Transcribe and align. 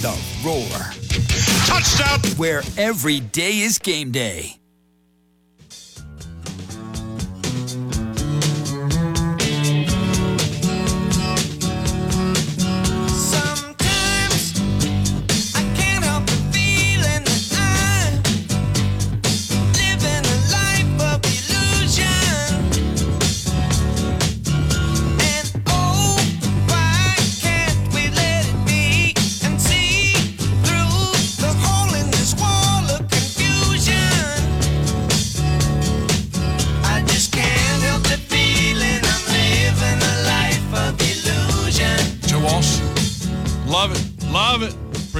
The 0.00 0.16
Roar, 0.44 0.62
Touchdown! 1.66 2.20
where 2.36 2.62
every 2.76 3.18
day 3.18 3.58
is 3.58 3.80
game 3.80 4.12
day. 4.12 4.57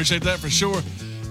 Appreciate 0.09 0.31
that 0.31 0.39
for 0.39 0.49
sure. 0.49 0.81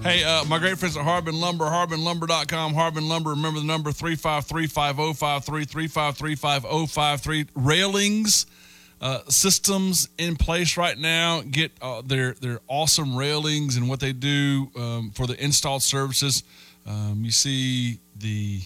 Hey, 0.04 0.22
uh, 0.22 0.44
my 0.44 0.60
great 0.60 0.78
friends 0.78 0.96
at 0.96 1.02
Harbin 1.02 1.40
Lumber, 1.40 1.64
harbinlumber.com, 1.64 2.74
Harbin 2.74 3.08
Lumber. 3.08 3.30
Remember 3.30 3.58
the 3.58 3.66
number 3.66 3.90
353-5053, 3.90 5.66
353-5053. 5.66 7.48
Railings 7.56 8.46
uh, 9.00 9.22
systems 9.28 10.08
in 10.16 10.36
place 10.36 10.76
right 10.76 10.96
now. 10.96 11.40
Get 11.40 11.72
uh, 11.82 12.02
their, 12.02 12.34
their 12.34 12.60
awesome 12.68 13.16
railings 13.16 13.76
and 13.76 13.88
what 13.88 13.98
they 13.98 14.12
do 14.12 14.70
um, 14.76 15.10
for 15.12 15.26
the 15.26 15.34
installed 15.42 15.82
services. 15.82 16.44
Um, 16.86 17.22
you 17.24 17.32
see 17.32 17.98
the 18.16 18.60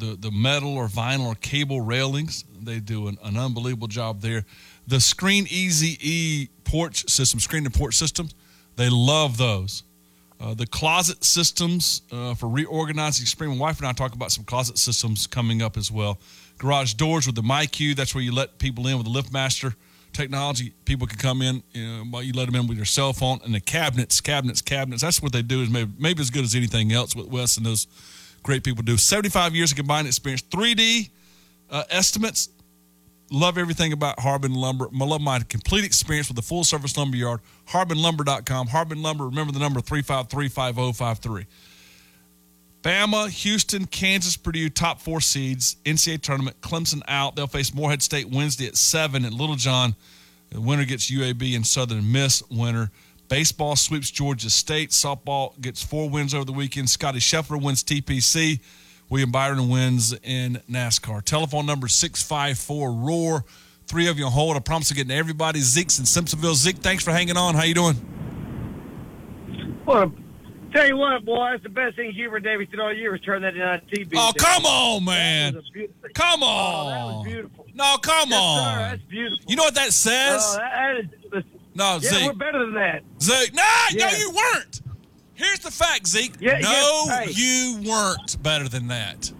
the, 0.00 0.16
the 0.18 0.30
metal 0.30 0.76
or 0.76 0.88
vinyl 0.88 1.26
or 1.26 1.34
cable 1.36 1.80
railings. 1.80 2.44
They 2.60 2.80
do 2.80 3.08
an, 3.08 3.18
an 3.22 3.36
unbelievable 3.36 3.86
job 3.86 4.22
there. 4.22 4.44
The 4.86 5.00
Screen 5.00 5.46
Easy 5.48 5.98
E 6.00 6.48
porch 6.64 7.08
system, 7.08 7.40
screen 7.40 7.64
and 7.64 7.74
porch 7.74 7.94
systems, 7.94 8.34
they 8.76 8.88
love 8.88 9.36
those. 9.36 9.82
Uh, 10.40 10.54
the 10.54 10.66
closet 10.66 11.22
systems 11.22 12.00
uh, 12.10 12.34
for 12.34 12.48
reorganizing 12.48 13.26
spring. 13.26 13.50
My 13.50 13.56
wife 13.56 13.78
and 13.78 13.86
I 13.86 13.92
talk 13.92 14.14
about 14.14 14.32
some 14.32 14.44
closet 14.44 14.78
systems 14.78 15.26
coming 15.26 15.60
up 15.60 15.76
as 15.76 15.90
well. 15.90 16.18
Garage 16.58 16.94
doors 16.94 17.26
with 17.26 17.36
the 17.36 17.42
MyQ, 17.42 17.94
that's 17.94 18.14
where 18.14 18.24
you 18.24 18.32
let 18.32 18.58
people 18.58 18.86
in 18.86 18.96
with 18.96 19.06
the 19.06 19.12
LiftMaster 19.12 19.74
technology. 20.12 20.72
People 20.84 21.06
can 21.06 21.18
come 21.18 21.42
in, 21.42 21.62
you 21.72 21.86
know, 21.86 22.04
while 22.04 22.22
you 22.22 22.32
let 22.32 22.46
them 22.46 22.54
in 22.54 22.66
with 22.66 22.76
your 22.76 22.86
cell 22.86 23.12
phone. 23.12 23.40
And 23.44 23.54
the 23.54 23.60
cabinets, 23.60 24.20
cabinets, 24.20 24.62
cabinets. 24.62 25.02
That's 25.02 25.22
what 25.22 25.32
they 25.32 25.42
do 25.42 25.62
is 25.62 25.68
maybe, 25.68 25.92
maybe 25.98 26.20
as 26.22 26.30
good 26.30 26.44
as 26.44 26.54
anything 26.54 26.92
else 26.92 27.14
with 27.14 27.26
Wes 27.26 27.56
and 27.56 27.66
those 27.66 27.86
great 28.42 28.64
people 28.64 28.82
do. 28.82 28.96
75 28.96 29.54
years 29.54 29.72
of 29.72 29.76
combined 29.76 30.06
experience, 30.06 30.42
3D 30.42 31.10
uh, 31.70 31.84
estimates. 31.90 32.48
Love 33.32 33.58
everything 33.58 33.92
about 33.92 34.18
Harbin 34.18 34.54
Lumber. 34.54 34.88
I 34.92 35.04
love 35.04 35.20
my 35.20 35.38
complete 35.40 35.84
experience 35.84 36.28
with 36.28 36.36
the 36.36 36.42
full 36.42 36.64
service 36.64 36.96
lumber 36.96 37.16
yard. 37.16 37.40
HarbinLumber.com. 37.68 38.66
Harbin 38.66 39.02
Lumber, 39.02 39.26
remember 39.26 39.52
the 39.52 39.60
number 39.60 39.80
353-5053. 39.80 41.46
Bama, 42.82 43.28
Houston, 43.28 43.86
Kansas, 43.86 44.36
Purdue, 44.36 44.68
top 44.68 45.00
four 45.00 45.20
seeds, 45.20 45.76
NCAA 45.84 46.22
tournament, 46.22 46.60
Clemson 46.60 47.02
out. 47.06 47.36
They'll 47.36 47.46
face 47.46 47.72
Morehead 47.72 48.02
State 48.02 48.28
Wednesday 48.30 48.66
at 48.66 48.76
7 48.76 49.24
at 49.24 49.32
Littlejohn. 49.32 49.94
The 50.50 50.60
winner 50.60 50.84
gets 50.84 51.10
UAB 51.10 51.54
and 51.54 51.64
Southern 51.64 52.10
Miss 52.10 52.42
winner. 52.50 52.90
Baseball 53.28 53.76
sweeps 53.76 54.10
Georgia 54.10 54.50
State. 54.50 54.90
Softball 54.90 55.60
gets 55.60 55.84
four 55.84 56.10
wins 56.10 56.34
over 56.34 56.44
the 56.44 56.52
weekend. 56.52 56.90
Scottie 56.90 57.20
Scheffler 57.20 57.62
wins 57.62 57.84
TPC. 57.84 58.58
William 59.10 59.30
Byron 59.32 59.68
wins 59.68 60.14
in 60.22 60.60
NASCAR. 60.70 61.22
Telephone 61.24 61.66
number 61.66 61.88
654 61.88 62.92
ROAR. 62.92 63.44
Three 63.86 64.06
of 64.06 64.18
you 64.20 64.26
on 64.26 64.32
hold. 64.32 64.56
I 64.56 64.60
promise 64.60 64.88
to 64.88 64.94
get 64.94 65.08
to 65.08 65.14
everybody. 65.14 65.58
Zeke's 65.60 65.98
in 65.98 66.04
Simpsonville. 66.04 66.54
Zeke, 66.54 66.76
thanks 66.78 67.02
for 67.02 67.10
hanging 67.10 67.36
on. 67.36 67.56
How 67.56 67.64
you 67.64 67.74
doing? 67.74 67.96
Well, 69.84 70.12
tell 70.72 70.86
you 70.86 70.96
what, 70.96 71.24
boy, 71.24 71.48
that's 71.50 71.64
the 71.64 71.68
best 71.70 71.96
thing 71.96 72.12
you 72.14 72.26
ever 72.28 72.38
did 72.38 72.78
all 72.78 72.94
year 72.94 73.10
was 73.10 73.20
turn 73.22 73.42
that 73.42 73.56
in 73.56 73.62
on 73.62 73.80
TV. 73.92 74.12
Oh, 74.14 74.32
come 74.38 74.64
on, 74.64 75.04
man. 75.04 75.56
was 75.56 75.64
a 75.68 75.72
beautiful- 75.72 76.08
Come 76.14 76.40
Oh, 76.44 76.90
that 76.90 77.00
on. 77.00 77.14
was 77.16 77.24
beautiful. 77.26 77.66
No, 77.74 77.96
come 77.98 78.30
Yes, 78.30 78.38
sir, 78.38 78.44
on. 78.44 78.78
that's 78.78 79.02
beautiful. 79.08 79.44
You 79.48 79.56
know 79.56 79.64
what 79.64 79.74
that 79.74 79.88
Oh, 79.88 79.90
says? 79.90 80.56
that, 80.56 81.04
that 81.32 81.38
is, 81.38 81.44
No, 81.74 81.94
yeah, 81.94 81.98
Zeke. 82.10 82.26
we're 82.26 82.32
better 82.34 82.58
than 82.60 82.74
that. 82.74 83.02
Zeke. 83.20 83.54
Nah, 83.54 83.62
no, 83.94 84.06
Yeah. 84.06 84.16
you 84.18 84.30
weren't. 84.30 84.80
Here's 85.40 85.60
the 85.60 85.70
fact, 85.70 86.06
Zeke. 86.06 86.34
Yeah, 86.38 86.58
no, 86.58 87.04
yeah, 87.06 87.20
hey. 87.22 87.30
you 87.32 87.80
weren't 87.88 88.42
better 88.42 88.68
than 88.68 88.88
that. 88.88 89.32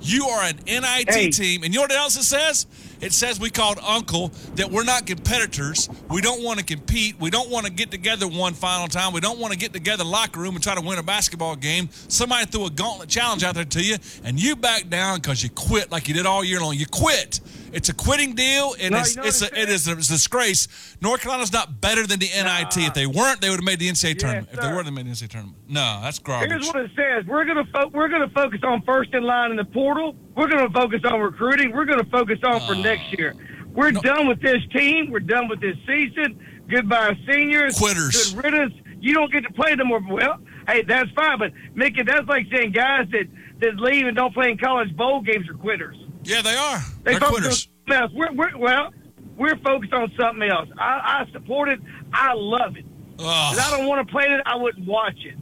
You 0.00 0.26
are 0.26 0.42
an 0.44 0.58
NIT 0.66 1.08
Hey. 1.10 1.30
team. 1.30 1.62
And 1.62 1.72
you 1.72 1.78
know 1.80 1.84
what 1.84 1.92
else 1.92 2.16
it 2.16 2.24
says? 2.24 2.66
It 3.00 3.12
says 3.12 3.40
we 3.40 3.50
called 3.50 3.78
Uncle 3.82 4.28
that 4.54 4.70
we're 4.70 4.84
not 4.84 5.06
competitors. 5.06 5.88
We 6.10 6.20
don't 6.20 6.42
want 6.42 6.58
to 6.58 6.64
compete. 6.64 7.18
We 7.18 7.30
don't 7.30 7.50
want 7.50 7.66
to 7.66 7.72
get 7.72 7.90
together 7.90 8.26
one 8.28 8.54
final 8.54 8.88
time. 8.88 9.12
We 9.12 9.20
don't 9.20 9.38
want 9.38 9.52
to 9.52 9.58
get 9.58 9.72
together 9.72 10.02
in 10.02 10.06
the 10.08 10.12
locker 10.12 10.40
room 10.40 10.54
and 10.54 10.62
try 10.62 10.74
to 10.74 10.80
win 10.80 10.98
a 10.98 11.02
basketball 11.02 11.56
game. 11.56 11.88
Somebody 12.08 12.46
threw 12.46 12.66
a 12.66 12.70
gauntlet 12.70 13.08
challenge 13.08 13.42
out 13.44 13.54
there 13.54 13.64
to 13.64 13.82
you, 13.82 13.96
and 14.24 14.40
you 14.40 14.54
backed 14.56 14.90
down 14.90 15.16
because 15.20 15.42
you 15.42 15.50
quit 15.50 15.90
like 15.90 16.08
you 16.08 16.14
did 16.14 16.26
all 16.26 16.42
year 16.44 16.60
long. 16.60 16.74
You 16.74 16.86
quit. 16.86 17.40
It's 17.76 17.90
a 17.90 17.94
quitting 17.94 18.34
deal, 18.34 18.74
and 18.80 18.92
No, 18.92 19.00
it's, 19.00 19.16
it's 19.18 19.42
a, 19.42 19.46
it 19.60 19.68
is 19.68 19.86
a 19.86 19.94
disgrace. 19.96 20.66
North 21.02 21.20
Carolina's 21.20 21.52
not 21.52 21.78
better 21.80 22.06
than 22.06 22.18
the 22.18 22.26
NIT. 22.26 22.76
If 22.78 22.94
they 22.94 23.06
weren't, 23.06 23.42
they 23.42 23.50
would 23.50 23.56
have 23.58 23.64
made 23.64 23.78
the 23.78 23.88
NCAA 23.90 24.18
tournament. 24.18 24.48
If 24.50 24.56
they 24.60 24.62
sir. 24.62 24.74
were, 24.76 24.82
they 24.82 24.90
made 24.90 25.04
the 25.06 25.10
NCAA 25.10 25.28
tournament. 25.28 25.56
No, 25.68 26.00
that's 26.02 26.18
garbage. 26.18 26.48
Here's 26.50 26.66
what 26.68 26.76
it 26.76 26.90
says: 26.96 27.26
we're 27.26 27.44
gonna 27.44 27.66
fo- 27.66 27.88
we're 27.88 28.08
gonna 28.08 28.30
focus 28.30 28.60
on 28.64 28.80
first 28.82 29.12
in 29.12 29.24
line 29.24 29.50
in 29.50 29.58
the 29.58 29.64
portal. 29.66 30.16
We're 30.34 30.48
gonna 30.48 30.70
focus 30.70 31.02
on 31.04 31.20
recruiting. 31.20 31.72
We're 31.72 31.84
gonna 31.84 32.04
focus 32.04 32.38
on 32.44 32.60
for 32.66 32.74
next 32.74 33.12
year. 33.18 33.34
We're 33.74 33.90
No. 33.90 34.00
done 34.00 34.26
with 34.26 34.40
this 34.40 34.62
team. 34.74 35.10
We're 35.10 35.20
done 35.20 35.48
with 35.48 35.60
this 35.60 35.76
season. 35.86 36.38
Goodbye, 36.68 37.14
seniors. 37.30 37.78
Quitters. 37.78 38.32
Good 38.32 38.42
riddance. 38.44 38.74
You 39.00 39.12
don't 39.12 39.30
get 39.30 39.42
to 39.44 39.52
play 39.52 39.74
them 39.74 39.88
more. 39.88 40.00
Well, 40.00 40.40
hey, 40.66 40.80
that's 40.82 41.10
fine. 41.10 41.38
But 41.38 41.52
Mickey, 41.74 42.02
that's 42.04 42.26
like 42.26 42.46
saying 42.50 42.72
guys 42.72 43.06
that 43.10 43.26
that 43.60 43.76
leave 43.76 44.06
and 44.06 44.16
don't 44.16 44.32
play 44.32 44.50
in 44.50 44.56
college 44.56 44.96
bowl 44.96 45.20
games 45.20 45.46
are 45.50 45.54
quitters. 45.54 45.96
Yeah, 46.26 46.42
they 46.42 46.56
are. 46.56 46.78
They 47.04 47.12
They're 47.12 47.20
quitters. 47.20 47.68
else. 47.90 48.12
We're, 48.12 48.32
we're, 48.32 48.56
well, 48.56 48.92
we're 49.36 49.56
focused 49.58 49.92
on 49.92 50.12
something 50.18 50.48
else. 50.48 50.68
I, 50.78 51.24
I 51.26 51.32
support 51.32 51.68
it. 51.68 51.80
I 52.12 52.32
love 52.34 52.76
it. 52.76 52.84
If 53.18 53.24
I 53.24 53.76
don't 53.76 53.86
want 53.86 54.06
to 54.06 54.12
play 54.12 54.26
it, 54.26 54.42
I 54.44 54.56
wouldn't 54.56 54.86
watch 54.86 55.24
it. 55.24 55.36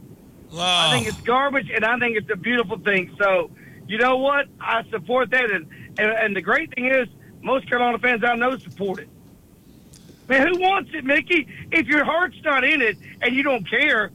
I 0.57 0.91
think 0.93 1.07
it's 1.07 1.19
garbage, 1.21 1.69
and 1.69 1.83
I 1.83 1.97
think 1.99 2.15
it's 2.17 2.29
a 2.31 2.37
beautiful 2.37 2.77
thing. 2.79 3.13
So, 3.21 3.51
you 3.87 3.97
know 3.97 4.17
what? 4.17 4.47
I 4.61 4.83
support 4.89 5.31
that, 5.31 5.51
and 5.51 5.67
and, 5.97 6.11
and 6.11 6.35
the 6.35 6.41
great 6.41 6.73
thing 6.75 6.85
is, 6.85 7.07
most 7.41 7.67
Carolina 7.67 7.99
fans 7.99 8.23
I 8.23 8.35
know 8.35 8.57
support 8.57 8.99
it. 8.99 9.09
Man, 10.27 10.47
who 10.47 10.59
wants 10.59 10.91
it, 10.93 11.03
Mickey? 11.03 11.47
If 11.71 11.87
your 11.87 12.03
heart's 12.03 12.37
not 12.43 12.63
in 12.63 12.81
it 12.81 12.97
and 13.21 13.35
you 13.35 13.43
don't 13.43 13.69
care, 13.69 14.11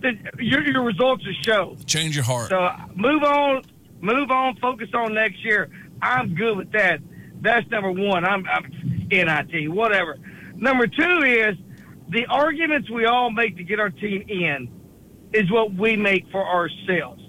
then 0.00 0.28
your 0.38 0.62
your 0.66 0.82
results 0.82 1.24
will 1.26 1.34
show. 1.42 1.76
change 1.86 2.16
your 2.16 2.24
heart. 2.24 2.48
So 2.50 2.70
move 2.94 3.22
on, 3.22 3.62
move 4.00 4.30
on, 4.30 4.56
focus 4.56 4.88
on 4.94 5.14
next 5.14 5.44
year. 5.44 5.68
I'm 6.02 6.34
good 6.34 6.56
with 6.56 6.72
that. 6.72 7.00
That's 7.40 7.68
number 7.70 7.92
one. 7.92 8.24
I'm, 8.24 8.44
I'm 8.46 9.08
NIT, 9.08 9.70
whatever. 9.70 10.18
Number 10.56 10.86
two 10.86 11.22
is 11.24 11.56
the 12.08 12.26
arguments 12.28 12.90
we 12.90 13.06
all 13.06 13.30
make 13.30 13.56
to 13.56 13.64
get 13.64 13.80
our 13.80 13.90
team 13.90 14.24
in 14.28 14.68
is 15.32 15.50
what 15.50 15.72
we 15.72 15.96
make 15.96 16.24
for 16.30 16.46
ourselves. 16.46 17.22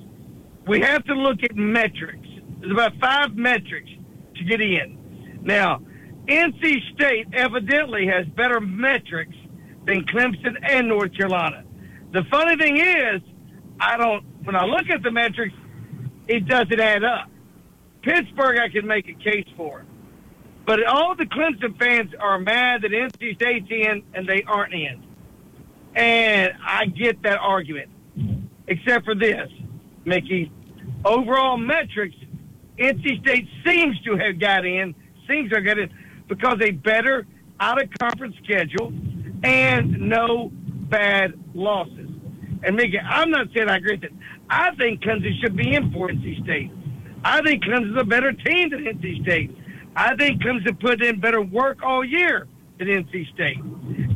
We 0.67 0.81
have 0.81 1.03
to 1.05 1.13
look 1.13 1.43
at 1.43 1.55
metrics. 1.55 2.27
There's 2.59 2.71
about 2.71 2.93
five 2.99 3.35
metrics 3.35 3.89
to 4.35 4.43
get 4.43 4.59
in. 4.61 5.39
Now, 5.43 5.81
NC 6.27 6.93
State 6.93 7.27
evidently 7.33 8.07
has 8.07 8.25
better 8.27 8.59
metrics 8.59 9.35
than 9.85 10.05
Clemson 10.05 10.57
and 10.63 10.87
North 10.87 11.15
Carolina. 11.15 11.63
The 12.11 12.23
funny 12.31 12.55
thing 12.55 12.77
is, 12.77 13.21
I 13.79 13.97
don't. 13.97 14.23
When 14.43 14.55
I 14.55 14.65
look 14.65 14.89
at 14.89 15.03
the 15.03 15.11
metrics, 15.11 15.53
it 16.27 16.47
doesn't 16.47 16.79
add 16.79 17.03
up. 17.03 17.29
Pittsburgh, 18.03 18.59
I 18.59 18.69
can 18.69 18.85
make 18.85 19.07
a 19.07 19.13
case 19.13 19.47
for, 19.55 19.85
but 20.65 20.85
all 20.85 21.15
the 21.15 21.25
Clemson 21.25 21.77
fans 21.79 22.11
are 22.19 22.37
mad 22.37 22.81
that 22.83 22.91
NC 22.91 23.35
State's 23.35 23.67
in 23.69 24.03
and 24.13 24.27
they 24.27 24.43
aren't 24.43 24.73
in, 24.73 25.03
and 25.95 26.53
I 26.65 26.85
get 26.85 27.23
that 27.23 27.39
argument. 27.39 27.89
Except 28.67 29.03
for 29.03 29.15
this, 29.15 29.49
Mickey, 30.05 30.51
overall 31.03 31.57
metrics, 31.57 32.15
NC 32.77 33.21
State 33.21 33.47
seems 33.65 33.99
to 34.01 34.15
have 34.17 34.39
got 34.39 34.65
in, 34.65 34.95
seems 35.27 35.49
to 35.49 35.55
have 35.55 35.65
got 35.65 35.79
in 35.79 35.89
because 36.27 36.59
a 36.61 36.71
better 36.71 37.25
out 37.59 37.81
of 37.81 37.89
conference 37.99 38.35
schedule 38.43 38.93
and 39.43 39.99
no 40.09 40.49
bad 40.53 41.33
losses. 41.53 42.09
And 42.63 42.75
Mickey, 42.75 42.99
I'm 42.99 43.29
not 43.29 43.47
saying 43.53 43.69
I 43.69 43.77
agree 43.77 43.95
with 43.95 44.05
it. 44.05 44.13
I 44.49 44.73
think 44.75 45.01
Clemson 45.01 45.39
should 45.41 45.55
be 45.55 45.73
in 45.73 45.91
for 45.91 46.09
NC 46.09 46.43
State. 46.43 46.71
I 47.23 47.41
think 47.41 47.63
Clemson's 47.63 47.99
a 47.99 48.03
better 48.03 48.31
team 48.33 48.69
than 48.69 48.85
NC 48.85 49.21
State. 49.23 49.57
I 49.95 50.15
think 50.15 50.41
Clemson 50.41 50.79
put 50.79 51.01
in 51.01 51.19
better 51.19 51.41
work 51.41 51.79
all 51.83 52.03
year 52.03 52.47
than 52.79 52.87
NC 52.87 53.33
State. 53.33 53.59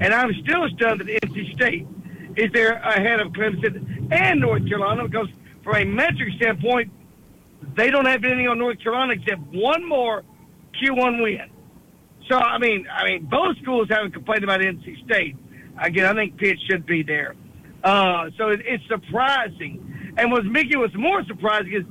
And 0.01 0.13
I'm 0.13 0.33
still 0.43 0.67
stunned 0.75 1.01
that 1.01 1.07
NC 1.07 1.53
State 1.53 1.87
is 2.35 2.51
there 2.53 2.73
ahead 2.73 3.19
of 3.19 3.31
Clemson 3.33 4.11
and 4.11 4.39
North 4.39 4.67
Carolina 4.67 5.07
because 5.07 5.27
from 5.63 5.75
a 5.75 5.85
metric 5.85 6.33
standpoint, 6.37 6.91
they 7.75 7.89
don't 7.89 8.05
have 8.05 8.23
anything 8.23 8.47
on 8.47 8.59
North 8.59 8.81
Carolina 8.81 9.13
except 9.13 9.41
one 9.53 9.87
more 9.87 10.23
Q1 10.81 11.21
win. 11.21 11.49
So 12.29 12.37
I 12.37 12.57
mean, 12.57 12.87
I 12.91 13.05
mean, 13.05 13.25
both 13.25 13.57
schools 13.61 13.87
haven't 13.89 14.11
complained 14.11 14.43
about 14.43 14.59
NC 14.61 15.03
State. 15.05 15.35
Again, 15.81 16.05
I 16.05 16.13
think 16.13 16.37
Pitt 16.37 16.57
should 16.69 16.85
be 16.85 17.03
there. 17.03 17.35
Uh, 17.83 18.29
so 18.37 18.49
it, 18.49 18.61
it's 18.65 18.83
surprising. 18.87 20.13
And 20.17 20.31
what's 20.31 20.45
it 20.45 20.77
was 20.77 20.93
more 20.95 21.23
surprising 21.25 21.73
is 21.73 21.83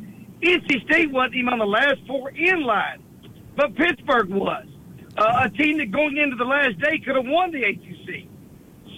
NC 0.43 0.85
State 0.85 1.11
wasn't 1.11 1.37
even 1.37 1.49
on 1.49 1.59
the 1.59 1.67
last 1.67 1.97
four 2.07 2.31
in 2.31 2.63
line, 2.63 3.03
but 3.57 3.75
Pittsburgh 3.75 4.29
was. 4.31 4.67
Uh, 5.17 5.45
a 5.45 5.51
team 5.51 5.79
that 5.79 5.91
going 5.91 6.19
into 6.19 6.37
the 6.37 6.45
last 6.45 6.79
day 6.79 6.99
could 6.99 7.17
have 7.17 7.25
won 7.25 7.51
the 7.51 7.63
ACC. 7.63 8.29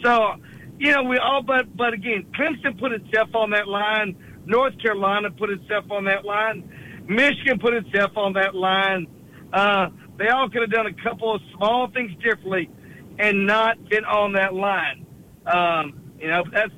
So, 0.03 0.35
you 0.79 0.93
know, 0.93 1.05
we 1.05 1.17
all, 1.19 1.43
but, 1.43 1.77
but 1.77 1.93
again, 1.93 2.27
Clemson 2.37 2.79
put 2.79 2.93
itself 2.93 3.35
on 3.35 3.51
that 3.51 3.69
line. 3.69 4.17
North 4.45 4.81
Carolina 4.83 5.31
put 5.31 5.51
itself 5.51 5.85
on 5.91 6.05
that 6.07 6.25
line. 6.25 7.05
Michigan 7.09 7.59
put 7.61 7.75
itself 7.75 8.17
on 8.17 8.33
that 8.33 8.55
line. 8.55 9.07
Uh, 9.53 9.89
they 10.19 10.29
all 10.29 10.49
could 10.51 10.63
have 10.63 10.71
done 10.71 10.87
a 10.87 11.03
couple 11.03 11.35
of 11.35 11.41
small 11.57 11.89
things 11.93 12.11
differently 12.23 12.69
and 13.19 13.47
not 13.47 13.77
been 13.89 14.05
on 14.05 14.33
that 14.33 14.55
line. 14.55 15.07
Um, 15.47 16.13
you 16.19 16.29
know, 16.29 16.43
that's, 16.53 16.73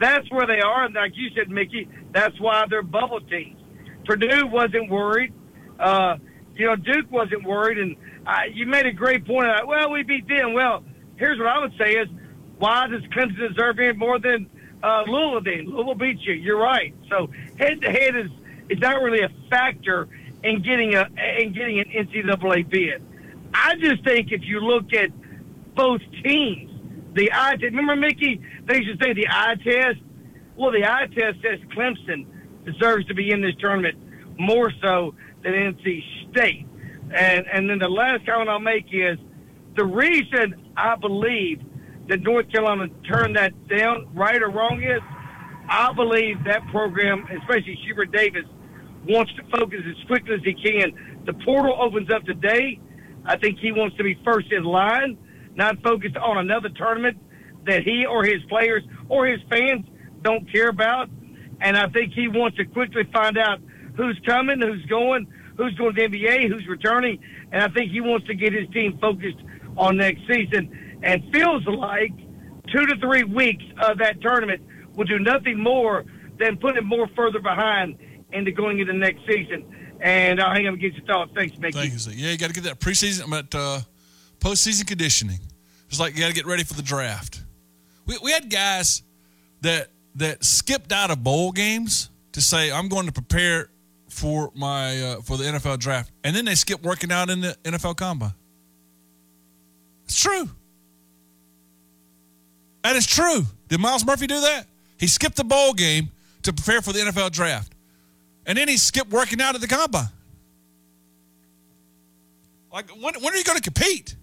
that's 0.00 0.30
where 0.30 0.46
they 0.46 0.60
are. 0.60 0.84
And 0.84 0.94
like 0.94 1.12
you 1.14 1.28
said, 1.36 1.50
Mickey, 1.50 1.88
that's 2.12 2.38
why 2.40 2.64
they're 2.68 2.82
bubble 2.82 3.20
teams. 3.20 3.55
Purdue 4.06 4.46
wasn't 4.46 4.90
worried. 4.90 5.32
Uh, 5.78 6.16
you 6.54 6.66
know, 6.66 6.76
Duke 6.76 7.10
wasn't 7.10 7.44
worried. 7.44 7.78
And 7.78 7.96
uh, 8.26 8.42
you 8.52 8.66
made 8.66 8.86
a 8.86 8.92
great 8.92 9.26
point. 9.26 9.48
About, 9.48 9.66
well, 9.66 9.90
we 9.90 10.02
beat 10.02 10.26
them. 10.28 10.54
Well, 10.54 10.84
here's 11.16 11.38
what 11.38 11.48
I 11.48 11.58
would 11.58 11.74
say 11.78 11.92
is, 11.94 12.08
why 12.58 12.86
does 12.86 13.02
Clemson 13.12 13.48
deserve 13.48 13.78
any 13.78 13.92
more 13.92 14.18
than 14.18 14.48
uh, 14.82 15.02
Louisville? 15.06 15.64
Louisville 15.64 15.94
beat 15.94 16.20
you. 16.20 16.34
You're 16.34 16.58
right. 16.58 16.94
So 17.10 17.28
head 17.58 17.82
to 17.82 17.90
head 17.90 18.16
is 18.16 18.30
is 18.68 18.78
not 18.78 19.00
really 19.02 19.22
a 19.22 19.28
factor 19.50 20.08
in 20.42 20.62
getting 20.62 20.94
a 20.94 21.06
in 21.38 21.52
getting 21.52 21.80
an 21.80 21.86
NCAA 21.86 22.68
bid. 22.68 23.02
I 23.52 23.74
just 23.76 24.04
think 24.04 24.32
if 24.32 24.42
you 24.44 24.60
look 24.60 24.92
at 24.94 25.10
both 25.74 26.00
teams, 26.24 26.70
the 27.12 27.30
eye 27.32 27.52
test. 27.52 27.64
Remember, 27.64 27.96
Mickey? 27.96 28.40
They 28.64 28.78
used 28.78 28.98
to 28.98 29.04
say 29.04 29.12
the 29.12 29.28
eye 29.28 29.56
test. 29.62 29.98
Well, 30.56 30.72
the 30.72 30.86
eye 30.86 31.08
test 31.14 31.42
says 31.42 31.60
Clemson 31.76 32.26
deserves 32.66 33.06
to 33.06 33.14
be 33.14 33.30
in 33.30 33.40
this 33.40 33.54
tournament 33.58 33.96
more 34.38 34.70
so 34.82 35.14
than 35.42 35.52
NC 35.52 36.02
State. 36.30 36.66
And 37.14 37.46
and 37.46 37.70
then 37.70 37.78
the 37.78 37.88
last 37.88 38.26
comment 38.26 38.50
I'll 38.50 38.58
make 38.58 38.86
is 38.92 39.18
the 39.76 39.84
reason 39.84 40.72
I 40.76 40.96
believe 40.96 41.62
that 42.08 42.20
North 42.20 42.50
Carolina 42.50 42.88
turned 43.08 43.36
that 43.36 43.52
down, 43.68 44.08
right 44.14 44.40
or 44.42 44.50
wrong, 44.50 44.82
is 44.82 45.00
I 45.68 45.92
believe 45.92 46.44
that 46.44 46.66
program, 46.68 47.26
especially 47.40 47.78
Hubert 47.84 48.12
Davis, 48.12 48.44
wants 49.08 49.32
to 49.34 49.42
focus 49.56 49.80
as 49.88 50.06
quickly 50.06 50.34
as 50.34 50.42
he 50.42 50.54
can. 50.54 51.22
The 51.26 51.34
portal 51.44 51.76
opens 51.80 52.10
up 52.10 52.24
today. 52.24 52.80
I 53.24 53.36
think 53.36 53.58
he 53.58 53.72
wants 53.72 53.96
to 53.96 54.04
be 54.04 54.18
first 54.24 54.52
in 54.52 54.64
line, 54.64 55.18
not 55.54 55.82
focused 55.82 56.16
on 56.16 56.38
another 56.38 56.68
tournament 56.68 57.18
that 57.66 57.82
he 57.82 58.06
or 58.06 58.24
his 58.24 58.42
players 58.48 58.84
or 59.08 59.26
his 59.26 59.40
fans 59.50 59.84
don't 60.22 60.50
care 60.52 60.68
about. 60.68 61.08
And 61.60 61.76
I 61.76 61.88
think 61.88 62.12
he 62.12 62.28
wants 62.28 62.56
to 62.58 62.64
quickly 62.64 63.04
find 63.12 63.38
out 63.38 63.60
who's 63.96 64.20
coming, 64.26 64.60
who's 64.60 64.84
going, 64.86 65.26
who's 65.56 65.74
going 65.74 65.94
to 65.94 66.08
the 66.08 66.18
NBA, 66.18 66.48
who's 66.48 66.66
returning. 66.66 67.18
And 67.52 67.62
I 67.62 67.68
think 67.68 67.90
he 67.90 68.00
wants 68.00 68.26
to 68.26 68.34
get 68.34 68.52
his 68.52 68.68
team 68.70 68.98
focused 69.00 69.38
on 69.76 69.96
next 69.96 70.20
season 70.28 70.98
and 71.02 71.22
feels 71.32 71.66
like 71.66 72.12
two 72.72 72.86
to 72.86 72.96
three 73.00 73.24
weeks 73.24 73.64
of 73.82 73.98
that 73.98 74.20
tournament 74.20 74.62
will 74.94 75.04
do 75.04 75.18
nothing 75.18 75.58
more 75.58 76.04
than 76.38 76.56
put 76.56 76.76
him 76.76 76.86
more 76.86 77.08
further 77.14 77.40
behind 77.40 77.98
into 78.32 78.52
going 78.52 78.80
into 78.80 78.92
next 78.92 79.20
season. 79.26 79.64
And 80.00 80.40
I'll 80.40 80.52
hang 80.52 80.66
up 80.66 80.72
and 80.72 80.80
get 80.80 80.94
your 80.94 81.04
thoughts. 81.06 81.32
Thanks, 81.34 81.58
Mickey. 81.58 81.78
Thank 81.78 81.92
you. 81.92 81.98
sir. 81.98 82.12
Yeah, 82.14 82.32
you 82.32 82.38
got 82.38 82.48
to 82.48 82.52
get 82.52 82.64
that 82.64 82.80
preseason, 82.80 83.30
but 83.30 83.54
uh, 83.54 83.80
postseason 84.40 84.86
conditioning. 84.86 85.40
It's 85.88 86.00
like 86.00 86.14
you 86.14 86.20
got 86.20 86.28
to 86.28 86.34
get 86.34 86.46
ready 86.46 86.64
for 86.64 86.74
the 86.74 86.82
draft. 86.82 87.42
We, 88.06 88.18
we 88.22 88.32
had 88.32 88.50
guys 88.50 89.02
that 89.62 89.88
that 90.16 90.44
skipped 90.44 90.92
out 90.92 91.10
of 91.10 91.22
bowl 91.22 91.52
games 91.52 92.10
to 92.32 92.40
say 92.40 92.72
I'm 92.72 92.88
going 92.88 93.06
to 93.06 93.12
prepare 93.12 93.70
for 94.08 94.50
my 94.54 95.00
uh, 95.00 95.20
for 95.20 95.36
the 95.36 95.44
NFL 95.44 95.78
draft, 95.78 96.10
and 96.24 96.34
then 96.34 96.44
they 96.44 96.54
skip 96.54 96.82
working 96.82 97.12
out 97.12 97.30
in 97.30 97.40
the 97.40 97.56
NFL 97.64 97.96
combine. 97.96 98.34
It's 100.04 100.20
true. 100.20 100.48
That 102.82 102.94
is 102.94 103.06
true. 103.06 103.42
Did 103.68 103.80
Myles 103.80 104.06
Murphy 104.06 104.28
do 104.28 104.40
that? 104.40 104.66
He 104.98 105.08
skipped 105.08 105.36
the 105.36 105.44
bowl 105.44 105.72
game 105.72 106.10
to 106.42 106.52
prepare 106.52 106.80
for 106.80 106.92
the 106.92 107.00
NFL 107.00 107.32
draft. 107.32 107.72
And 108.46 108.56
then 108.56 108.68
he 108.68 108.76
skipped 108.76 109.10
working 109.10 109.40
out 109.40 109.56
at 109.56 109.60
the 109.60 109.66
combine. 109.66 110.06
Like, 112.72 112.90
when, 112.90 113.14
when 113.14 113.34
are 113.34 113.36
you 113.36 113.42
going 113.44 113.58
to 113.58 113.62
compete? 113.62 114.14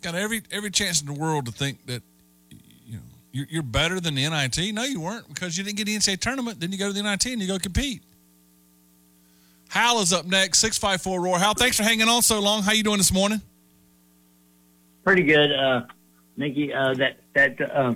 Got 0.00 0.14
every 0.14 0.42
every 0.50 0.70
chance 0.70 1.00
in 1.00 1.06
the 1.06 1.12
world 1.12 1.46
to 1.46 1.52
think 1.52 1.86
that 1.86 2.02
you 2.50 2.96
know 2.96 3.02
you're, 3.32 3.46
you're 3.50 3.62
better 3.62 4.00
than 4.00 4.14
the 4.14 4.28
NIT. 4.28 4.74
No, 4.74 4.84
you 4.84 5.00
weren't 5.00 5.28
because 5.28 5.58
you 5.58 5.64
didn't 5.64 5.76
get 5.76 5.86
the 5.86 5.96
NCAA 5.96 6.20
tournament. 6.20 6.60
Then 6.60 6.72
you 6.72 6.78
go 6.78 6.88
to 6.88 6.92
the 6.92 7.02
NIT 7.02 7.26
and 7.26 7.40
you 7.42 7.48
go 7.48 7.58
compete. 7.58 8.02
Hal 9.68 10.00
is 10.00 10.12
up 10.12 10.24
next. 10.24 10.60
Six 10.60 10.78
five 10.78 11.02
four 11.02 11.20
roar. 11.20 11.38
Hal, 11.38 11.54
thanks 11.54 11.76
for 11.76 11.82
hanging 11.82 12.08
on 12.08 12.22
so 12.22 12.40
long. 12.40 12.62
How 12.62 12.72
you 12.72 12.82
doing 12.82 12.98
this 12.98 13.12
morning? 13.12 13.42
pretty 15.08 15.22
good, 15.22 15.50
uh, 15.50 15.86
Mickey. 16.36 16.70
Uh, 16.70 16.92
that 16.92 17.16
that 17.34 17.58
uh, 17.62 17.94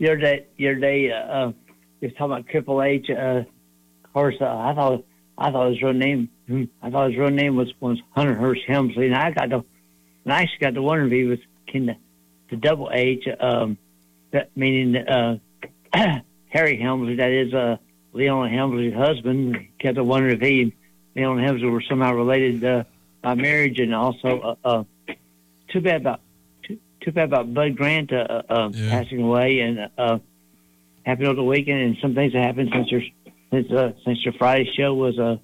other 0.00 0.16
day, 0.16 0.46
other 0.58 0.74
day, 0.76 1.12
uh, 1.12 1.16
uh, 1.16 1.52
was 2.00 2.10
talking 2.12 2.32
about 2.32 2.46
Triple 2.48 2.82
H. 2.82 3.10
Uh, 3.10 3.44
of 4.02 4.12
course, 4.14 4.36
uh, 4.40 4.46
I 4.46 4.74
thought 4.74 5.04
I 5.36 5.50
thought 5.50 5.68
his 5.68 5.82
real 5.82 5.92
name, 5.92 6.30
hmm, 6.46 6.64
I 6.80 6.88
thought 6.88 7.10
his 7.10 7.18
real 7.18 7.28
name 7.28 7.54
was 7.54 7.70
was 7.80 7.98
Hunter 8.16 8.34
Hearst 8.34 8.62
Helmsley, 8.66 9.08
and 9.08 9.14
I 9.14 9.30
got 9.30 9.50
to, 9.50 9.62
and 10.28 10.34
I 10.36 10.42
actually 10.42 10.58
got 10.58 10.74
to 10.74 10.82
wonder 10.82 11.06
if 11.06 11.12
he 11.12 11.24
was 11.24 11.38
kind 11.72 11.88
of 11.88 11.96
the 12.50 12.56
double 12.56 12.90
H, 12.92 13.26
um, 13.40 13.78
that 14.30 14.50
meaning 14.54 14.94
uh, 14.94 15.38
Harry 16.50 16.78
Helmsley, 16.78 17.16
that 17.16 17.30
is 17.30 17.54
uh, 17.54 17.78
Leon 18.12 18.50
Helmsley's 18.50 18.92
husband. 18.92 19.56
Kept 19.80 19.96
to 19.96 20.04
wonder 20.04 20.28
if 20.28 20.40
he 20.42 20.60
and 20.62 20.72
Leon 21.16 21.38
Helmsley 21.42 21.68
were 21.70 21.80
somehow 21.88 22.12
related 22.12 22.62
uh, 22.62 22.84
by 23.22 23.36
marriage, 23.36 23.80
and 23.80 23.94
also 23.94 24.56
uh, 24.64 24.68
uh, 24.68 24.84
too 25.72 25.80
bad 25.80 26.02
about 26.02 26.20
too, 26.62 26.78
too 27.00 27.10
bad 27.10 27.24
about 27.24 27.54
Bud 27.54 27.74
Grant 27.76 28.12
uh, 28.12 28.42
uh, 28.50 28.70
Yeah. 28.74 28.90
passing 28.90 29.22
away, 29.22 29.60
and 29.60 29.88
uh, 29.96 30.18
happy 31.06 31.24
over 31.24 31.36
the 31.36 31.42
weekend, 31.42 31.80
and 31.80 31.96
some 32.02 32.14
things 32.14 32.34
that 32.34 32.42
happened 32.44 32.68
since 32.74 32.90
your 32.90 33.00
since 33.50 33.72
uh, 33.72 33.92
since 34.04 34.22
your 34.26 34.34
Friday 34.34 34.70
show 34.76 34.92
was 34.92 35.18
uh, 35.18 35.22
of 35.22 35.40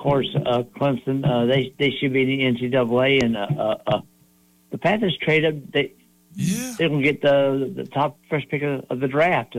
course 0.00 0.28
uh, 0.34 0.62
Clemson. 0.76 1.24
Uh, 1.24 1.46
they 1.46 1.74
they 1.78 1.90
should 1.90 2.12
be 2.12 2.22
in 2.22 2.58
the 2.58 2.68
NCAA, 2.70 3.22
and 3.22 3.36
uh, 3.36 3.46
uh, 3.56 3.76
uh, 3.86 4.00
the 4.70 4.78
Panthers 4.78 5.16
trade 5.22 5.44
up. 5.44 5.54
They 5.72 5.92
Yeah. 6.34 6.74
they're 6.78 6.88
gonna 6.88 7.02
get 7.02 7.22
the 7.22 7.72
the 7.76 7.84
top 7.84 8.18
first 8.28 8.48
pick 8.48 8.62
of, 8.62 8.84
of 8.90 9.00
the 9.00 9.08
draft. 9.08 9.56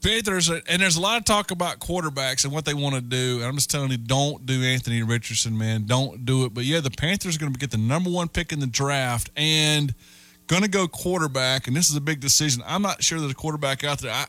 Panthers, 0.00 0.48
and 0.48 0.80
there's 0.80 0.96
a 0.96 1.00
lot 1.00 1.18
of 1.18 1.24
talk 1.24 1.50
about 1.50 1.80
quarterbacks 1.80 2.44
and 2.44 2.52
what 2.52 2.64
they 2.64 2.74
want 2.74 2.94
to 2.94 3.00
do. 3.00 3.38
And 3.38 3.46
I'm 3.46 3.56
just 3.56 3.68
telling 3.68 3.90
you, 3.90 3.96
don't 3.96 4.46
do 4.46 4.62
Anthony 4.62 5.02
Richardson, 5.02 5.58
man. 5.58 5.86
Don't 5.86 6.24
do 6.24 6.44
it. 6.44 6.54
But 6.54 6.64
yeah, 6.64 6.78
the 6.80 6.90
Panthers 6.90 7.34
are 7.34 7.38
going 7.40 7.52
to 7.52 7.58
get 7.58 7.72
the 7.72 7.78
number 7.78 8.08
one 8.08 8.28
pick 8.28 8.52
in 8.52 8.60
the 8.60 8.68
draft 8.68 9.28
and 9.36 9.92
going 10.46 10.62
to 10.62 10.68
go 10.68 10.86
quarterback. 10.86 11.66
And 11.66 11.76
this 11.76 11.90
is 11.90 11.96
a 11.96 12.00
big 12.00 12.20
decision. 12.20 12.62
I'm 12.64 12.80
not 12.80 13.02
sure 13.02 13.18
there's 13.18 13.32
a 13.32 13.34
quarterback 13.34 13.82
out 13.82 13.98
there. 13.98 14.12
I, 14.12 14.26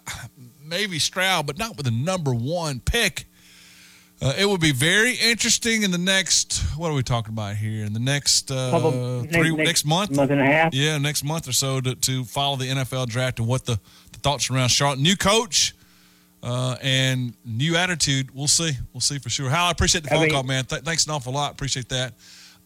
maybe 0.66 0.98
Stroud, 0.98 1.46
but 1.46 1.60
not 1.60 1.78
with 1.78 1.86
the 1.86 1.92
number 1.92 2.34
one 2.34 2.80
pick. 2.80 3.26
Uh, 4.22 4.34
it 4.38 4.46
would 4.50 4.60
be 4.60 4.74
very 4.74 5.14
interesting 5.16 5.84
in 5.84 5.92
the 5.92 5.98
next. 5.98 6.60
What 6.78 6.92
are 6.92 6.94
we 6.94 7.04
talking 7.04 7.34
about 7.34 7.56
here? 7.56 7.86
In 7.86 7.94
the 7.94 8.02
next 8.02 8.52
uh, 8.52 8.72
Couple- 8.72 9.24
three 9.24 9.52
next- 9.56 9.68
next 9.68 9.86
month, 9.86 10.12
month 10.12 10.32
and 10.32 10.42
a 10.42 10.46
half. 10.46 10.74
yeah, 10.74 10.98
next 10.98 11.24
month 11.24 11.48
or 11.48 11.54
so 11.54 11.80
to, 11.80 11.96
to 11.96 12.26
follow 12.26 12.58
the 12.58 12.66
NFL 12.66 13.08
draft 13.08 13.40
and 13.40 13.48
what 13.48 13.66
the, 13.66 13.80
the 14.12 14.20
thoughts 14.20 14.50
around 14.50 14.70
Charlotte. 14.70 15.00
New 15.00 15.16
coach 15.16 15.74
uh, 16.44 16.76
and 16.82 17.34
new 17.46 17.78
attitude. 17.78 18.36
We'll 18.36 18.48
see. 18.50 18.72
We'll 18.94 19.00
see 19.02 19.20
for 19.20 19.30
sure. 19.30 19.50
Hal, 19.50 19.68
I 19.68 19.72
appreciate 19.72 20.04
the 20.04 20.10
I 20.12 20.16
phone 20.16 20.24
mean- 20.24 20.32
call, 20.32 20.44
man. 20.44 20.66
Th- 20.66 20.82
thanks 20.82 21.06
an 21.06 21.12
awful 21.14 21.32
lot. 21.32 21.54
Appreciate 21.54 21.88
that. 21.90 22.14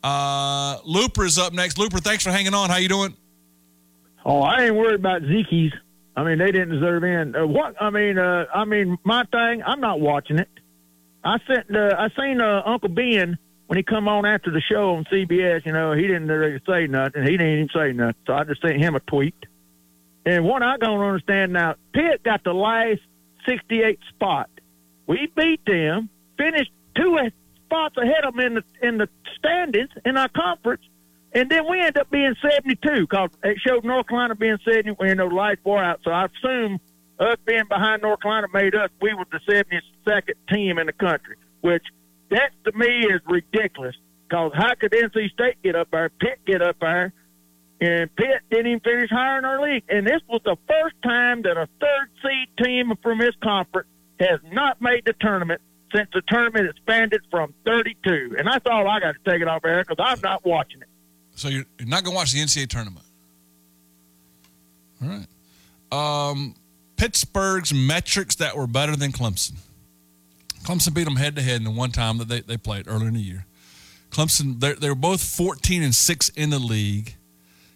Uh, 0.04 0.80
Looper 0.86 1.24
is 1.24 1.38
up 1.38 1.54
next. 1.54 1.78
Looper, 1.78 2.00
thanks 2.00 2.24
for 2.24 2.32
hanging 2.32 2.56
on. 2.56 2.72
How 2.72 2.78
you 2.78 2.90
doing? 2.90 3.14
Oh, 4.26 4.42
I 4.42 4.64
ain't 4.66 4.76
worried 4.76 4.96
about 5.00 5.22
Zeke's. 5.22 5.76
I 6.16 6.24
mean, 6.24 6.40
they 6.40 6.52
didn't 6.52 6.70
deserve 6.72 7.04
in. 7.04 7.36
Uh, 7.36 7.46
what? 7.46 7.76
I 7.82 7.90
mean, 7.92 8.18
uh, 8.18 8.46
I 8.54 8.66
mean, 8.66 8.98
my 9.04 9.24
thing. 9.26 9.62
I'm 9.64 9.80
not 9.80 10.00
watching 10.00 10.40
it. 10.40 10.50
I 11.24 11.38
sent. 11.48 11.76
Uh, 11.76 11.96
I 11.98 12.10
seen 12.20 12.42
uh, 12.42 12.62
Uncle 12.66 12.90
Ben 12.90 13.38
when 13.68 13.78
he 13.78 13.84
come 13.84 14.08
on 14.08 14.26
after 14.26 14.52
the 14.52 14.62
show 14.62 14.96
on 14.96 15.06
CBS. 15.06 15.66
You 15.66 15.72
know, 15.72 15.94
he 15.94 16.04
didn't 16.04 16.28
really 16.28 16.60
say 16.68 16.88
nothing. 16.88 17.24
He 17.24 17.32
didn't 17.32 17.54
even 17.54 17.70
say 17.74 17.94
nothing. 17.94 18.16
So 18.28 18.34
I 18.34 18.44
just 18.44 18.62
sent 18.62 18.78
him 18.78 18.96
a 18.96 19.00
tweet. 19.02 19.36
And 20.26 20.46
what 20.46 20.64
I 20.64 20.78
don't 20.78 21.02
understand 21.02 21.54
now, 21.54 21.76
Pitt 21.94 22.24
got 22.24 22.44
the 22.44 22.54
last 22.54 23.02
68 23.46 24.00
spot. 24.10 24.50
We 25.06 25.30
beat 25.36 25.66
them, 25.66 26.10
finished 26.38 26.72
two 26.96 27.18
spots 27.66 27.98
ahead 27.98 28.24
of 28.24 28.36
them 28.36 28.46
in 28.46 28.54
the 28.56 28.88
in 28.88 28.98
the 28.98 29.10
standings 29.38 29.90
in 30.06 30.18
our 30.18 30.30
conference, 30.30 30.84
and 31.34 31.50
then 31.50 31.70
we 31.70 31.82
end 31.82 31.98
up 31.98 32.10
being 32.10 32.36
72 32.42 33.02
because 33.02 33.30
it 33.44 33.58
showed 33.66 33.84
North 33.84 34.08
Carolina 34.08 34.36
being 34.36 34.58
70. 34.64 34.96
We 35.00 35.14
know 35.14 35.28
light 35.28 35.60
four 35.64 35.84
out, 35.84 36.00
so 36.04 36.12
I 36.12 36.26
assume 36.26 36.80
us 37.20 37.38
being 37.46 37.64
behind 37.70 38.02
North 38.02 38.22
Carolina 38.22 38.48
made 38.54 38.76
us 38.76 38.90
we 39.02 39.14
were 39.14 39.26
the 39.32 39.40
72nd 39.48 40.34
team 40.52 40.78
in 40.78 40.88
the 40.88 40.94
country, 40.94 41.36
which 41.62 41.84
that 42.30 42.52
to 42.66 42.72
me 42.78 43.06
is 43.06 43.22
ridiculous. 43.28 43.96
Because 44.28 44.52
how 44.56 44.74
could 44.76 44.92
NC 44.92 45.32
State 45.32 45.62
get 45.64 45.76
up 45.76 45.90
there, 45.92 46.10
Pitt 46.10 46.40
get 46.46 46.62
up 46.62 46.78
there, 46.80 47.14
and 47.80 48.16
Pitt 48.16 48.42
didn't 48.50 48.68
even 48.68 48.80
finish 48.80 49.10
higher 49.10 49.38
in 49.38 49.46
our 49.46 49.62
league. 49.62 49.84
And 49.90 50.08
this 50.08 50.22
was 50.28 50.42
the 50.44 50.58
first 50.68 50.96
time 51.04 51.42
that 51.44 51.58
a 51.58 51.68
third 51.80 52.10
seed 52.24 52.66
team 52.66 52.94
from 53.04 53.20
this 53.20 53.36
conference 53.44 53.90
has 54.20 54.40
not 54.52 54.82
made 54.82 55.04
the 55.06 55.14
tournament 55.20 55.62
since 55.94 56.10
the 56.14 56.22
tournament 56.28 56.70
expanded 56.70 57.22
from 57.30 57.54
32. 57.66 58.36
And 58.38 58.48
that's 58.48 58.66
all 58.66 58.88
I 58.88 59.00
got 59.00 59.14
to 59.24 59.32
take 59.32 59.42
it 59.42 59.48
off 59.48 59.64
air 59.66 59.84
because 59.88 60.04
I'm 60.04 60.20
not 60.22 60.46
watching 60.46 60.82
it. 60.82 60.88
So 61.36 61.50
you're, 61.50 61.66
you're 61.78 61.88
not 61.88 62.04
going 62.04 62.14
to 62.14 62.18
watch 62.18 62.32
the 62.32 62.40
NCAA 62.40 62.70
tournament. 62.70 63.06
All 65.02 65.10
right. 65.10 65.28
Um, 66.32 66.56
Pittsburgh's 66.98 67.74
metrics 67.74 68.36
that 68.36 68.56
were 68.56 68.68
better 68.68 68.96
than 68.96 69.12
Clemson. 69.12 69.54
Clemson 70.64 70.94
beat 70.94 71.04
them 71.04 71.18
head 71.18 71.36
to 71.36 71.42
head 71.42 71.58
in 71.58 71.64
the 71.64 71.72
one 71.72 71.92
time 71.92 72.18
that 72.20 72.30
they, 72.30 72.42
they 72.42 72.58
played 72.58 72.88
earlier 72.88 73.10
in 73.10 73.16
the 73.16 73.22
year. 73.22 73.46
Clemson, 74.12 74.60
they 74.60 74.90
were 74.90 74.96
both 74.96 75.22
14 75.22 75.84
and 75.84 75.94
6 75.94 76.30
in 76.30 76.52
the 76.52 76.60
league. 76.60 77.16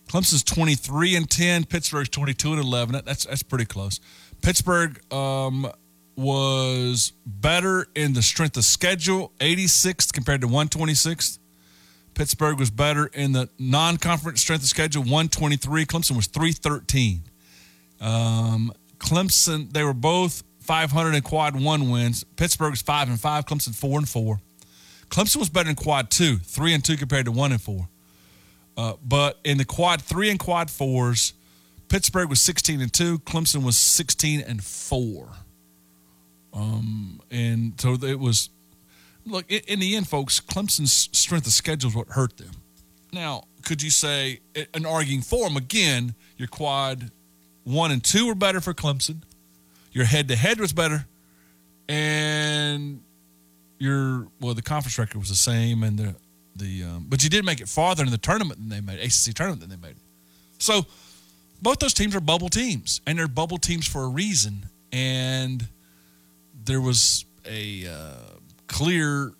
Clemson's 0.08 0.44
23 0.44 1.16
and 1.16 1.30
10. 1.30 1.66
Pittsburgh's 1.66 2.10
22 2.10 2.54
and 2.54 2.62
11. 2.62 3.02
That's 3.06 3.26
that's 3.26 3.44
pretty 3.44 3.66
close. 3.66 4.00
Pittsburgh 4.42 5.02
um, 5.12 5.70
was 6.16 7.12
better 7.26 7.88
in 7.96 8.14
the 8.14 8.22
strength 8.22 8.56
of 8.56 8.64
schedule, 8.64 9.34
86th 9.40 10.14
compared 10.14 10.42
to 10.42 10.48
126th. 10.48 11.40
Pittsburgh 12.14 12.58
was 12.58 12.72
better 12.72 13.08
in 13.08 13.34
the 13.34 13.50
non-conference 13.60 14.42
strength 14.42 14.64
of 14.64 14.70
schedule, 14.70 15.02
123. 15.02 15.86
Clemson 15.86 16.16
was 16.16 16.28
313. 16.28 17.24
Um, 18.00 18.74
Clemson, 19.00 19.72
they 19.72 19.84
were 19.84 19.94
both 19.94 20.44
500 20.60 21.16
and 21.16 21.24
quad 21.24 21.60
one 21.60 21.89
wins. 21.89 22.24
Pittsburgh's 22.36 22.82
five 22.82 23.10
and 23.10 23.20
five. 23.20 23.46
Clemson 23.46 23.74
four 23.74 23.98
and 23.98 24.08
four. 24.08 24.42
Clemson 25.10 25.38
was 25.38 25.50
better 25.50 25.70
in 25.70 25.75
quad 25.75 26.10
two, 26.10 26.38
three 26.38 26.74
and 26.74 26.84
two 26.84 26.98
compared 26.98 27.25
to 27.25 27.32
one 27.32 27.51
and 27.51 27.62
four. 27.62 27.88
Uh, 28.75 28.94
but 29.04 29.39
in 29.44 29.58
the 29.58 29.66
quad 29.66 30.01
three 30.01 30.30
and 30.30 30.39
quad 30.39 30.70
fours, 30.70 31.34
Pittsburgh 31.88 32.30
was 32.30 32.42
16 32.42 32.82
and 32.82 32.92
two. 32.92 33.20
Clemson 33.20 33.63
was 33.63 33.77
16 33.77 34.42
and 34.42 34.63
four. 34.63 35.30
Um, 36.54 37.22
and 37.32 37.80
so 37.80 37.94
it 37.94 38.20
was. 38.20 38.50
Look, 39.25 39.46
in, 39.50 39.62
in 39.68 39.80
the 39.80 39.96
end, 39.96 40.08
folks, 40.08 40.39
Clemson's 40.39 41.10
strength 41.18 41.48
of 41.48 41.54
schedule 41.54 41.89
is 41.89 41.96
what 41.96 42.10
hurt 42.10 42.38
them. 42.38 42.51
Now, 43.13 43.46
could 43.63 43.82
you 43.82 43.89
say, 43.89 44.39
an 44.74 44.86
arguing 44.86 45.22
for 45.22 45.48
them 45.48 45.58
again? 45.58 46.16
Your 46.38 46.48
quad 46.48 47.12
one 47.68 47.92
and 47.92 48.02
two 48.04 48.28
were 48.28 48.36
better 48.36 48.62
for 48.62 48.74
Clemson. 48.74 49.24
Your 49.92 50.06
head 50.06 50.30
to 50.30 50.36
head 50.36 50.60
was 50.60 50.72
better, 50.72 51.06
and 51.90 53.02
your 53.78 54.28
well, 54.40 54.54
the 54.54 54.62
conference 54.62 54.98
record 54.98 55.18
was 55.18 55.30
the 55.30 55.36
same, 55.36 55.84
and 55.84 56.00
the 56.00 56.16
the 56.56 56.84
um, 56.84 57.06
but 57.10 57.24
you 57.24 57.30
did 57.30 57.44
make 57.44 57.60
it 57.60 57.68
farther 57.68 58.04
in 58.04 58.12
the 58.12 58.18
tournament 58.18 58.60
than 58.60 58.70
they 58.70 58.80
made 58.80 59.00
ACC 59.00 59.36
tournament 59.36 59.62
than 59.62 59.70
they 59.70 59.88
made. 59.88 59.98
So 60.60 60.86
both 61.62 61.80
those 61.80 61.94
teams 61.94 62.16
are 62.16 62.22
bubble 62.22 62.50
teams, 62.50 63.02
and 63.06 63.20
they're 63.20 63.28
bubble 63.28 63.58
teams 63.58 63.86
for 63.86 64.04
a 64.04 64.08
reason. 64.08 64.68
And 64.94 65.68
there 66.64 66.80
was 66.80 67.26
a 67.46 67.88
uh, 67.88 68.40
clear 68.68 69.34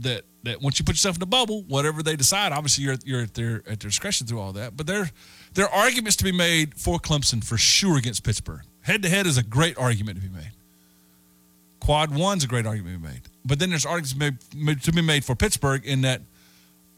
that 0.00 0.24
that 0.44 0.62
once 0.62 0.78
you 0.78 0.84
put 0.84 0.94
yourself 0.94 1.16
in 1.16 1.20
the 1.20 1.26
bubble, 1.26 1.62
whatever 1.62 2.02
they 2.02 2.16
decide, 2.16 2.52
obviously 2.52 2.84
you're 2.84 2.96
you're 3.04 3.22
at 3.22 3.34
their 3.34 3.56
at 3.56 3.80
their 3.80 3.90
discretion 3.90 4.26
through 4.26 4.40
all 4.40 4.52
that. 4.52 4.76
But 4.76 4.86
there 4.86 5.10
there 5.54 5.66
are 5.66 5.84
arguments 5.84 6.16
to 6.16 6.24
be 6.24 6.32
made 6.32 6.74
for 6.74 6.98
Clemson 6.98 7.42
for 7.42 7.56
sure 7.56 7.98
against 7.98 8.24
Pittsburgh. 8.24 8.62
Head 8.82 9.02
to 9.02 9.08
head 9.08 9.26
is 9.26 9.36
a 9.38 9.42
great 9.42 9.76
argument 9.78 10.20
to 10.20 10.28
be 10.28 10.34
made. 10.34 10.52
Quad 11.80 12.14
one's 12.14 12.44
a 12.44 12.46
great 12.46 12.66
argument 12.66 12.96
to 12.96 13.00
be 13.00 13.14
made. 13.14 13.22
But 13.44 13.58
then 13.58 13.70
there's 13.70 13.86
arguments 13.86 14.48
to 14.84 14.92
be 14.92 15.02
made 15.02 15.24
for 15.24 15.34
Pittsburgh 15.34 15.84
in 15.84 16.02
that 16.02 16.22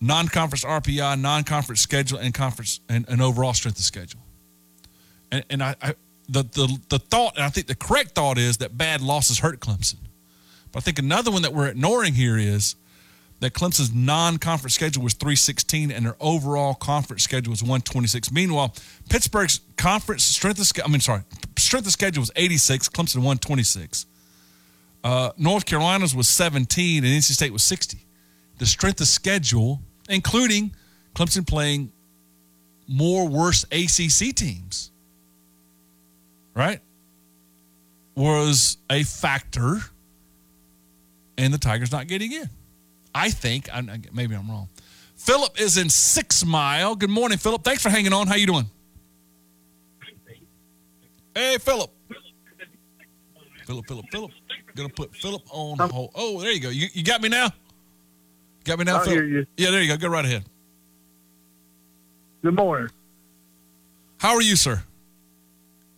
non-conference 0.00 0.64
RPI, 0.64 1.20
non-conference 1.20 1.80
schedule, 1.80 2.18
and 2.18 2.32
conference 2.32 2.80
and, 2.88 3.06
and 3.08 3.20
overall 3.20 3.52
strength 3.52 3.78
of 3.78 3.84
schedule. 3.84 4.20
And, 5.30 5.44
and 5.50 5.62
I, 5.62 5.76
I 5.82 5.94
the, 6.28 6.42
the 6.42 6.78
the 6.88 6.98
thought, 6.98 7.36
and 7.36 7.44
I 7.44 7.48
think 7.48 7.66
the 7.66 7.74
correct 7.74 8.14
thought 8.14 8.38
is 8.38 8.58
that 8.58 8.76
bad 8.76 9.00
losses 9.00 9.38
hurt 9.38 9.60
Clemson. 9.60 9.96
But 10.72 10.80
I 10.80 10.82
think 10.82 10.98
another 10.98 11.30
one 11.30 11.42
that 11.42 11.54
we're 11.54 11.68
ignoring 11.68 12.14
here 12.14 12.36
is 12.36 12.76
that 13.40 13.52
Clemson's 13.52 13.94
non-conference 13.94 14.74
schedule 14.74 15.02
was 15.02 15.14
316 15.14 15.90
and 15.92 16.04
their 16.04 16.16
overall 16.20 16.74
conference 16.74 17.22
schedule 17.22 17.52
was 17.52 17.62
126. 17.62 18.32
Meanwhile, 18.32 18.74
Pittsburgh's 19.08 19.60
conference 19.76 20.24
strength 20.24 20.60
of 20.60 20.84
I 20.84 20.88
mean, 20.88 21.00
sorry, 21.00 21.22
strength 21.56 21.86
of 21.86 21.92
schedule 21.92 22.22
was 22.22 22.32
86, 22.34 22.88
Clemson 22.88 23.16
126. 23.16 24.06
Uh, 25.04 25.30
North 25.38 25.64
Carolina's 25.64 26.14
was 26.14 26.28
17 26.28 27.04
and 27.04 27.12
NC 27.12 27.32
State 27.32 27.52
was 27.52 27.62
60. 27.62 28.04
The 28.58 28.66
strength 28.66 29.00
of 29.00 29.06
schedule, 29.06 29.80
including 30.08 30.74
Clemson 31.14 31.46
playing 31.46 31.92
more 32.88 33.28
worse 33.28 33.64
ACC 33.64 34.34
teams, 34.34 34.90
right, 36.54 36.80
was 38.16 38.78
a 38.90 39.04
factor 39.04 39.78
in 41.36 41.52
the 41.52 41.58
Tigers 41.58 41.92
not 41.92 42.08
getting 42.08 42.32
in. 42.32 42.50
I 43.18 43.30
think. 43.30 43.68
I, 43.74 43.82
maybe 44.12 44.36
I'm 44.36 44.48
wrong. 44.48 44.68
Philip 45.16 45.60
is 45.60 45.76
in 45.76 45.90
Six 45.90 46.44
Mile. 46.44 46.94
Good 46.94 47.10
morning, 47.10 47.36
Philip. 47.36 47.64
Thanks 47.64 47.82
for 47.82 47.88
hanging 47.88 48.12
on. 48.12 48.28
How 48.28 48.36
you 48.36 48.46
doing? 48.46 48.70
Hey, 51.34 51.58
Philip. 51.58 51.90
Philip, 53.66 53.86
Philip, 53.86 54.06
Philip. 54.12 54.30
Gonna 54.76 54.88
put 54.88 55.14
Philip 55.16 55.42
on 55.50 55.80
um, 55.80 55.90
hold. 55.90 56.10
Oh, 56.14 56.40
there 56.40 56.52
you 56.52 56.60
go. 56.60 56.68
You, 56.68 56.86
you 56.92 57.02
got 57.02 57.20
me 57.20 57.28
now. 57.28 57.48
Got 58.62 58.78
me 58.78 58.84
now, 58.84 59.00
I 59.00 59.04
Philip. 59.04 59.24
you. 59.24 59.46
Yeah, 59.56 59.72
there 59.72 59.82
you 59.82 59.88
go. 59.88 59.96
Go 59.96 60.08
right 60.08 60.24
ahead. 60.24 60.44
Good 62.42 62.54
morning. 62.54 62.88
How 64.18 64.34
are 64.34 64.42
you, 64.42 64.54
sir? 64.54 64.82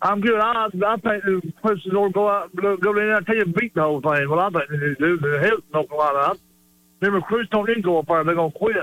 I'm 0.00 0.22
good. 0.22 0.40
I 0.40 0.68
I 0.86 0.96
think 0.96 1.24
the 1.24 1.52
person 1.62 1.94
will 1.94 2.08
go 2.08 2.30
out 2.30 2.56
go 2.56 2.72
in 2.72 2.80
there 2.94 3.16
and 3.16 3.26
tell 3.26 3.36
you 3.36 3.44
beat 3.44 3.74
the 3.74 3.82
whole 3.82 4.00
thing. 4.00 4.30
Well, 4.30 4.40
I 4.40 4.48
think 4.48 4.70
they 4.70 4.94
do 4.98 5.18
the 5.18 5.38
hell 5.42 5.58
North 5.74 5.88
Carolina. 5.90 6.38
Them 7.00 7.14
recruits 7.14 7.48
don't 7.50 7.66
to 7.66 7.80
go 7.80 7.98
up 7.98 8.06
there. 8.06 8.22
They're 8.24 8.34
gonna 8.34 8.50
quit. 8.50 8.76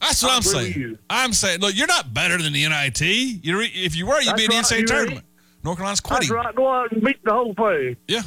That's 0.00 0.22
what 0.22 0.32
I 0.32 0.36
I'm 0.36 0.42
saying. 0.42 0.98
I'm 1.08 1.32
saying, 1.32 1.60
look, 1.60 1.74
you're 1.76 1.86
not 1.86 2.12
better 2.12 2.36
than 2.40 2.52
the 2.52 2.68
NIT. 2.68 3.00
You're, 3.44 3.62
if 3.62 3.96
you 3.96 4.06
were, 4.06 4.20
you'd 4.20 4.30
That's 4.36 4.40
be 4.40 4.44
in 4.44 4.50
the 4.50 4.56
right, 4.56 4.64
NCAA 4.64 4.86
tournament. 4.86 5.24
North 5.62 5.76
Carolina's 5.78 6.00
quitting. 6.00 6.28
That's 6.28 6.44
right. 6.46 6.54
Go 6.54 6.68
out 6.68 6.92
and 6.92 7.02
beat 7.02 7.24
the 7.24 7.32
whole 7.32 7.54
thing. 7.54 7.96
Yeah, 8.08 8.22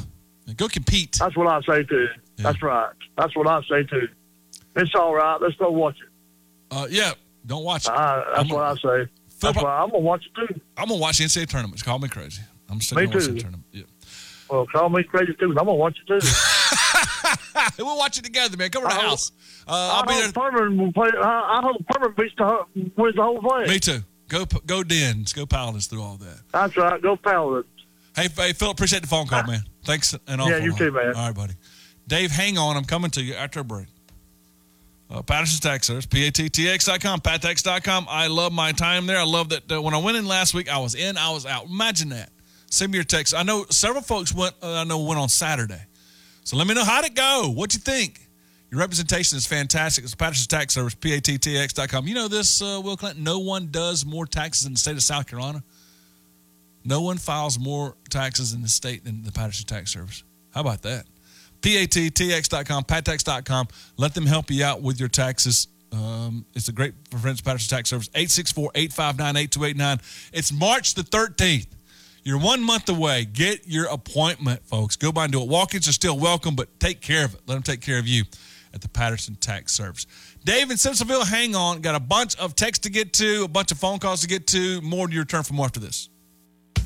go 0.56 0.66
compete. 0.68 1.16
That's 1.20 1.36
what 1.36 1.46
I 1.46 1.60
say 1.60 1.84
too. 1.84 2.06
Yeah. 2.36 2.42
That's 2.44 2.62
right. 2.62 2.92
That's 3.16 3.36
what 3.36 3.46
I 3.46 3.60
say 3.70 3.84
too. 3.84 4.08
It's 4.76 4.94
all 4.94 5.14
right. 5.14 5.38
Let's 5.40 5.54
go 5.56 5.70
watch 5.70 5.96
it. 6.02 6.08
Uh, 6.70 6.86
yeah, 6.90 7.12
don't 7.46 7.64
watch 7.64 7.86
it. 7.86 7.92
Uh, 7.92 8.24
that's 8.34 8.38
I'm 8.40 8.48
what 8.48 8.64
I 8.64 8.74
gonna- 8.82 9.04
say. 9.06 9.12
That's 9.40 9.56
why 9.62 9.78
I'm 9.78 9.90
gonna 9.90 10.00
watch 10.00 10.24
it 10.26 10.34
too. 10.54 10.60
I'm 10.76 10.88
gonna 10.88 11.00
watch 11.00 11.18
the 11.18 11.24
NCAA 11.24 11.48
tournaments. 11.48 11.82
Call 11.84 11.98
me 12.00 12.08
crazy. 12.08 12.42
I'm 12.68 12.80
still 12.80 12.98
Me 12.98 13.04
gonna 13.06 13.16
watch 13.18 13.26
the 13.26 13.32
too. 13.34 13.38
tournament. 13.40 13.64
Yeah. 13.70 13.82
Well, 14.50 14.66
call 14.66 14.88
me 14.88 15.04
crazy 15.04 15.34
too. 15.38 15.50
I'm 15.50 15.54
gonna 15.54 15.74
watch 15.74 15.96
it 16.04 16.06
too. 16.20 16.26
we'll 17.78 17.98
watch 17.98 18.18
it 18.18 18.24
together, 18.24 18.56
man. 18.56 18.70
Come 18.70 18.82
to 18.82 18.88
the 18.88 18.94
hope- 18.94 19.04
house. 19.04 19.32
Uh, 19.66 19.72
I'll 19.92 20.06
be 20.06 20.14
there. 20.14 20.32
Furman 20.32 20.78
will 20.78 20.92
play. 20.92 21.10
I, 21.20 21.58
I 21.58 21.60
hope 21.62 21.76
Furman 21.92 22.14
beats 22.16 22.34
the 22.38 22.64
wins 22.96 23.16
the 23.16 23.22
whole 23.22 23.40
thing. 23.40 23.68
Me 23.68 23.78
too. 23.78 24.00
Go, 24.28 24.44
go, 24.66 24.82
Dens. 24.82 25.32
Go 25.32 25.46
Paladins 25.46 25.86
through 25.86 26.02
all 26.02 26.16
that. 26.16 26.40
That's 26.52 26.76
right. 26.76 27.00
Go 27.00 27.16
Paladins. 27.16 27.66
Hey, 28.14 28.28
hey, 28.34 28.52
Philip, 28.52 28.76
appreciate 28.76 29.02
the 29.02 29.08
phone 29.08 29.26
call, 29.26 29.44
man. 29.44 29.60
Thanks 29.84 30.14
and 30.26 30.40
all. 30.40 30.50
Yeah, 30.50 30.58
you 30.58 30.70
lot. 30.70 30.78
too, 30.78 30.90
man. 30.92 31.14
All 31.14 31.26
right, 31.26 31.34
buddy. 31.34 31.54
Dave, 32.06 32.30
hang 32.30 32.58
on. 32.58 32.76
I'm 32.76 32.84
coming 32.84 33.10
to 33.12 33.22
you 33.22 33.34
after 33.34 33.60
a 33.60 33.64
break. 33.64 33.86
Uh, 35.10 35.22
Patterson's 35.22 35.60
Tax 35.60 35.86
Service, 35.86 36.04
P-A-T-T-X.com, 36.04 37.20
pattex.com. 37.20 38.06
I 38.10 38.26
love 38.26 38.52
my 38.52 38.72
time 38.72 39.06
there. 39.06 39.18
I 39.18 39.24
love 39.24 39.48
that 39.50 39.70
uh, 39.72 39.80
when 39.80 39.94
I 39.94 39.98
went 39.98 40.18
in 40.18 40.26
last 40.26 40.52
week, 40.52 40.68
I 40.70 40.78
was 40.78 40.94
in, 40.94 41.16
I 41.16 41.30
was 41.32 41.46
out. 41.46 41.66
Imagine 41.66 42.10
that. 42.10 42.30
Send 42.70 42.92
me 42.92 42.98
your 42.98 43.04
text. 43.04 43.34
I 43.34 43.42
know 43.42 43.64
several 43.70 44.02
folks 44.02 44.34
went, 44.34 44.54
uh, 44.62 44.74
I 44.74 44.84
know 44.84 44.98
went 44.98 45.18
on 45.18 45.30
Saturday. 45.30 45.80
So 46.48 46.56
let 46.56 46.66
me 46.66 46.72
know 46.72 46.82
how'd 46.82 47.04
it 47.04 47.14
go. 47.14 47.52
What'd 47.54 47.74
you 47.74 47.80
think? 47.80 48.26
Your 48.70 48.80
representation 48.80 49.36
is 49.36 49.46
fantastic. 49.46 50.02
It's 50.02 50.14
Patterson's 50.14 50.46
Tax 50.46 50.72
Service, 50.72 50.94
P-A-T-T-X.com. 50.94 52.08
You 52.08 52.14
know 52.14 52.26
this, 52.26 52.62
uh, 52.62 52.80
Will 52.82 52.96
Clinton? 52.96 53.22
No 53.22 53.38
one 53.38 53.68
does 53.70 54.06
more 54.06 54.24
taxes 54.24 54.64
in 54.64 54.72
the 54.72 54.78
state 54.78 54.96
of 54.96 55.02
South 55.02 55.26
Carolina. 55.26 55.62
No 56.86 57.02
one 57.02 57.18
files 57.18 57.58
more 57.58 57.98
taxes 58.08 58.54
in 58.54 58.62
the 58.62 58.68
state 58.68 59.04
than 59.04 59.24
the 59.24 59.30
Patterson 59.30 59.66
Tax 59.66 59.92
Service. 59.92 60.24
How 60.54 60.62
about 60.62 60.80
that? 60.84 61.04
PATTX.com, 61.60 62.84
PATTX.com. 62.84 63.68
Let 63.98 64.14
them 64.14 64.24
help 64.24 64.50
you 64.50 64.64
out 64.64 64.80
with 64.80 64.98
your 64.98 65.10
taxes. 65.10 65.68
Um, 65.92 66.46
it's 66.54 66.68
a 66.68 66.72
great 66.72 66.94
for 67.10 67.18
Patterson 67.18 67.76
Tax 67.76 67.90
Service. 67.90 68.08
864 68.14 68.70
859 68.74 69.36
8289. 69.36 70.00
It's 70.32 70.50
March 70.50 70.94
the 70.94 71.02
13th. 71.02 71.66
You're 72.28 72.38
one 72.38 72.62
month 72.62 72.90
away. 72.90 73.24
Get 73.24 73.66
your 73.66 73.86
appointment, 73.86 74.62
folks. 74.66 74.96
Go 74.96 75.10
by 75.10 75.24
and 75.24 75.32
do 75.32 75.40
it. 75.40 75.48
Walk 75.48 75.74
ins 75.74 75.88
are 75.88 75.92
still 75.92 76.18
welcome, 76.18 76.54
but 76.54 76.78
take 76.78 77.00
care 77.00 77.24
of 77.24 77.32
it. 77.32 77.40
Let 77.46 77.54
them 77.54 77.62
take 77.62 77.80
care 77.80 77.98
of 77.98 78.06
you. 78.06 78.24
at 78.74 78.82
the 78.82 78.88
Patterson 78.90 79.34
Tax 79.36 79.72
Service. 79.72 80.06
Dave 80.44 80.70
in 80.70 80.76
Simpsonville, 80.76 81.26
hang 81.26 81.56
on. 81.56 81.80
Got 81.80 81.94
a 81.94 82.00
bunch 82.00 82.36
of 82.36 82.54
texts 82.54 82.82
to 82.82 82.90
get 82.90 83.14
to, 83.14 83.44
a 83.44 83.48
bunch 83.48 83.72
of 83.72 83.78
phone 83.78 83.98
calls 83.98 84.20
to 84.20 84.26
get 84.26 84.46
to. 84.48 84.82
More 84.82 85.08
to 85.08 85.14
your 85.14 85.24
turn 85.24 85.42
for 85.42 85.54
more 85.54 85.64
after 85.64 85.80
this. 85.80 86.10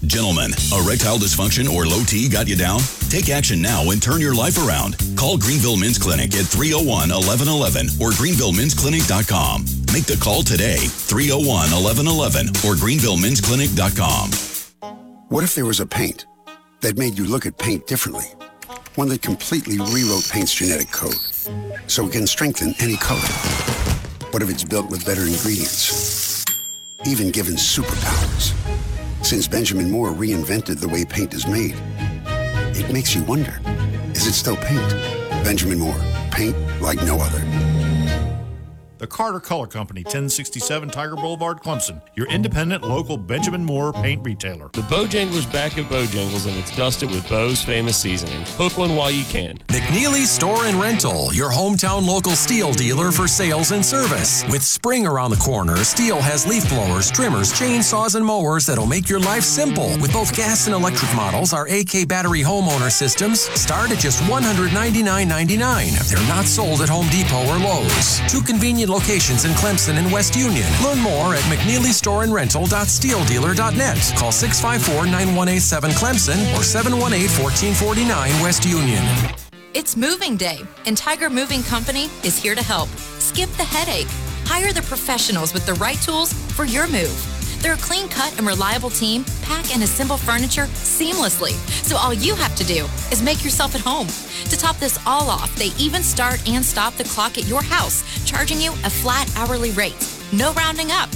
Gentlemen, 0.07 0.53
erectile 0.73 1.19
dysfunction 1.19 1.69
or 1.69 1.87
low 1.87 2.05
T 2.05 2.29
got 2.29 2.47
you 2.47 2.55
down? 2.55 2.79
Take 3.09 3.29
action 3.29 3.61
now 3.61 3.91
and 3.91 4.01
turn 4.01 4.21
your 4.21 4.37
life 4.37 4.65
around. 4.65 4.97
Call 5.17 5.39
Greenville 5.39 5.77
Men's 5.77 5.99
Clinic 5.99 6.37
at 6.37 6.47
301 6.47 7.11
1111 7.11 7.99
or 8.01 8.11
greenvillemensclinic.com. 8.15 9.65
Make 9.93 10.07
the 10.07 10.19
call 10.23 10.45
today, 10.45 10.79
301 10.79 11.73
1111 11.75 12.47
or 12.63 12.79
greenvillemensclinic.com. 12.79 14.52
What 15.33 15.45
if 15.45 15.55
there 15.55 15.65
was 15.65 15.81
a 15.81 15.87
paint 15.87 16.27
that 16.83 16.99
made 16.99 17.17
you 17.17 17.25
look 17.25 17.47
at 17.47 17.57
paint 17.57 17.87
differently? 17.87 18.27
One 18.97 19.09
that 19.09 19.23
completely 19.23 19.79
rewrote 19.79 20.29
paint's 20.31 20.53
genetic 20.53 20.91
code 20.91 21.17
so 21.87 22.05
it 22.05 22.13
can 22.13 22.27
strengthen 22.27 22.75
any 22.81 22.99
color. 22.99 23.27
What 24.33 24.43
if 24.43 24.51
it's 24.51 24.63
built 24.63 24.91
with 24.91 25.07
better 25.07 25.23
ingredients? 25.23 26.45
Even 27.07 27.31
given 27.31 27.55
superpowers. 27.55 28.53
Since 29.25 29.49
Benjamin 29.49 29.91
Moore 29.91 30.11
reinvented 30.11 30.81
the 30.81 30.89
way 30.89 31.03
paint 31.07 31.33
is 31.33 31.47
made, 31.47 31.77
it 32.77 32.93
makes 32.93 33.15
you 33.15 33.25
wonder 33.25 33.59
is 34.11 34.27
it 34.27 34.35
still 34.35 34.57
paint? 34.57 34.91
Benjamin 35.45 35.79
Moore, 35.79 36.03
paint 36.31 36.55
like 36.83 37.03
no 37.05 37.17
other. 37.19 37.72
The 39.03 39.09
Carter 39.09 39.41
Color 39.41 39.67
Company, 39.67 40.05
1067 40.05 40.89
Tiger 40.91 41.17
Boulevard, 41.17 41.61
Clemson, 41.61 42.01
your 42.15 42.29
independent 42.29 42.85
local 42.85 43.17
Benjamin 43.17 43.65
Moore 43.65 43.93
paint 43.93 44.25
retailer. 44.25 44.71
The 44.75 44.83
Bojangles 44.83 45.53
back 45.53 45.77
at 45.77 45.87
Bojangles 45.87 46.47
and 46.47 46.57
it's 46.57 46.77
dusted 46.77 47.11
with 47.11 47.29
Bo's 47.29 47.61
famous 47.61 47.97
seasoning. 47.97 48.45
Hook 48.51 48.79
one 48.79 48.95
while 48.95 49.11
you 49.11 49.25
can. 49.25 49.59
McNeely 49.67 50.25
Store 50.25 50.67
and 50.67 50.81
Rental, 50.81 51.35
your 51.35 51.51
hometown 51.51 52.07
local 52.07 52.37
STIHL 52.37 52.75
dealer 52.77 53.11
for 53.11 53.27
sales 53.27 53.73
and 53.73 53.85
service. 53.85 54.45
With 54.49 54.63
spring 54.63 55.05
around 55.05 55.33
the 55.33 55.37
corner, 55.39 55.79
STIHL 55.79 56.21
has 56.21 56.47
leaf 56.47 56.69
blowers, 56.69 57.11
trimmers, 57.11 57.53
chainsaws, 57.53 58.15
and 58.15 58.25
mowers 58.25 58.67
that'll 58.67 58.87
make 58.87 59.09
your 59.09 59.19
life 59.19 59.43
simple. 59.43 59.99
With 60.01 60.13
both 60.13 60.33
gas 60.33 60.69
and 60.69 60.77
electric 60.77 61.13
models, 61.17 61.53
our 61.53 61.67
AK 61.67 62.07
battery 62.07 62.43
homeowner 62.43 62.93
systems 62.93 63.41
start 63.61 63.91
at 63.91 63.99
just 63.99 64.23
$199.99. 64.31 66.09
They're 66.09 66.29
not 66.29 66.45
sold 66.45 66.83
at 66.83 66.89
Home 66.89 67.09
Depot 67.09 67.45
or 67.49 67.59
Lowe's. 67.59 68.21
Two 68.31 68.43
convenient 68.43 68.92
locations 68.93 69.45
in 69.45 69.51
Clemson 69.53 69.97
and 69.97 70.13
West 70.13 70.37
Union. 70.37 70.67
Learn 70.85 71.01
more 71.01 71.35
at 71.35 71.41
McNeelyStoreandRental.stihldealer.net. 71.51 74.13
Call 74.17 74.31
654-9187 74.31 75.91
Clemson 75.93 76.39
or 76.55 76.61
718-1449 76.61 78.43
West 78.43 78.67
Union. 78.67 79.03
It's 79.75 79.97
moving 79.97 80.37
day, 80.37 80.61
and 80.85 80.99
Tiger 80.99 81.31
Moving 81.31 81.63
Company 81.63 82.11
is 82.23 82.37
here 82.37 82.55
to 82.55 82.63
help. 82.63 82.91
Skip 83.19 83.49
the 83.53 83.65
headache. 83.65 84.09
Hire 84.45 84.71
the 84.73 84.83
professionals 84.83 85.55
with 85.55 85.65
the 85.65 85.73
right 85.75 85.99
tools 86.03 86.35
for 86.53 86.67
your 86.67 86.87
move. 86.89 87.42
They're 87.63 87.75
a 87.75 87.79
clean 87.79 88.09
cut 88.09 88.37
and 88.39 88.47
reliable 88.47 88.91
team, 88.91 89.25
pack 89.43 89.73
and 89.73 89.85
assemble 89.85 90.17
furniture 90.17 90.67
seamlessly. 90.67 91.53
So 91.85 91.97
all 91.97 92.13
you 92.13 92.35
have 92.35 92.57
to 92.57 92.65
do 92.65 92.85
is 93.13 93.23
make 93.23 93.45
yourself 93.45 93.77
at 93.77 93.81
home. 93.81 94.09
To 94.51 94.59
top 94.59 94.79
this 94.79 94.99
all 95.07 95.31
off, 95.31 95.55
they 95.55 95.71
even 95.79 96.03
start 96.03 96.47
and 96.49 96.65
stop 96.65 96.95
the 96.95 97.05
clock 97.05 97.39
at 97.39 97.47
your 97.47 97.63
house, 97.63 98.03
charging 98.27 98.61
you 98.61 98.73
a 98.85 98.91
flat 98.91 99.31
hourly 99.37 99.71
rate. 99.71 99.95
No 100.33 100.53
rounding 100.55 100.91
up. 100.91 101.09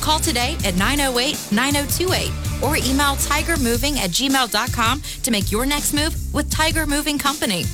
Call 0.00 0.20
today 0.20 0.56
at 0.64 0.76
908 0.76 1.36
9028 1.50 2.30
or 2.62 2.76
email 2.76 3.16
tigermoving 3.16 3.96
at 3.96 4.10
gmail.com 4.10 5.02
to 5.24 5.30
make 5.30 5.50
your 5.50 5.66
next 5.66 5.92
move 5.92 6.14
with 6.32 6.48
Tiger 6.50 6.86
Moving 6.86 7.18
Company. 7.18 7.64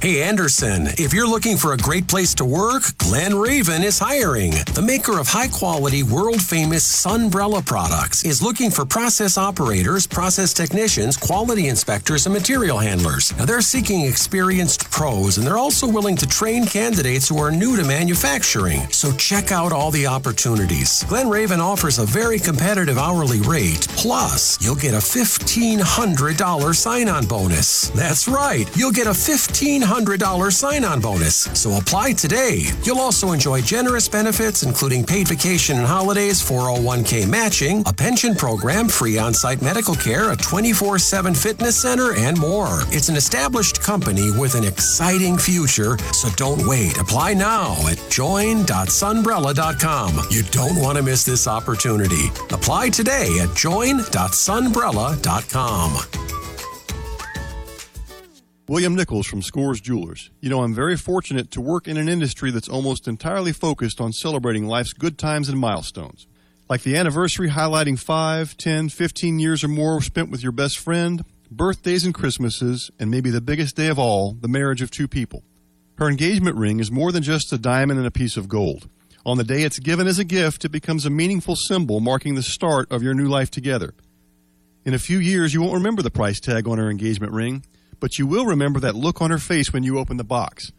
Hey 0.00 0.22
Anderson, 0.22 0.86
if 0.96 1.12
you're 1.12 1.26
looking 1.26 1.56
for 1.56 1.72
a 1.72 1.76
great 1.76 2.06
place 2.06 2.32
to 2.34 2.44
work, 2.44 2.84
Glen 2.98 3.34
Raven 3.34 3.82
is 3.82 3.98
hiring. 3.98 4.52
The 4.72 4.80
maker 4.80 5.18
of 5.18 5.26
high 5.26 5.48
quality, 5.48 6.04
world 6.04 6.40
famous 6.40 6.86
Sunbrella 6.86 7.66
products 7.66 8.24
is 8.24 8.40
looking 8.40 8.70
for 8.70 8.84
process 8.84 9.36
operators, 9.36 10.06
process 10.06 10.52
technicians, 10.54 11.16
quality 11.16 11.66
inspectors, 11.66 12.26
and 12.26 12.32
material 12.32 12.78
handlers. 12.78 13.36
Now 13.38 13.44
they're 13.44 13.60
seeking 13.60 14.02
experienced 14.02 14.88
pros 14.88 15.36
and 15.36 15.44
they're 15.44 15.58
also 15.58 15.88
willing 15.88 16.14
to 16.18 16.28
train 16.28 16.64
candidates 16.64 17.28
who 17.28 17.38
are 17.38 17.50
new 17.50 17.76
to 17.76 17.82
manufacturing. 17.82 18.88
So 18.92 19.10
check 19.16 19.50
out 19.50 19.72
all 19.72 19.90
the 19.90 20.06
opportunities. 20.06 21.02
Glen 21.08 21.28
Raven 21.28 21.58
offers 21.58 21.98
a 21.98 22.06
very 22.06 22.38
competitive 22.38 22.98
hourly 22.98 23.40
rate, 23.40 23.88
plus 23.96 24.64
you'll 24.64 24.76
get 24.76 24.94
a 24.94 24.98
$1,500 24.98 26.76
sign 26.76 27.08
on 27.08 27.26
bonus. 27.26 27.88
That's 27.90 28.28
right, 28.28 28.70
you'll 28.76 28.92
get 28.92 29.08
a 29.08 29.10
$1,500 29.10 29.87
sign 30.50 30.84
on 30.84 31.00
bonus. 31.00 31.48
So 31.54 31.78
apply 31.78 32.12
today. 32.12 32.64
You'll 32.82 33.00
also 33.00 33.32
enjoy 33.32 33.62
generous 33.62 34.06
benefits, 34.08 34.62
including 34.62 35.04
paid 35.04 35.26
vacation 35.28 35.78
and 35.78 35.86
holidays, 35.86 36.42
401k 36.42 37.26
matching, 37.28 37.82
a 37.86 37.92
pension 37.92 38.34
program, 38.34 38.88
free 38.88 39.18
on 39.18 39.34
site 39.34 39.60
medical 39.62 39.94
care, 39.94 40.32
a 40.32 40.36
24 40.36 40.98
7 40.98 41.34
fitness 41.34 41.80
center, 41.80 42.14
and 42.14 42.36
more. 42.38 42.80
It's 42.88 43.08
an 43.08 43.16
established 43.16 43.80
company 43.82 44.30
with 44.30 44.54
an 44.54 44.64
exciting 44.64 45.38
future, 45.38 45.96
so 46.12 46.28
don't 46.36 46.66
wait. 46.66 46.98
Apply 46.98 47.34
now 47.34 47.74
at 47.88 47.98
join.sunbrella.com. 48.10 50.26
You 50.30 50.42
don't 50.44 50.80
want 50.80 50.96
to 50.98 51.02
miss 51.02 51.24
this 51.24 51.46
opportunity. 51.46 52.28
Apply 52.50 52.88
today 52.90 53.38
at 53.40 53.54
join.sunbrella.com. 53.56 56.37
William 58.68 58.94
Nichols 58.94 59.26
from 59.26 59.40
Scores 59.40 59.80
Jewelers. 59.80 60.30
You 60.40 60.50
know, 60.50 60.62
I'm 60.62 60.74
very 60.74 60.94
fortunate 60.94 61.50
to 61.52 61.60
work 61.62 61.88
in 61.88 61.96
an 61.96 62.06
industry 62.06 62.50
that's 62.50 62.68
almost 62.68 63.08
entirely 63.08 63.52
focused 63.52 63.98
on 63.98 64.12
celebrating 64.12 64.66
life's 64.66 64.92
good 64.92 65.16
times 65.16 65.48
and 65.48 65.58
milestones. 65.58 66.26
Like 66.68 66.82
the 66.82 66.94
anniversary 66.94 67.48
highlighting 67.48 67.98
5, 67.98 68.58
10, 68.58 68.90
15 68.90 69.38
years 69.38 69.64
or 69.64 69.68
more 69.68 70.02
spent 70.02 70.28
with 70.28 70.42
your 70.42 70.52
best 70.52 70.78
friend, 70.78 71.24
birthdays 71.50 72.04
and 72.04 72.12
Christmases, 72.12 72.90
and 72.98 73.10
maybe 73.10 73.30
the 73.30 73.40
biggest 73.40 73.74
day 73.74 73.88
of 73.88 73.98
all, 73.98 74.34
the 74.34 74.48
marriage 74.48 74.82
of 74.82 74.90
two 74.90 75.08
people. 75.08 75.42
Her 75.96 76.10
engagement 76.10 76.56
ring 76.56 76.78
is 76.78 76.92
more 76.92 77.10
than 77.10 77.22
just 77.22 77.50
a 77.54 77.58
diamond 77.58 77.98
and 77.98 78.06
a 78.06 78.10
piece 78.10 78.36
of 78.36 78.50
gold. 78.50 78.86
On 79.24 79.38
the 79.38 79.44
day 79.44 79.62
it's 79.62 79.78
given 79.78 80.06
as 80.06 80.18
a 80.18 80.24
gift, 80.24 80.66
it 80.66 80.72
becomes 80.72 81.06
a 81.06 81.10
meaningful 81.10 81.56
symbol 81.56 82.00
marking 82.00 82.34
the 82.34 82.42
start 82.42 82.92
of 82.92 83.02
your 83.02 83.14
new 83.14 83.28
life 83.28 83.50
together. 83.50 83.94
In 84.84 84.92
a 84.92 84.98
few 84.98 85.18
years, 85.18 85.54
you 85.54 85.62
won't 85.62 85.72
remember 85.72 86.02
the 86.02 86.10
price 86.10 86.38
tag 86.38 86.68
on 86.68 86.76
her 86.76 86.90
engagement 86.90 87.32
ring, 87.32 87.64
but 88.00 88.18
you 88.18 88.26
will 88.26 88.46
remember 88.46 88.80
that 88.80 88.94
look 88.94 89.20
on 89.20 89.30
her 89.30 89.38
face 89.38 89.72
when 89.72 89.82
you 89.82 89.98
open 89.98 90.16
the 90.16 90.24
box. 90.24 90.72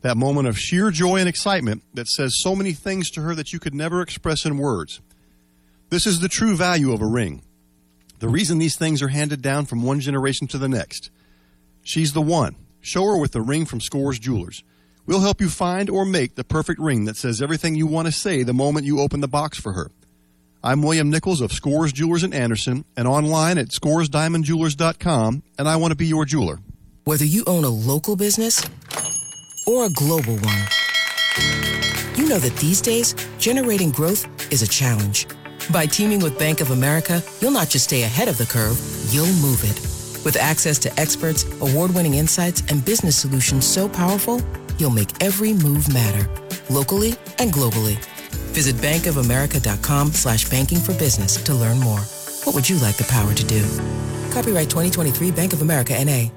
That 0.00 0.16
moment 0.16 0.48
of 0.48 0.58
sheer 0.58 0.90
joy 0.90 1.16
and 1.16 1.28
excitement 1.28 1.82
that 1.94 2.08
says 2.08 2.40
so 2.40 2.56
many 2.56 2.72
things 2.72 3.10
to 3.10 3.22
her 3.22 3.34
that 3.34 3.52
you 3.52 3.60
could 3.60 3.74
never 3.74 4.02
express 4.02 4.44
in 4.44 4.58
words. 4.58 5.00
This 5.90 6.06
is 6.06 6.20
the 6.20 6.28
true 6.28 6.56
value 6.56 6.92
of 6.92 7.00
a 7.00 7.06
ring. 7.06 7.42
The 8.18 8.28
reason 8.28 8.58
these 8.58 8.76
things 8.76 9.02
are 9.02 9.08
handed 9.08 9.42
down 9.42 9.66
from 9.66 9.82
one 9.82 10.00
generation 10.00 10.46
to 10.48 10.58
the 10.58 10.68
next. 10.68 11.10
She's 11.82 12.12
the 12.12 12.22
one. 12.22 12.56
Show 12.80 13.04
her 13.04 13.16
with 13.18 13.32
the 13.32 13.40
ring 13.40 13.64
from 13.64 13.80
Scores 13.80 14.18
Jewelers. 14.18 14.64
We'll 15.06 15.20
help 15.20 15.40
you 15.40 15.48
find 15.48 15.90
or 15.90 16.04
make 16.04 16.36
the 16.36 16.44
perfect 16.44 16.80
ring 16.80 17.04
that 17.04 17.16
says 17.16 17.42
everything 17.42 17.74
you 17.74 17.86
want 17.86 18.06
to 18.06 18.12
say 18.12 18.42
the 18.42 18.52
moment 18.52 18.86
you 18.86 19.00
open 19.00 19.20
the 19.20 19.28
box 19.28 19.58
for 19.58 19.72
her. 19.72 19.90
I'm 20.64 20.80
William 20.80 21.10
Nichols 21.10 21.40
of 21.40 21.50
Scores 21.50 21.92
Jewelers 21.92 22.22
in 22.22 22.32
Anderson 22.32 22.84
and 22.96 23.08
online 23.08 23.58
at 23.58 23.70
scoresdiamondjewelers.com, 23.70 25.42
and 25.58 25.68
I 25.68 25.74
want 25.74 25.90
to 25.90 25.96
be 25.96 26.06
your 26.06 26.24
jeweler. 26.24 26.60
Whether 27.02 27.24
you 27.24 27.42
own 27.48 27.64
a 27.64 27.68
local 27.68 28.14
business 28.14 28.64
or 29.66 29.86
a 29.86 29.90
global 29.90 30.36
one, 30.36 30.62
you 32.14 32.28
know 32.28 32.38
that 32.38 32.56
these 32.60 32.80
days, 32.80 33.16
generating 33.40 33.90
growth 33.90 34.28
is 34.52 34.62
a 34.62 34.68
challenge. 34.68 35.26
By 35.72 35.86
teaming 35.86 36.20
with 36.20 36.38
Bank 36.38 36.60
of 36.60 36.70
America, 36.70 37.20
you'll 37.40 37.50
not 37.50 37.68
just 37.68 37.86
stay 37.86 38.04
ahead 38.04 38.28
of 38.28 38.38
the 38.38 38.46
curve, 38.46 38.78
you'll 39.12 39.26
move 39.42 39.64
it. 39.64 39.80
With 40.24 40.36
access 40.36 40.78
to 40.80 41.00
experts, 41.00 41.44
award 41.60 41.92
winning 41.92 42.14
insights, 42.14 42.62
and 42.70 42.84
business 42.84 43.16
solutions 43.16 43.66
so 43.66 43.88
powerful, 43.88 44.40
you'll 44.78 44.90
make 44.90 45.10
every 45.20 45.54
move 45.54 45.92
matter, 45.92 46.30
locally 46.70 47.16
and 47.40 47.52
globally. 47.52 47.98
Visit 48.52 48.76
bankofamerica.com 48.76 50.12
slash 50.12 50.48
banking 50.48 50.78
for 50.78 50.92
business 50.92 51.42
to 51.42 51.54
learn 51.54 51.78
more. 51.80 52.00
What 52.44 52.54
would 52.54 52.68
you 52.68 52.76
like 52.78 52.96
the 52.96 53.04
power 53.04 53.32
to 53.32 53.44
do? 53.44 53.62
Copyright 54.30 54.68
2023 54.68 55.30
Bank 55.30 55.52
of 55.52 55.62
America 55.62 55.92
NA. 56.04 56.28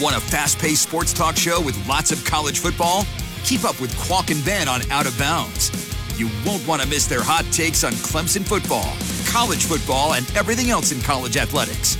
Want 0.00 0.16
a 0.16 0.20
fast 0.20 0.58
paced 0.58 0.82
sports 0.82 1.12
talk 1.12 1.36
show 1.36 1.60
with 1.60 1.76
lots 1.88 2.12
of 2.12 2.24
college 2.24 2.60
football? 2.60 3.04
Keep 3.44 3.64
up 3.64 3.80
with 3.80 3.92
Qualk 3.96 4.30
and 4.30 4.44
Ben 4.44 4.68
on 4.68 4.80
Out 4.90 5.06
of 5.06 5.18
Bounds. 5.18 5.70
You 6.18 6.28
won't 6.44 6.66
want 6.66 6.82
to 6.82 6.88
miss 6.88 7.06
their 7.06 7.22
hot 7.22 7.44
takes 7.52 7.84
on 7.84 7.92
Clemson 7.92 8.46
football, 8.46 8.92
college 9.32 9.64
football, 9.64 10.14
and 10.14 10.30
everything 10.36 10.70
else 10.70 10.92
in 10.92 11.00
college 11.00 11.36
athletics. 11.36 11.96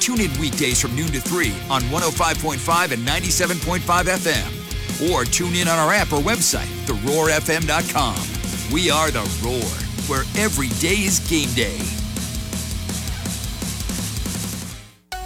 Tune 0.00 0.20
in 0.20 0.30
weekdays 0.40 0.80
from 0.80 0.94
noon 0.94 1.08
to 1.08 1.20
3 1.20 1.52
on 1.70 1.82
105.5 1.82 2.92
and 2.92 3.06
97.5 3.06 3.80
FM. 3.80 4.59
Or 5.10 5.24
tune 5.24 5.54
in 5.54 5.68
on 5.68 5.78
our 5.78 5.92
app 5.92 6.12
or 6.12 6.20
website, 6.20 6.68
theroarfm.com. 6.86 8.16
We 8.72 8.90
are 8.90 9.10
The 9.10 9.22
Roar, 9.42 9.62
where 10.08 10.24
every 10.36 10.68
day 10.80 11.02
is 11.04 11.20
game 11.20 11.52
day. 11.54 11.78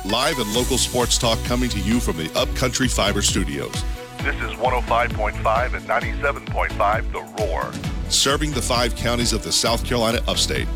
live 0.04 0.38
and 0.38 0.52
local 0.54 0.78
sports 0.78 1.16
talk 1.18 1.42
coming 1.44 1.68
to 1.70 1.80
you 1.80 1.98
from 1.98 2.16
the 2.16 2.30
Upcountry 2.38 2.88
Fiber 2.88 3.22
Studios. 3.22 3.72
This 4.18 4.36
is 4.36 4.52
105.5 4.58 5.74
and 5.74 5.86
97.5 5.86 7.12
The 7.12 7.42
Roar. 7.42 7.72
Serving 8.10 8.52
the 8.52 8.62
five 8.62 8.94
counties 8.96 9.32
of 9.32 9.42
the 9.42 9.52
South 9.52 9.84
Carolina 9.84 10.20
upstate. 10.28 10.68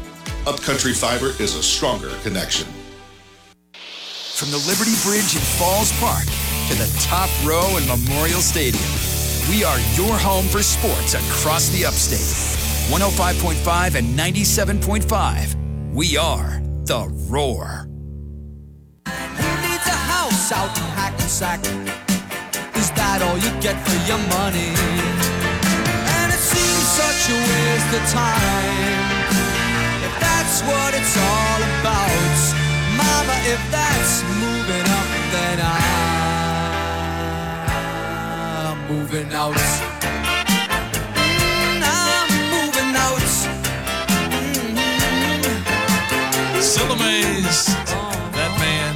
Upcountry 0.46 0.92
Fiber 0.92 1.32
is 1.42 1.54
a 1.54 1.62
stronger 1.62 2.10
connection. 2.22 2.66
From 4.34 4.50
the 4.50 4.58
Liberty 4.66 4.94
Bridge 5.02 5.34
in 5.34 5.42
Falls 5.58 5.92
Park 6.00 6.26
to 6.68 6.74
the 6.74 7.00
top 7.00 7.30
row 7.46 7.78
in 7.78 7.88
Memorial 7.88 8.42
Stadium, 8.42 8.84
we 9.48 9.64
are 9.64 9.80
your 9.96 10.12
home 10.18 10.44
for 10.44 10.62
sports 10.62 11.14
across 11.14 11.70
the 11.70 11.86
upstate. 11.86 12.28
105.5 12.92 13.94
and 13.94 14.18
97.5. 14.18 15.94
We 15.94 16.18
are 16.18 16.60
the 16.84 17.08
Roar. 17.32 17.88
Who 19.08 19.48
needs 19.64 19.86
a 19.88 19.96
house 20.12 20.52
out 20.52 20.76
in 20.76 20.84
Hackensack? 20.92 21.64
Is 22.76 22.90
that 23.00 23.24
all 23.24 23.38
you 23.40 23.48
get 23.64 23.80
for 23.88 23.96
your 24.04 24.20
money? 24.28 24.76
And 26.20 26.28
it 26.28 26.42
seems 26.52 26.84
such 27.00 27.32
a 27.32 27.38
waste 27.48 27.92
of 27.96 28.04
time. 28.12 29.08
If 30.04 30.14
that's 30.20 30.60
what 30.68 30.92
it's 30.92 31.16
all 31.16 31.60
about, 31.80 32.36
Mama, 33.00 33.36
if 33.48 33.62
that's 33.72 34.20
moving 34.36 34.84
up, 34.84 35.08
then 35.32 35.60
I'm 35.64 35.87
moving 39.18 39.34
out. 39.34 39.54
Mm, 39.54 39.60
I'm 41.82 42.30
moving 42.52 42.94
out. 42.94 43.18
Silamaze. 46.60 47.66
That 48.32 48.52
man 48.60 48.94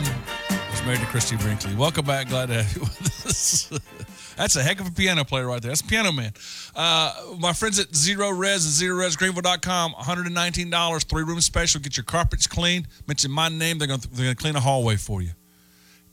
was 0.70 0.82
married 0.84 1.00
to 1.00 1.06
Christie 1.06 1.36
Brinkley. 1.36 1.74
Welcome 1.74 2.04
back. 2.04 2.28
Glad 2.28 2.46
to 2.46 2.62
have 2.62 2.72
you 2.74 2.82
with 2.82 3.26
us. 3.26 3.68
That's 4.36 4.54
a 4.56 4.62
heck 4.62 4.80
of 4.80 4.86
a 4.86 4.92
piano 4.92 5.24
player 5.24 5.46
right 5.46 5.60
there. 5.60 5.70
That's 5.70 5.80
a 5.80 5.86
piano 5.86 6.12
man. 6.12 6.32
Uh, 6.74 7.12
my 7.38 7.52
friends 7.52 7.78
at 7.80 7.88
Zerorez 7.88 8.64
and 8.64 8.72
ZerorezGreenville.com, 9.16 9.94
$119, 9.94 11.04
three 11.04 11.24
room 11.24 11.40
special. 11.40 11.80
Get 11.80 11.96
your 11.96 12.04
carpets 12.04 12.46
cleaned. 12.46 12.86
Mention 13.08 13.32
my 13.32 13.48
name. 13.48 13.78
They're 13.78 13.88
going 13.88 14.00
they're 14.12 14.26
gonna 14.26 14.36
clean 14.36 14.54
a 14.54 14.60
hallway 14.60 14.94
for 14.96 15.20
you. 15.20 15.30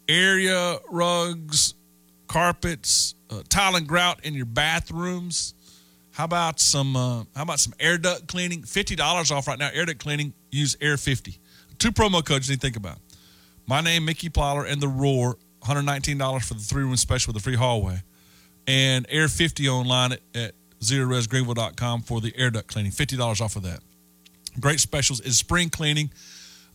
Area 0.07 0.79
rugs, 0.89 1.75
carpets, 2.29 3.15
uh, 3.29 3.41
tile 3.49 3.75
and 3.75 3.85
grout 3.85 4.23
in 4.23 4.33
your 4.33 4.45
bathrooms. 4.45 5.53
How 6.11 6.23
about 6.23 6.61
some? 6.61 6.95
Uh, 6.95 7.23
how 7.35 7.43
about 7.43 7.59
some 7.59 7.73
air 7.79 7.97
duct 7.97 8.27
cleaning? 8.27 8.63
Fifty 8.63 8.95
dollars 8.95 9.31
off 9.31 9.47
right 9.47 9.59
now. 9.59 9.69
Air 9.73 9.85
duct 9.85 9.99
cleaning. 9.99 10.33
Use 10.51 10.77
Air 10.79 10.95
Fifty. 10.95 11.39
Two 11.77 11.91
promo 11.91 12.23
codes 12.23 12.47
you 12.47 12.53
need 12.53 12.61
to 12.61 12.67
think 12.67 12.77
about. 12.77 12.99
My 13.67 13.81
name, 13.81 14.05
Mickey 14.05 14.29
Plyler, 14.29 14.69
and 14.69 14.81
the 14.81 14.87
Roar. 14.87 15.37
One 15.59 15.67
hundred 15.67 15.83
nineteen 15.83 16.17
dollars 16.17 16.47
for 16.47 16.53
the 16.53 16.61
three 16.61 16.83
room 16.83 16.95
special 16.95 17.33
with 17.33 17.41
the 17.41 17.43
free 17.43 17.57
hallway, 17.57 18.01
and 18.65 19.05
Air 19.09 19.27
Fifty 19.27 19.67
online 19.67 20.13
at, 20.13 20.21
at 20.33 20.53
zerorezgreenville.com 20.79 22.03
for 22.03 22.21
the 22.21 22.33
air 22.37 22.49
duct 22.49 22.67
cleaning. 22.67 22.91
Fifty 22.91 23.17
dollars 23.17 23.41
off 23.41 23.55
of 23.55 23.63
that. 23.63 23.81
Great 24.59 24.79
specials 24.79 25.19
is 25.21 25.37
spring 25.37 25.69
cleaning. 25.69 26.11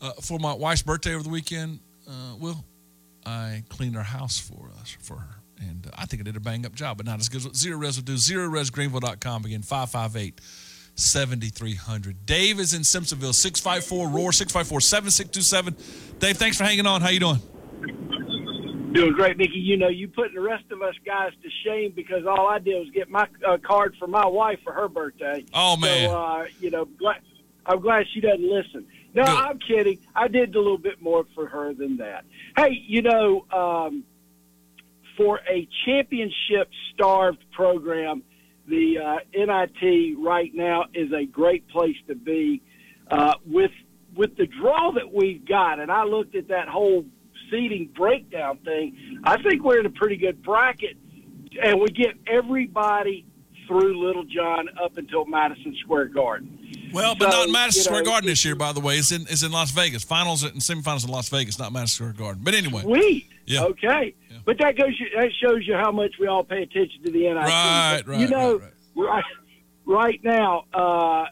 Uh, 0.00 0.12
for 0.20 0.38
my 0.38 0.52
wife's 0.52 0.82
birthday 0.82 1.14
over 1.14 1.22
the 1.22 1.30
weekend, 1.30 1.80
uh, 2.06 2.36
Will, 2.38 2.62
I 3.24 3.62
cleaned 3.70 3.94
her 3.94 4.02
house 4.02 4.38
for 4.38 4.70
us 4.80 4.96
for 5.00 5.16
her. 5.16 5.33
And 5.68 5.86
uh, 5.86 5.90
I 5.96 6.06
think 6.06 6.22
I 6.22 6.24
did 6.24 6.36
a 6.36 6.40
bang 6.40 6.66
up 6.66 6.74
job, 6.74 6.96
but 6.96 7.06
not 7.06 7.20
as 7.20 7.28
good 7.28 7.38
as 7.38 7.44
what 7.44 7.54
Zerorez 7.54 7.96
would 7.96 8.04
do. 8.04 8.14
ZerorezGreenville.com. 8.14 9.44
Again, 9.44 9.62
558 9.62 10.40
7300. 10.96 12.24
Dave 12.24 12.60
is 12.60 12.72
in 12.72 12.82
Simpsonville, 12.82 13.34
654 13.34 14.08
Roar, 14.08 14.32
654 14.32 14.80
7627. 14.80 16.18
Dave, 16.18 16.36
thanks 16.36 16.56
for 16.56 16.64
hanging 16.64 16.86
on. 16.86 17.00
How 17.00 17.08
you 17.08 17.20
doing? 17.20 17.40
Doing 18.92 19.12
great, 19.12 19.36
Mickey. 19.36 19.58
You 19.58 19.76
know, 19.76 19.88
you 19.88 20.06
putting 20.06 20.36
the 20.36 20.40
rest 20.40 20.70
of 20.70 20.80
us 20.82 20.94
guys 21.04 21.32
to 21.42 21.48
shame 21.64 21.92
because 21.96 22.26
all 22.26 22.46
I 22.46 22.60
did 22.60 22.78
was 22.78 22.90
get 22.90 23.10
my 23.10 23.26
uh, 23.44 23.58
card 23.58 23.96
for 23.98 24.06
my 24.06 24.24
wife 24.24 24.60
for 24.62 24.72
her 24.72 24.88
birthday. 24.88 25.44
Oh, 25.52 25.76
man. 25.76 26.10
So, 26.10 26.16
uh, 26.16 26.44
you 26.60 26.70
know, 26.70 26.84
glad, 26.84 27.16
I'm 27.66 27.80
glad 27.80 28.06
she 28.14 28.20
doesn't 28.20 28.48
listen. 28.48 28.86
No, 29.12 29.22
I'm 29.22 29.58
kidding. 29.58 29.98
I 30.14 30.28
did 30.28 30.54
a 30.54 30.58
little 30.58 30.78
bit 30.78 31.02
more 31.02 31.24
for 31.34 31.46
her 31.46 31.74
than 31.74 31.96
that. 31.96 32.24
Hey, 32.56 32.80
you 32.86 33.02
know, 33.02 33.46
um, 33.52 34.04
for 35.16 35.40
a 35.48 35.68
championship 35.86 36.70
starved 36.92 37.44
program, 37.52 38.22
the 38.66 38.98
uh, 38.98 39.16
NIT 39.34 40.16
right 40.18 40.50
now 40.54 40.84
is 40.94 41.12
a 41.12 41.24
great 41.24 41.68
place 41.68 41.96
to 42.08 42.14
be. 42.14 42.62
Uh, 43.10 43.34
with 43.46 43.70
with 44.16 44.36
the 44.36 44.46
draw 44.46 44.92
that 44.92 45.12
we've 45.12 45.44
got, 45.46 45.78
and 45.80 45.90
I 45.90 46.04
looked 46.04 46.34
at 46.34 46.48
that 46.48 46.68
whole 46.68 47.04
seating 47.50 47.90
breakdown 47.94 48.58
thing. 48.64 49.20
I 49.24 49.42
think 49.42 49.62
we're 49.62 49.80
in 49.80 49.86
a 49.86 49.90
pretty 49.90 50.16
good 50.16 50.42
bracket, 50.42 50.96
and 51.62 51.80
we 51.80 51.88
get 51.88 52.14
everybody 52.26 53.26
through 53.66 54.06
Littlejohn 54.06 54.68
up 54.82 54.96
until 54.96 55.24
Madison 55.26 55.76
Square 55.82 56.08
Garden. 56.08 56.58
Well, 56.92 57.14
but 57.14 57.32
So, 57.32 57.40
not 57.40 57.50
Madison 57.50 57.80
you 57.80 57.84
Square 57.84 58.02
know, 58.02 58.10
Garden 58.10 58.28
this 58.28 58.44
year, 58.44 58.54
by 58.54 58.72
the 58.72 58.80
way. 58.80 58.96
It's 58.98 59.10
in, 59.10 59.22
it's 59.22 59.42
in 59.42 59.52
Las 59.52 59.70
Vegas. 59.72 60.04
Finals 60.04 60.44
and 60.44 60.54
semifinals 60.54 61.04
in 61.04 61.10
Las 61.10 61.28
Vegas, 61.28 61.58
not 61.58 61.72
Madison 61.72 61.94
Square 61.94 62.12
Garden. 62.12 62.42
But 62.44 62.54
anyway. 62.54 62.82
Sweet. 62.82 63.30
Yeah. 63.46 63.64
Okay. 63.64 64.14
But 64.44 64.58
that 64.58 64.76
goes. 64.76 64.92
That 65.16 65.30
shows 65.42 65.66
you 65.66 65.74
how 65.74 65.92
much 65.92 66.14
we 66.18 66.26
all 66.26 66.44
pay 66.44 66.62
attention 66.62 67.02
to 67.04 67.10
the 67.10 67.20
NIT. 67.20 67.36
Right, 67.36 68.02
But, 68.04 68.10
right, 68.10 68.20
You 68.20 68.28
know, 68.28 68.60
right, 68.94 69.24
right 69.86 70.20
now, 70.22 70.64
uh, 70.72 71.26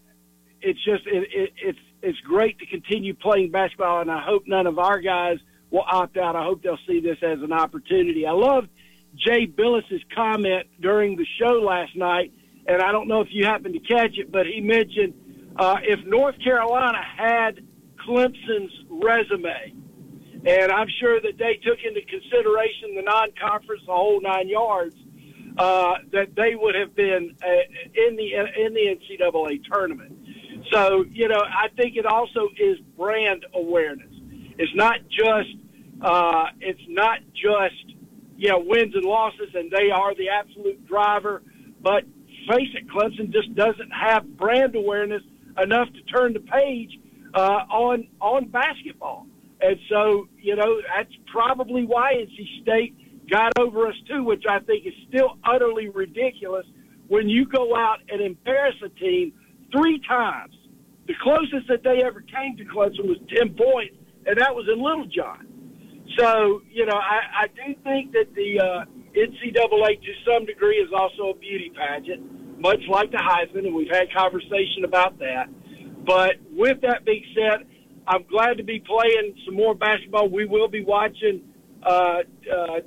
it's 0.60 0.82
just 0.84 1.06
it, 1.06 1.28
it, 1.32 1.52
it's 1.62 1.78
it's 2.02 2.18
great 2.20 2.58
to 2.58 2.66
continue 2.66 3.14
playing 3.14 3.50
basketball, 3.50 4.00
and 4.00 4.10
I 4.10 4.22
hope 4.22 4.44
none 4.46 4.66
of 4.66 4.78
our 4.78 5.00
guys 5.00 5.38
will 5.70 5.84
opt 5.90 6.16
out. 6.16 6.36
I 6.36 6.44
hope 6.44 6.62
they'll 6.62 6.78
see 6.86 7.00
this 7.00 7.18
as 7.22 7.40
an 7.42 7.52
opportunity. 7.52 8.26
I 8.26 8.32
love 8.32 8.64
Jay 9.16 9.46
Bilas's 9.46 10.02
comment 10.14 10.66
during 10.80 11.16
the 11.16 11.26
show 11.38 11.60
last 11.60 11.96
night, 11.96 12.32
and 12.66 12.82
I 12.82 12.92
don't 12.92 13.08
know 13.08 13.20
if 13.20 13.28
you 13.30 13.44
happened 13.46 13.74
to 13.74 13.80
catch 13.80 14.18
it, 14.18 14.30
but 14.30 14.46
he 14.46 14.60
mentioned 14.60 15.14
uh, 15.56 15.76
if 15.82 16.04
North 16.06 16.36
Carolina 16.42 16.98
had 17.16 17.60
Clemson's 18.06 18.72
resume, 18.88 19.74
and 20.44 20.72
I'm 20.72 20.88
sure 21.00 21.20
that 21.20 21.38
they 21.38 21.60
took 21.64 21.78
into 21.84 22.00
consideration 22.02 22.94
the 22.96 23.02
non-conference, 23.02 23.82
the 23.86 23.92
whole 23.92 24.20
nine 24.20 24.48
yards, 24.48 24.96
uh, 25.56 25.94
that 26.12 26.34
they 26.34 26.54
would 26.54 26.74
have 26.74 26.94
been 26.96 27.36
uh, 27.42 27.48
in 27.94 28.16
the 28.16 28.34
in 28.34 28.74
the 28.74 28.96
NCAA 28.96 29.62
tournament. 29.70 30.18
So 30.72 31.04
you 31.10 31.28
know, 31.28 31.40
I 31.40 31.68
think 31.76 31.96
it 31.96 32.06
also 32.06 32.48
is 32.58 32.78
brand 32.96 33.44
awareness. 33.54 34.10
It's 34.58 34.74
not 34.74 35.00
just 35.08 35.50
uh, 36.00 36.46
it's 36.60 36.80
not 36.88 37.18
just 37.34 37.96
you 38.36 38.48
know 38.48 38.58
wins 38.66 38.94
and 38.94 39.04
losses, 39.04 39.50
and 39.54 39.70
they 39.70 39.90
are 39.90 40.14
the 40.14 40.28
absolute 40.30 40.86
driver. 40.86 41.42
But 41.80 42.04
face 42.48 42.68
it, 42.74 42.88
Clemson 42.88 43.32
just 43.32 43.54
doesn't 43.54 43.90
have 43.90 44.36
brand 44.36 44.74
awareness 44.74 45.22
enough 45.62 45.88
to 45.92 46.02
turn 46.12 46.32
the 46.32 46.40
page 46.40 46.98
uh, 47.34 47.64
on 47.70 48.08
on 48.20 48.48
basketball. 48.48 49.26
And 49.62 49.78
so, 49.88 50.28
you 50.38 50.56
know, 50.56 50.80
that's 50.94 51.12
probably 51.30 51.84
why 51.84 52.14
NC 52.14 52.62
State 52.62 53.30
got 53.30 53.52
over 53.58 53.86
us 53.86 53.94
too, 54.08 54.24
which 54.24 54.42
I 54.48 54.58
think 54.60 54.86
is 54.86 54.92
still 55.08 55.38
utterly 55.44 55.88
ridiculous 55.88 56.66
when 57.08 57.28
you 57.28 57.46
go 57.46 57.76
out 57.76 57.98
and 58.08 58.20
embarrass 58.20 58.74
a 58.84 58.88
team 58.88 59.32
three 59.70 60.00
times. 60.08 60.54
The 61.06 61.14
closest 61.22 61.68
that 61.68 61.82
they 61.84 62.02
ever 62.04 62.20
came 62.20 62.56
to 62.56 62.64
Clemson 62.64 63.06
was 63.06 63.18
10 63.34 63.54
points, 63.54 63.94
and 64.26 64.38
that 64.38 64.54
was 64.54 64.66
in 64.72 64.82
Littlejohn. 64.82 65.46
So, 66.18 66.62
you 66.70 66.86
know, 66.86 66.96
I, 66.96 67.44
I 67.44 67.46
do 67.48 67.74
think 67.82 68.12
that 68.12 68.34
the 68.34 68.60
uh, 68.60 68.84
NCAA 69.14 70.00
to 70.02 70.12
some 70.26 70.46
degree 70.46 70.76
is 70.76 70.90
also 70.92 71.30
a 71.30 71.36
beauty 71.36 71.72
pageant, 71.74 72.60
much 72.60 72.80
like 72.88 73.10
the 73.10 73.18
Heisman, 73.18 73.66
and 73.66 73.74
we've 73.74 73.90
had 73.90 74.12
conversation 74.12 74.84
about 74.84 75.18
that. 75.18 75.48
But 76.04 76.36
with 76.50 76.80
that 76.82 77.04
being 77.04 77.24
said, 77.34 77.66
I'm 78.06 78.24
glad 78.24 78.56
to 78.58 78.64
be 78.64 78.80
playing 78.80 79.34
some 79.44 79.54
more 79.54 79.74
basketball. 79.74 80.28
We 80.28 80.44
will 80.46 80.68
be 80.68 80.84
watching 80.84 81.42
uh, 81.82 82.18
uh, 82.52 82.80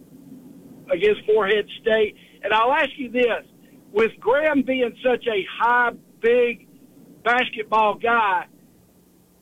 against 0.91 1.21
Morehead 1.27 1.67
State. 1.81 2.15
And 2.43 2.53
I'll 2.53 2.73
ask 2.73 2.89
you 2.97 3.11
this. 3.11 3.43
With 3.91 4.11
Graham 4.19 4.61
being 4.63 4.93
such 5.03 5.25
a 5.27 5.45
high, 5.57 5.91
big 6.21 6.67
basketball 7.23 7.95
guy, 7.95 8.45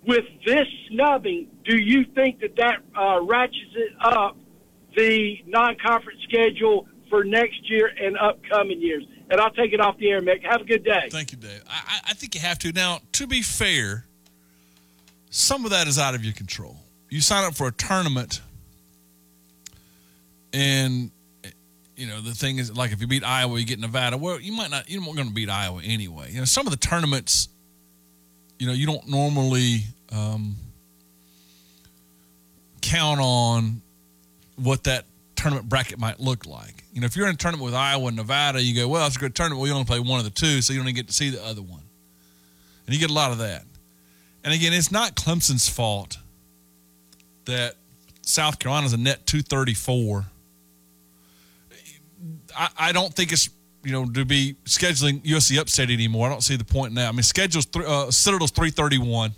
with 0.06 0.26
this 0.46 0.68
snubbing, 0.90 1.48
do 1.66 1.78
you 1.78 2.06
think 2.14 2.40
that 2.42 2.56
that 2.58 2.78
uh, 2.96 3.22
ratchets 3.24 3.74
it 3.76 3.94
up 4.02 4.38
the 4.96 5.38
non-conference 5.48 6.20
schedule 6.30 6.88
for 7.10 7.24
next 7.24 7.68
year 7.70 7.90
and 8.00 8.18
upcoming 8.18 8.80
years? 8.82 9.04
And 9.32 9.40
I'll 9.42 9.52
take 9.52 9.74
it 9.74 9.80
off 9.80 9.98
the 9.98 10.10
air, 10.12 10.22
Mick. 10.22 10.44
Have 10.44 10.62
a 10.62 10.66
good 10.66 10.84
day. 10.84 11.08
Thank 11.10 11.32
you, 11.32 11.38
Dave. 11.38 11.64
I- 11.68 12.02
I 12.10 12.14
think 12.14 12.36
you 12.36 12.42
have 12.42 12.60
to. 12.60 12.72
Now, 12.72 13.00
to 13.14 13.26
be 13.26 13.42
fair, 13.42 14.06
some 15.34 15.66
of 15.66 15.72
that 15.72 15.88
is 15.88 15.98
out 15.98 16.14
of 16.14 16.24
your 16.24 16.34
control. 16.34 16.78
You 17.10 17.20
sign 17.20 17.44
up 17.44 17.56
for 17.56 17.68
a 17.68 17.72
tournament, 17.72 18.40
and 20.54 21.10
you 21.96 22.06
know 22.06 22.22
the 22.22 22.36
thing 22.36 22.60
is, 22.60 22.76
like 22.78 22.92
if 22.92 23.02
you 23.02 23.08
beat 23.08 23.24
Iowa, 23.24 23.60
you 23.60 23.66
get 23.66 23.80
Nevada. 23.80 24.16
Well, 24.16 24.40
you 24.40 24.54
might 24.54 24.70
not. 24.70 24.90
You're 24.92 25.02
not 25.02 25.16
going 25.16 25.28
to 25.28 25.34
beat 25.34 25.50
Iowa 25.50 25.82
anyway. 25.84 26.32
You 26.32 26.38
know, 26.38 26.46
some 26.46 26.68
of 26.68 26.72
the 26.72 26.78
tournaments, 26.78 27.50
you 28.60 28.68
know, 28.68 28.74
you 28.74 28.86
don't 28.86 29.08
normally 29.08 29.86
um, 30.12 30.56
count 32.82 33.20
on 33.20 33.82
what 34.56 34.84
that 34.84 35.06
tournament 35.36 35.68
bracket 35.68 35.98
might 35.98 36.20
look 36.20 36.46
like. 36.46 36.84
You 36.94 37.02
know, 37.02 37.06
if 37.06 37.16
you're 37.16 37.28
in 37.28 37.34
a 37.34 37.38
tournament 37.38 37.66
with 37.66 37.74
Iowa 37.74 38.08
and 38.10 38.18
Nevada, 38.18 38.62
you 38.62 38.76
go, 38.76 38.88
well, 38.88 39.08
it's 39.08 39.16
a 39.16 39.20
good 39.20 39.34
tournament. 39.34 39.64
We 39.64 39.72
only 39.72 39.86
play 39.86 40.00
one 40.00 40.20
of 40.20 40.26
the 40.26 40.32
two, 40.32 40.62
so 40.62 40.74
you 40.74 40.80
don't 40.80 40.88
even 40.88 40.96
get 40.96 41.08
to 41.08 41.14
see 41.14 41.32
the 41.32 41.44
other 41.44 41.64
one. 41.64 41.82
And 42.86 42.94
you 42.94 43.00
get 43.00 43.10
a 43.10 43.14
lot 43.14 43.32
of 43.32 43.40
that. 43.40 43.64
And 44.44 44.54
again, 44.54 44.74
it's 44.74 44.92
not 44.92 45.16
Clemson's 45.16 45.70
fault 45.70 46.18
that 47.46 47.76
South 48.22 48.60
Carolina's 48.60 48.94
a 48.94 48.98
net 48.98 49.26
234. 49.26 50.26
I, 52.56 52.70
I 52.78 52.92
don't 52.92 53.14
think 53.14 53.32
it's 53.32 53.50
you 53.84 53.92
know 53.92 54.06
to 54.06 54.26
be 54.26 54.56
scheduling 54.66 55.22
USC 55.24 55.58
upstate 55.60 55.90
anymore. 55.90 56.28
I 56.28 56.30
don't 56.32 56.44
see 56.44 56.56
the 56.56 56.66
point 56.66 56.90
in 56.90 56.96
that. 56.96 57.10
I 57.10 57.12
mean, 57.12 57.24
schedules 57.24 57.66
th- 57.66 57.86
uh, 57.86 58.12
Citadel's 58.12 58.52
331. 58.52 59.32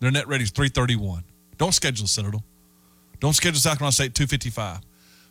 Their 0.00 0.10
net 0.10 0.28
rating's 0.28 0.50
331. 0.50 1.24
Don't 1.56 1.72
schedule 1.72 2.06
Citadel. 2.06 2.44
Don't 3.18 3.32
schedule 3.32 3.58
South 3.58 3.78
Carolina 3.78 3.92
State 3.92 4.14
255. 4.14 4.80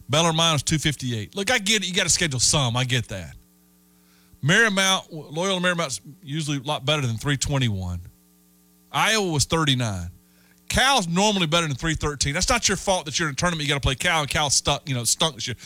Bellarmine 0.10 0.56
is 0.56 0.64
258. 0.64 1.36
Look, 1.36 1.52
I 1.52 1.60
get 1.60 1.84
it. 1.84 1.88
You 1.88 1.94
got 1.94 2.04
to 2.04 2.10
schedule 2.10 2.40
some. 2.40 2.76
I 2.76 2.84
get 2.84 3.08
that. 3.10 3.36
Marymount, 4.44 5.08
Loyola 5.12 5.60
Marymount's 5.60 6.02
usually 6.22 6.58
a 6.58 6.62
lot 6.62 6.86
better 6.86 7.02
than 7.02 7.18
321. 7.18 8.00
Iowa 8.96 9.30
was 9.30 9.44
39. 9.44 10.10
Cal's 10.70 11.08
normally 11.08 11.46
better 11.46 11.68
than 11.68 11.76
313. 11.76 12.34
That's 12.34 12.50
not 12.50 12.68
your 12.68 12.78
fault 12.78 13.06
that 13.06 13.20
you're 13.20 13.28
in 13.28 13.34
a 13.34 13.36
tournament. 13.36 13.64
You 13.64 13.70
got 13.70 13.76
to 13.76 13.86
play 13.86 13.96
Cal, 13.96 14.22
and 14.22 14.30
Cal 14.30 14.50
stuck, 14.50 14.88
you 14.88 14.96
know, 14.96 15.04
stunk 15.04 15.36
this 15.36 15.48
year. 15.48 15.58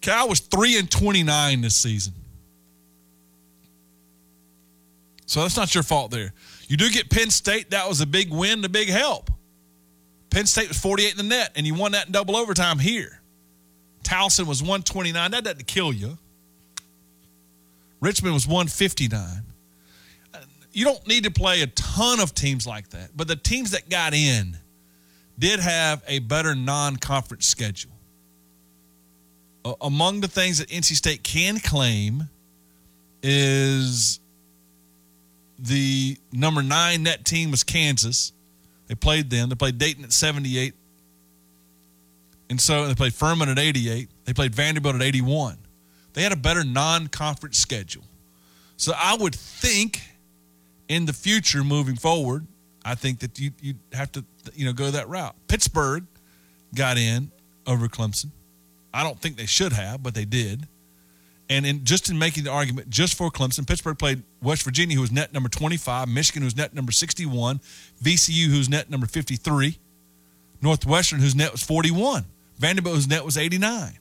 Cal 0.00 0.28
was 0.28 0.40
3 0.40 0.78
and 0.78 0.90
29 0.90 1.60
this 1.60 1.76
season. 1.76 2.14
So 5.26 5.42
that's 5.42 5.56
not 5.56 5.74
your 5.74 5.84
fault 5.84 6.10
there. 6.10 6.32
You 6.66 6.76
do 6.76 6.90
get 6.90 7.08
Penn 7.08 7.30
State. 7.30 7.70
That 7.70 7.88
was 7.88 8.00
a 8.00 8.06
big 8.06 8.30
win, 8.30 8.64
a 8.64 8.68
big 8.68 8.88
help. 8.88 9.30
Penn 10.30 10.46
State 10.46 10.68
was 10.68 10.78
48 10.78 11.12
in 11.12 11.16
the 11.18 11.22
net, 11.22 11.52
and 11.54 11.66
you 11.66 11.74
won 11.74 11.92
that 11.92 12.06
in 12.06 12.12
double 12.12 12.36
overtime 12.36 12.78
here. 12.78 13.20
Towson 14.02 14.46
was 14.46 14.62
129. 14.62 15.30
That 15.30 15.44
doesn't 15.44 15.66
kill 15.66 15.92
you. 15.92 16.18
Richmond 18.00 18.34
was 18.34 18.46
159. 18.46 19.51
You 20.72 20.84
don't 20.84 21.06
need 21.06 21.24
to 21.24 21.30
play 21.30 21.62
a 21.62 21.66
ton 21.66 22.20
of 22.20 22.34
teams 22.34 22.66
like 22.66 22.90
that, 22.90 23.10
but 23.16 23.28
the 23.28 23.36
teams 23.36 23.72
that 23.72 23.88
got 23.90 24.14
in 24.14 24.56
did 25.38 25.60
have 25.60 26.02
a 26.06 26.20
better 26.20 26.54
non 26.54 26.96
conference 26.96 27.46
schedule. 27.46 27.90
Among 29.80 30.20
the 30.20 30.28
things 30.28 30.58
that 30.58 30.68
NC 30.68 30.96
State 30.96 31.22
can 31.22 31.60
claim 31.60 32.28
is 33.22 34.18
the 35.58 36.16
number 36.32 36.62
nine 36.62 37.04
net 37.04 37.24
team 37.24 37.50
was 37.50 37.62
Kansas. 37.62 38.32
They 38.88 38.96
played 38.96 39.30
them. 39.30 39.48
They 39.48 39.54
played 39.54 39.78
Dayton 39.78 40.04
at 40.04 40.12
78. 40.12 40.74
And 42.50 42.60
so 42.60 42.86
they 42.86 42.94
played 42.94 43.14
Furman 43.14 43.48
at 43.48 43.58
88. 43.58 44.10
They 44.24 44.32
played 44.32 44.54
Vanderbilt 44.54 44.96
at 44.96 45.02
81. 45.02 45.58
They 46.12 46.22
had 46.22 46.32
a 46.32 46.36
better 46.36 46.64
non 46.64 47.06
conference 47.06 47.58
schedule. 47.58 48.04
So 48.76 48.92
I 48.96 49.16
would 49.16 49.34
think 49.34 50.02
in 50.92 51.06
the 51.06 51.12
future 51.14 51.64
moving 51.64 51.96
forward, 51.96 52.46
I 52.84 52.94
think 52.94 53.20
that 53.20 53.38
you 53.38 53.50
you 53.60 53.74
have 53.92 54.12
to 54.12 54.24
you 54.54 54.66
know 54.66 54.74
go 54.74 54.90
that 54.90 55.08
route. 55.08 55.34
Pittsburgh 55.48 56.04
got 56.74 56.98
in 56.98 57.30
over 57.66 57.88
Clemson. 57.88 58.30
I 58.92 59.02
don't 59.02 59.18
think 59.18 59.36
they 59.36 59.46
should 59.46 59.72
have, 59.72 60.02
but 60.02 60.14
they 60.14 60.26
did. 60.26 60.68
And 61.48 61.64
in 61.64 61.84
just 61.84 62.10
in 62.10 62.18
making 62.18 62.44
the 62.44 62.50
argument 62.50 62.90
just 62.90 63.14
for 63.14 63.30
Clemson, 63.30 63.66
Pittsburgh 63.66 63.98
played 63.98 64.22
West 64.42 64.64
Virginia, 64.64 64.94
who 64.94 65.00
was 65.00 65.10
net 65.10 65.32
number 65.32 65.48
25, 65.48 66.08
Michigan, 66.08 66.42
who's 66.42 66.56
net 66.56 66.74
number 66.74 66.92
61, 66.92 67.60
VCU, 68.02 68.46
who's 68.46 68.68
net 68.68 68.90
number 68.90 69.06
53, 69.06 69.78
Northwestern, 70.60 71.20
whose 71.20 71.34
net 71.34 71.52
was 71.52 71.62
41, 71.62 72.24
Vanderbilt, 72.58 72.94
whose 72.94 73.08
net 73.08 73.24
was 73.24 73.38
89. 73.38 73.98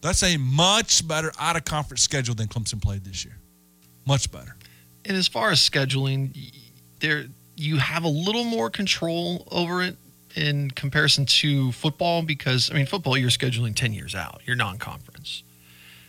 That's 0.00 0.22
a 0.22 0.36
much 0.38 1.06
better 1.06 1.30
out 1.38 1.56
of 1.56 1.64
conference 1.64 2.02
schedule 2.02 2.34
than 2.34 2.48
Clemson 2.48 2.82
played 2.82 3.04
this 3.04 3.24
year. 3.24 3.36
Much 4.06 4.30
better. 4.32 4.56
And 5.04 5.16
as 5.16 5.28
far 5.28 5.50
as 5.50 5.58
scheduling, 5.58 6.52
there 7.00 7.24
you 7.56 7.78
have 7.78 8.04
a 8.04 8.08
little 8.08 8.44
more 8.44 8.70
control 8.70 9.46
over 9.50 9.82
it 9.82 9.96
in 10.34 10.70
comparison 10.70 11.26
to 11.26 11.72
football 11.72 12.22
because 12.22 12.70
I 12.70 12.74
mean 12.74 12.86
football 12.86 13.18
you're 13.18 13.30
scheduling 13.30 13.74
10 13.74 13.92
years 13.92 14.14
out. 14.14 14.40
You're 14.46 14.56
non-conference. 14.56 15.42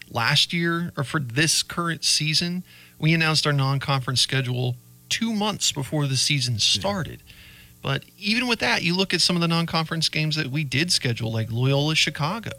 Last 0.09 0.53
year 0.53 0.93
or 0.95 1.03
for 1.03 1.19
this 1.19 1.63
current 1.63 2.03
season, 2.03 2.63
we 2.99 3.13
announced 3.13 3.45
our 3.45 3.53
non-conference 3.53 4.21
schedule 4.21 4.75
2 5.09 5.33
months 5.33 5.71
before 5.71 6.07
the 6.07 6.15
season 6.15 6.59
started. 6.59 7.19
Yeah. 7.25 7.33
But 7.81 8.05
even 8.17 8.47
with 8.47 8.59
that, 8.59 8.83
you 8.83 8.95
look 8.95 9.13
at 9.13 9.19
some 9.19 9.35
of 9.35 9.41
the 9.41 9.47
non-conference 9.47 10.07
games 10.07 10.37
that 10.37 10.47
we 10.47 10.63
did 10.63 10.91
schedule 10.91 11.33
like 11.33 11.51
Loyola 11.51 11.95
Chicago. 11.95 12.51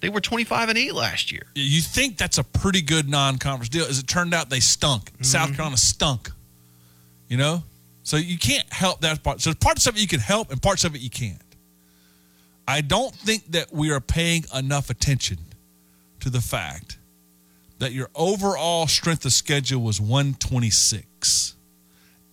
They 0.00 0.08
were 0.08 0.20
25 0.20 0.68
and 0.68 0.78
8 0.78 0.94
last 0.94 1.32
year. 1.32 1.46
You 1.54 1.80
think 1.80 2.16
that's 2.18 2.38
a 2.38 2.44
pretty 2.44 2.82
good 2.82 3.08
non-conference 3.08 3.68
deal. 3.68 3.84
As 3.84 3.98
it 3.98 4.06
turned 4.06 4.32
out, 4.32 4.48
they 4.48 4.60
stunk. 4.60 5.12
Mm-hmm. 5.12 5.24
South 5.24 5.54
Carolina 5.54 5.76
stunk. 5.76 6.30
You 7.28 7.36
know? 7.36 7.64
So 8.04 8.16
you 8.16 8.38
can't 8.38 8.70
help 8.72 9.00
that 9.02 9.22
part. 9.22 9.40
So 9.40 9.52
parts 9.54 9.86
of 9.86 9.96
it 9.96 10.00
you 10.00 10.08
can 10.08 10.20
help 10.20 10.50
and 10.50 10.62
parts 10.62 10.84
of 10.84 10.94
it 10.94 11.00
you 11.00 11.10
can't. 11.10 11.42
I 12.66 12.80
don't 12.80 13.14
think 13.14 13.52
that 13.52 13.72
we 13.72 13.90
are 13.90 14.00
paying 14.00 14.44
enough 14.56 14.88
attention 14.90 15.38
to 16.20 16.30
the 16.30 16.40
fact 16.40 16.98
that 17.78 17.92
your 17.92 18.08
overall 18.14 18.86
strength 18.86 19.24
of 19.24 19.32
schedule 19.32 19.82
was 19.82 20.00
126 20.00 21.54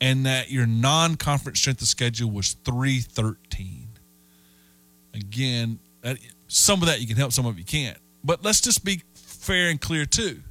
and 0.02 0.26
that 0.26 0.52
your 0.52 0.66
non-conference 0.66 1.60
strength 1.60 1.82
of 1.82 1.88
schedule 1.88 2.30
was 2.30 2.54
313. 2.66 3.88
Again, 5.14 5.80
that 6.02 6.18
some 6.48 6.82
of 6.82 6.88
that 6.88 7.02
you 7.02 7.08
can 7.08 7.18
help, 7.18 7.32
some 7.32 7.46
of 7.46 7.58
you 7.58 7.66
can't. 7.66 7.98
But 8.24 8.44
let's 8.44 8.62
just 8.62 8.84
be 8.84 9.02
fair 9.14 9.70
and 9.70 9.80
clear 9.80 10.06
too. 10.06 10.42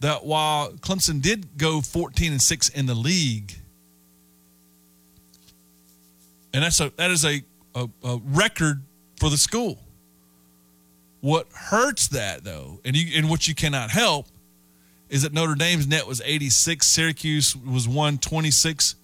That 0.00 0.24
while 0.24 0.72
Clemson 0.72 1.22
did 1.22 1.56
go 1.56 1.80
14 1.80 2.32
and 2.32 2.42
6 2.42 2.68
in 2.70 2.86
the 2.86 2.94
league, 2.94 3.54
and 6.52 6.62
that's 6.62 6.80
a 6.80 6.92
that 6.96 7.10
is 7.10 7.24
a, 7.24 7.42
a, 7.74 7.88
a 8.04 8.20
record 8.24 8.82
for 9.18 9.30
the 9.30 9.36
school. 9.36 9.78
What 11.20 11.46
hurts 11.54 12.08
that 12.08 12.42
though, 12.42 12.80
and 12.84 12.96
you 12.96 13.16
and 13.16 13.30
what 13.30 13.46
you 13.46 13.54
cannot 13.54 13.90
help, 13.90 14.26
is 15.08 15.22
that 15.22 15.32
Notre 15.32 15.54
Dame's 15.54 15.86
net 15.86 16.06
was 16.06 16.20
86, 16.24 16.84
Syracuse 16.84 17.54
was 17.54 17.86
126. 17.86 18.96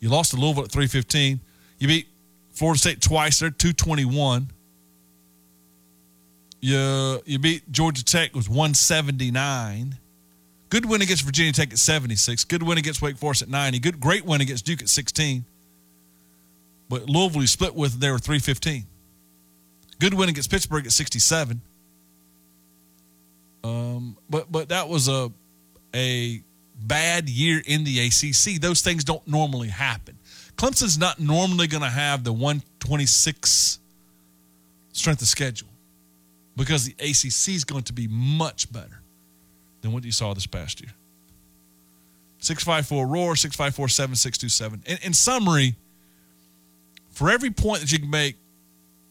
You 0.00 0.08
lost 0.08 0.32
to 0.32 0.36
Louisville 0.36 0.64
at 0.64 0.72
315. 0.72 1.40
You 1.78 1.88
beat 1.88 2.08
Florida 2.52 2.78
State 2.80 3.00
twice, 3.00 3.38
they're 3.38 3.50
221. 3.50 4.50
You 6.60 7.20
you 7.26 7.38
beat 7.38 7.70
Georgia 7.70 8.04
Tech 8.04 8.34
was 8.34 8.48
179. 8.48 9.98
Good 10.68 10.86
win 10.86 11.02
against 11.02 11.22
Virginia 11.22 11.52
Tech 11.52 11.70
at 11.72 11.78
76. 11.78 12.44
Good 12.44 12.62
win 12.62 12.78
against 12.78 13.00
Wake 13.00 13.16
Forest 13.16 13.42
at 13.42 13.48
90. 13.48 13.78
Good 13.78 14.00
great 14.00 14.24
win 14.24 14.40
against 14.40 14.64
Duke 14.64 14.82
at 14.82 14.88
16. 14.88 15.44
But 16.88 17.08
Louisville 17.08 17.42
you 17.42 17.46
split 17.46 17.74
with 17.74 18.00
they 18.00 18.10
were 18.10 18.18
315. 18.18 18.86
Good 19.98 20.14
win 20.14 20.28
against 20.28 20.50
Pittsburgh 20.50 20.86
at 20.86 20.92
67. 20.92 21.60
Um, 23.64 24.16
but 24.28 24.50
but 24.50 24.70
that 24.70 24.88
was 24.88 25.08
a 25.08 25.30
a 25.94 26.42
bad 26.78 27.28
year 27.28 27.62
in 27.64 27.84
the 27.84 28.00
ACC. 28.06 28.60
Those 28.60 28.80
things 28.80 29.04
don't 29.04 29.26
normally 29.26 29.68
happen. 29.68 30.18
Clemson's 30.56 30.98
not 30.98 31.20
normally 31.20 31.66
going 31.66 31.82
to 31.82 31.88
have 31.88 32.24
the 32.24 32.32
126 32.32 33.78
strength 34.92 35.22
of 35.22 35.28
schedule 35.28 35.68
because 36.56 36.86
the 36.86 36.92
ACC 36.98 37.54
is 37.54 37.64
going 37.64 37.84
to 37.84 37.92
be 37.92 38.08
much 38.08 38.72
better 38.72 39.02
than 39.82 39.92
what 39.92 40.04
you 40.04 40.12
saw 40.12 40.34
this 40.34 40.46
past 40.46 40.80
year. 40.80 40.92
654 42.38 43.06
Roar, 43.06 43.36
654 43.36 43.88
7627. 43.88 44.98
In 45.04 45.12
summary, 45.12 45.74
for 47.10 47.30
every 47.30 47.50
point 47.50 47.80
that 47.80 47.92
you 47.92 47.98
can 47.98 48.10
make 48.10 48.36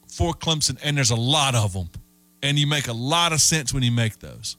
for 0.08 0.34
Clemson, 0.34 0.78
and 0.84 0.96
there's 0.98 1.12
a 1.12 1.16
lot 1.16 1.56
of 1.56 1.74
them, 1.74 1.90
and 2.42 2.58
you 2.58 2.68
make 2.68 2.88
a 2.88 2.94
lot 2.94 3.34
of 3.34 3.42
sense 3.42 3.74
when 3.74 3.84
you 3.84 3.92
make 3.92 4.20
those. 4.20 4.58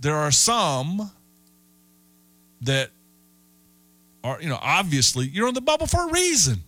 There 0.00 0.14
are 0.14 0.30
some 0.30 1.10
that 2.62 2.90
are, 4.22 4.40
you 4.40 4.48
know, 4.48 4.58
obviously 4.60 5.26
you're 5.26 5.48
on 5.48 5.54
the 5.54 5.60
bubble 5.60 5.86
for 5.86 6.08
a 6.08 6.12
reason. 6.12 6.62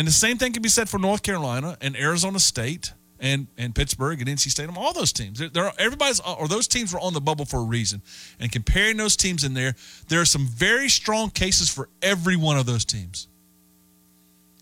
And 0.00 0.08
the 0.08 0.12
same 0.12 0.38
thing 0.38 0.54
can 0.54 0.62
be 0.62 0.70
said 0.70 0.88
for 0.88 0.96
North 0.96 1.22
Carolina 1.22 1.76
and 1.82 1.94
Arizona 1.94 2.38
State 2.38 2.94
and, 3.18 3.48
and 3.58 3.74
Pittsburgh 3.74 4.18
and 4.18 4.30
NC 4.30 4.48
State. 4.48 4.70
All 4.74 4.94
those 4.94 5.12
teams. 5.12 5.38
There, 5.52 5.70
everybody's 5.78 6.22
uh, 6.22 6.36
or 6.38 6.48
those 6.48 6.66
teams 6.66 6.94
were 6.94 7.00
on 7.00 7.12
the 7.12 7.20
bubble 7.20 7.44
for 7.44 7.58
a 7.58 7.64
reason. 7.64 8.00
And 8.40 8.50
comparing 8.50 8.96
those 8.96 9.14
teams 9.14 9.44
in 9.44 9.52
there, 9.52 9.74
there 10.08 10.18
are 10.18 10.24
some 10.24 10.46
very 10.46 10.88
strong 10.88 11.28
cases 11.28 11.68
for 11.68 11.90
every 12.00 12.34
one 12.34 12.56
of 12.56 12.64
those 12.64 12.86
teams. 12.86 13.28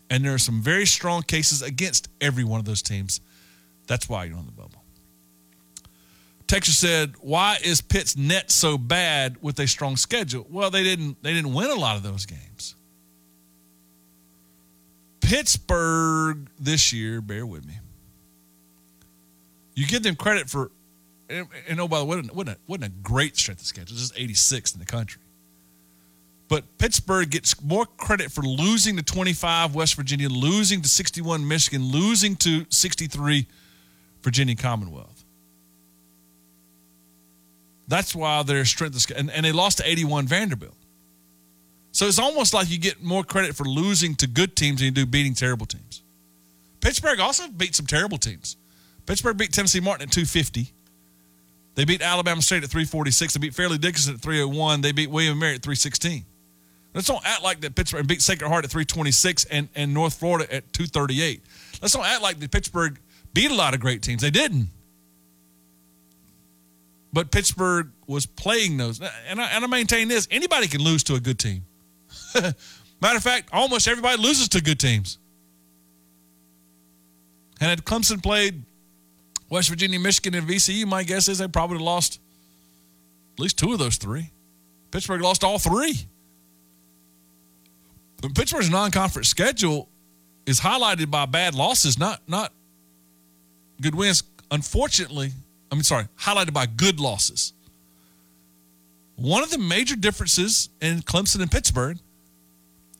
And 0.09 0.25
there 0.25 0.33
are 0.33 0.39
some 0.39 0.61
very 0.61 0.85
strong 0.85 1.21
cases 1.21 1.61
against 1.61 2.09
every 2.19 2.43
one 2.43 2.59
of 2.59 2.65
those 2.65 2.81
teams. 2.81 3.21
That's 3.87 4.09
why 4.09 4.25
you're 4.25 4.35
on 4.35 4.45
the 4.45 4.51
bubble. 4.51 4.83
Texas 6.47 6.77
said, 6.77 7.13
"Why 7.21 7.59
is 7.63 7.79
Pitt's 7.79 8.17
net 8.17 8.51
so 8.51 8.77
bad 8.77 9.37
with 9.41 9.57
a 9.61 9.67
strong 9.67 9.95
schedule?" 9.95 10.45
Well, 10.49 10.69
they 10.69 10.83
didn't 10.83 11.23
they 11.23 11.31
didn't 11.31 11.53
win 11.53 11.69
a 11.69 11.75
lot 11.75 11.95
of 11.95 12.03
those 12.03 12.25
games. 12.25 12.75
Pittsburgh 15.29 16.49
this 16.59 16.91
year, 16.91 17.21
bear 17.21 17.45
with 17.45 17.63
me. 17.63 17.75
You 19.75 19.85
give 19.85 20.01
them 20.01 20.15
credit 20.15 20.49
for, 20.49 20.71
and, 21.29 21.47
and 21.67 21.79
oh, 21.79 21.87
by 21.87 21.99
the 21.99 22.05
way, 22.05 22.17
wasn't, 22.31 22.49
a, 22.49 22.57
wasn't 22.65 22.85
a 22.85 22.89
great 23.03 23.37
strength 23.37 23.61
of 23.61 23.67
schedule. 23.67 23.95
This 23.95 24.05
is 24.05 24.11
86th 24.13 24.73
in 24.73 24.79
the 24.79 24.87
country. 24.87 25.21
But 26.47 26.79
Pittsburgh 26.79 27.29
gets 27.29 27.61
more 27.61 27.85
credit 27.85 28.31
for 28.31 28.41
losing 28.41 28.97
to 28.97 29.03
25 29.03 29.75
West 29.75 29.93
Virginia, 29.93 30.29
losing 30.29 30.81
to 30.81 30.89
61 30.89 31.47
Michigan, 31.47 31.83
losing 31.83 32.35
to 32.37 32.65
63 32.69 33.45
Virginia 34.23 34.55
Commonwealth. 34.55 35.23
That's 37.87 38.15
why 38.15 38.41
their 38.41 38.65
strength 38.65 38.95
is, 38.95 39.05
and, 39.11 39.29
and 39.29 39.45
they 39.45 39.51
lost 39.51 39.77
to 39.77 39.87
81 39.87 40.25
Vanderbilt. 40.25 40.73
So 41.99 42.07
it's 42.07 42.17
almost 42.17 42.53
like 42.53 42.69
you 42.69 42.77
get 42.77 43.03
more 43.03 43.25
credit 43.25 43.57
for 43.57 43.65
losing 43.65 44.15
to 44.15 44.27
good 44.27 44.55
teams 44.55 44.79
than 44.79 44.85
you 44.85 44.91
do 44.91 45.05
beating 45.05 45.33
terrible 45.33 45.65
teams. 45.65 46.01
Pittsburgh 46.79 47.19
also 47.19 47.49
beat 47.49 47.75
some 47.75 47.87
terrible 47.87 48.17
teams. 48.17 48.55
Pittsburgh 49.05 49.35
beat 49.35 49.51
Tennessee 49.51 49.81
Martin 49.81 50.07
at 50.07 50.11
250. 50.13 50.71
They 51.75 51.83
beat 51.83 52.01
Alabama 52.01 52.41
State 52.41 52.63
at 52.63 52.69
346. 52.69 53.33
They 53.33 53.39
beat 53.41 53.53
Fairleigh 53.53 53.79
Dickinson 53.79 54.13
at 54.13 54.21
301. 54.21 54.79
They 54.79 54.93
beat 54.93 55.09
William 55.09 55.37
Mary 55.37 55.55
at 55.55 55.61
316. 55.61 56.23
Let's 56.93 57.05
don't 57.05 57.21
act 57.25 57.43
like 57.43 57.59
that 57.59 57.75
Pittsburgh 57.75 58.07
beat 58.07 58.21
Sacred 58.21 58.47
Heart 58.47 58.63
at 58.63 58.71
326 58.71 59.43
and, 59.51 59.67
and 59.75 59.93
North 59.93 60.17
Florida 60.17 60.45
at 60.45 60.71
238. 60.71 61.43
Let's 61.81 61.93
don't 61.93 62.05
act 62.05 62.21
like 62.21 62.39
the 62.39 62.47
Pittsburgh 62.47 62.97
beat 63.33 63.51
a 63.51 63.55
lot 63.55 63.73
of 63.73 63.81
great 63.81 64.01
teams. 64.01 64.21
They 64.21 64.31
didn't. 64.31 64.69
But 67.11 67.29
Pittsburgh 67.29 67.91
was 68.07 68.25
playing 68.25 68.77
those. 68.77 69.01
And 69.27 69.41
I, 69.41 69.49
and 69.49 69.65
I 69.65 69.67
maintain 69.67 70.07
this 70.07 70.29
anybody 70.31 70.69
can 70.69 70.81
lose 70.81 71.03
to 71.03 71.15
a 71.15 71.19
good 71.19 71.37
team. 71.37 71.65
Matter 73.01 73.17
of 73.17 73.23
fact, 73.23 73.49
almost 73.51 73.87
everybody 73.87 74.21
loses 74.21 74.49
to 74.49 74.61
good 74.61 74.79
teams. 74.79 75.17
And 77.61 77.69
had 77.69 77.83
Clemson 77.83 78.21
played 78.21 78.63
West 79.49 79.69
Virginia, 79.69 79.99
Michigan, 79.99 80.35
and 80.35 80.47
VCU, 80.47 80.85
my 80.85 81.03
guess 81.03 81.27
is 81.27 81.39
they 81.39 81.47
probably 81.47 81.79
lost 81.79 82.19
at 83.33 83.39
least 83.39 83.57
two 83.57 83.73
of 83.73 83.79
those 83.79 83.97
three. 83.97 84.31
Pittsburgh 84.91 85.21
lost 85.21 85.43
all 85.43 85.59
three. 85.59 86.07
But 88.21 88.35
Pittsburgh's 88.35 88.69
non-conference 88.69 89.29
schedule 89.29 89.89
is 90.45 90.59
highlighted 90.59 91.09
by 91.09 91.25
bad 91.25 91.55
losses, 91.55 91.97
not 91.97 92.21
not 92.27 92.51
good 93.81 93.95
wins. 93.95 94.23
Unfortunately, 94.51 95.31
I 95.71 95.75
mean, 95.75 95.83
sorry, 95.83 96.05
highlighted 96.19 96.53
by 96.53 96.65
good 96.65 96.99
losses. 96.99 97.53
One 99.15 99.43
of 99.43 99.51
the 99.51 99.57
major 99.57 99.95
differences 99.95 100.69
in 100.81 101.01
Clemson 101.01 101.41
and 101.41 101.51
Pittsburgh 101.51 101.99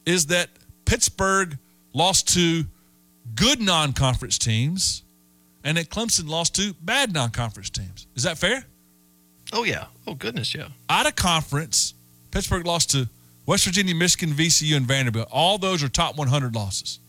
is 0.10 0.26
that 0.26 0.50
Pittsburgh 0.86 1.58
lost 1.94 2.34
to 2.34 2.66
good 3.36 3.62
non 3.62 3.94
conference 3.94 4.40
teams 4.40 5.04
and 5.64 5.78
that 5.78 5.90
Clemson 5.90 6.28
lost 6.28 6.56
to 6.56 6.74
bad 6.82 7.14
non 7.14 7.30
conference 7.30 7.70
teams. 7.70 8.08
Is 8.16 8.24
that 8.24 8.38
fair? 8.40 8.66
Oh, 9.54 9.64
yeah. 9.64 9.86
Oh, 10.08 10.16
goodness, 10.16 10.56
yeah. 10.56 10.70
Out 10.90 11.06
of 11.08 11.16
conference, 11.16 11.94
Pittsburgh 12.32 12.66
lost 12.66 12.90
to 12.92 13.08
West 13.46 13.66
Virginia, 13.66 13.94
Michigan, 13.94 14.34
VCU, 14.34 14.76
and 14.76 14.88
Vanderbilt. 14.88 15.28
All 15.32 15.60
those 15.60 15.84
are 15.84 15.90
top 15.90 16.18
100 16.18 16.56
losses. 16.56 17.00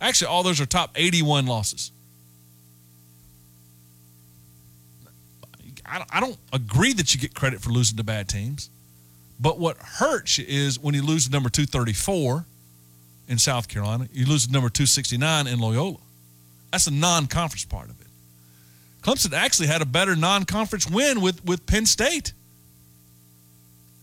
Actually, 0.00 0.28
all 0.28 0.42
those 0.42 0.60
are 0.60 0.66
top 0.66 0.90
81 0.96 1.46
losses. 1.46 1.92
I 5.86 5.98
don't, 5.98 6.14
I 6.14 6.20
don't 6.20 6.38
agree 6.52 6.92
that 6.94 7.14
you 7.14 7.20
get 7.20 7.34
credit 7.34 7.60
for 7.60 7.70
losing 7.70 7.96
to 7.96 8.04
bad 8.04 8.28
teams. 8.28 8.68
But 9.40 9.58
what 9.58 9.76
hurts 9.78 10.38
is 10.38 10.78
when 10.78 10.94
you 10.94 11.02
lose 11.02 11.26
to 11.26 11.32
number 11.32 11.48
234 11.48 12.44
in 13.28 13.38
South 13.38 13.68
Carolina, 13.68 14.08
you 14.12 14.26
lose 14.26 14.46
to 14.46 14.52
number 14.52 14.68
269 14.68 15.46
in 15.46 15.58
Loyola. 15.58 15.98
That's 16.70 16.86
a 16.86 16.92
non 16.92 17.26
conference 17.26 17.64
part 17.64 17.90
of 17.90 18.00
it. 18.00 18.06
Clemson 19.02 19.32
actually 19.32 19.68
had 19.68 19.82
a 19.82 19.86
better 19.86 20.16
non 20.16 20.44
conference 20.44 20.88
win 20.88 21.20
with, 21.20 21.44
with 21.44 21.66
Penn 21.66 21.86
State 21.86 22.32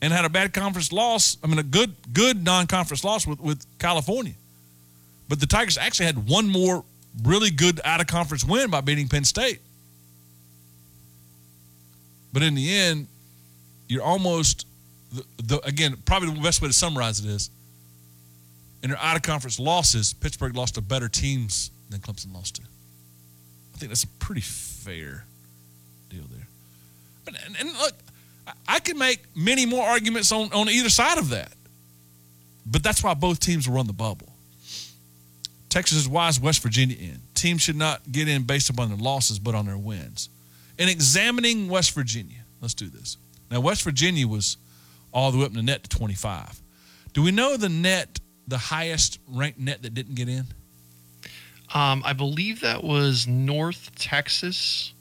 and 0.02 0.12
had 0.12 0.26
a 0.26 0.30
bad 0.30 0.54
conference 0.54 0.91
loss. 0.91 1.38
I 1.44 1.48
mean, 1.48 1.60
a 1.60 1.63
good 1.63 1.96
good 2.13 2.44
non 2.44 2.67
conference 2.67 3.04
loss 3.04 3.26
with, 3.26 3.39
with 3.39 3.65
California. 3.80 4.34
But 5.30 5.39
the 5.39 5.48
Tigers 5.48 5.78
actually 5.78 6.08
had 6.08 6.28
one 6.28 6.50
more 6.50 6.84
really 7.24 7.52
good 7.52 7.80
out 7.86 8.02
of 8.02 8.08
conference 8.08 8.44
win 8.44 8.70
by 8.70 8.82
beating 8.82 9.08
Penn 9.08 9.24
State. 9.24 9.60
But 12.34 12.44
in 12.44 12.56
the 12.56 12.74
end, 12.74 13.08
you're 13.88 14.04
almost 14.04 14.65
the, 15.12 15.26
the, 15.43 15.67
again 15.67 15.97
probably 16.06 16.34
the 16.34 16.41
best 16.41 16.62
way 16.62 16.67
to 16.67 16.74
summarize 16.74 17.19
it 17.19 17.30
is 17.30 17.50
in 18.84 18.89
their 18.89 19.00
out 19.00 19.15
of 19.15 19.21
conference 19.21 19.60
losses, 19.60 20.13
Pittsburgh 20.13 20.56
lost 20.56 20.76
to 20.76 20.82
better 20.82 21.08
teams 21.08 21.71
than 21.89 22.00
Clemson 22.00 22.34
lost 22.34 22.56
to. 22.56 22.63
I 23.76 23.78
think 23.78 23.89
that's 23.89 24.04
a 24.04 24.08
pretty 24.08 24.41
fair 24.41 25.26
deal 26.10 26.24
there. 26.32 26.47
But, 27.26 27.36
and, 27.45 27.56
and 27.60 27.78
look, 27.78 27.93
I 28.67 28.80
can 28.80 28.97
make 28.97 29.24
many 29.36 29.65
more 29.65 29.86
arguments 29.86 30.32
on, 30.32 30.52
on 30.54 30.69
either 30.69 30.89
side 30.89 31.17
of 31.17 31.30
that. 31.30 31.54
But 32.65 32.84
that's 32.84 33.04
why 33.04 33.13
both 33.13 33.39
teams 33.39 33.67
were 33.67 33.78
on 33.78 33.88
the 33.88 33.93
bubble. 33.93 34.30
Texas 35.69 36.00
is 36.00 36.08
is 36.08 36.39
West 36.39 36.62
Virginia 36.62 36.97
in? 37.00 37.21
Teams 37.34 37.62
should 37.62 37.78
not 37.78 38.12
get 38.12 38.28
in 38.28 38.43
based 38.43 38.69
upon 38.69 38.89
their 38.89 38.97
losses, 38.97 39.39
but 39.39 39.56
on 39.56 39.65
their 39.65 39.78
wins. 39.78 40.30
In 40.78 40.89
examining 40.89 41.69
West 41.69 41.93
Virginia, 41.93 42.39
let's 42.60 42.74
do 42.74 42.89
this. 42.89 43.17
Now, 43.50 43.62
West 43.62 43.84
Virginia 43.84 44.28
was 44.28 44.58
all 45.12 45.32
the 45.32 45.38
way 45.38 45.45
up 45.45 45.52
in 45.52 45.58
the 45.58 45.63
net 45.63 45.84
to 45.84 45.89
25. 45.89 46.62
Do 47.13 47.21
we 47.21 47.32
know 47.32 47.58
the 47.58 47.69
net, 47.69 48.19
the 48.47 48.58
highest 48.58 49.19
ranked 49.28 49.60
net 49.60 49.82
that 49.82 49.93
didn't 49.93 50.15
get 50.15 50.30
in? 50.30 50.45
Um, 51.74 52.02
I 52.06 52.13
believe 52.13 52.62
that 52.62 52.84
was 52.84 53.28
North 53.28 53.91
Texas. 53.95 54.93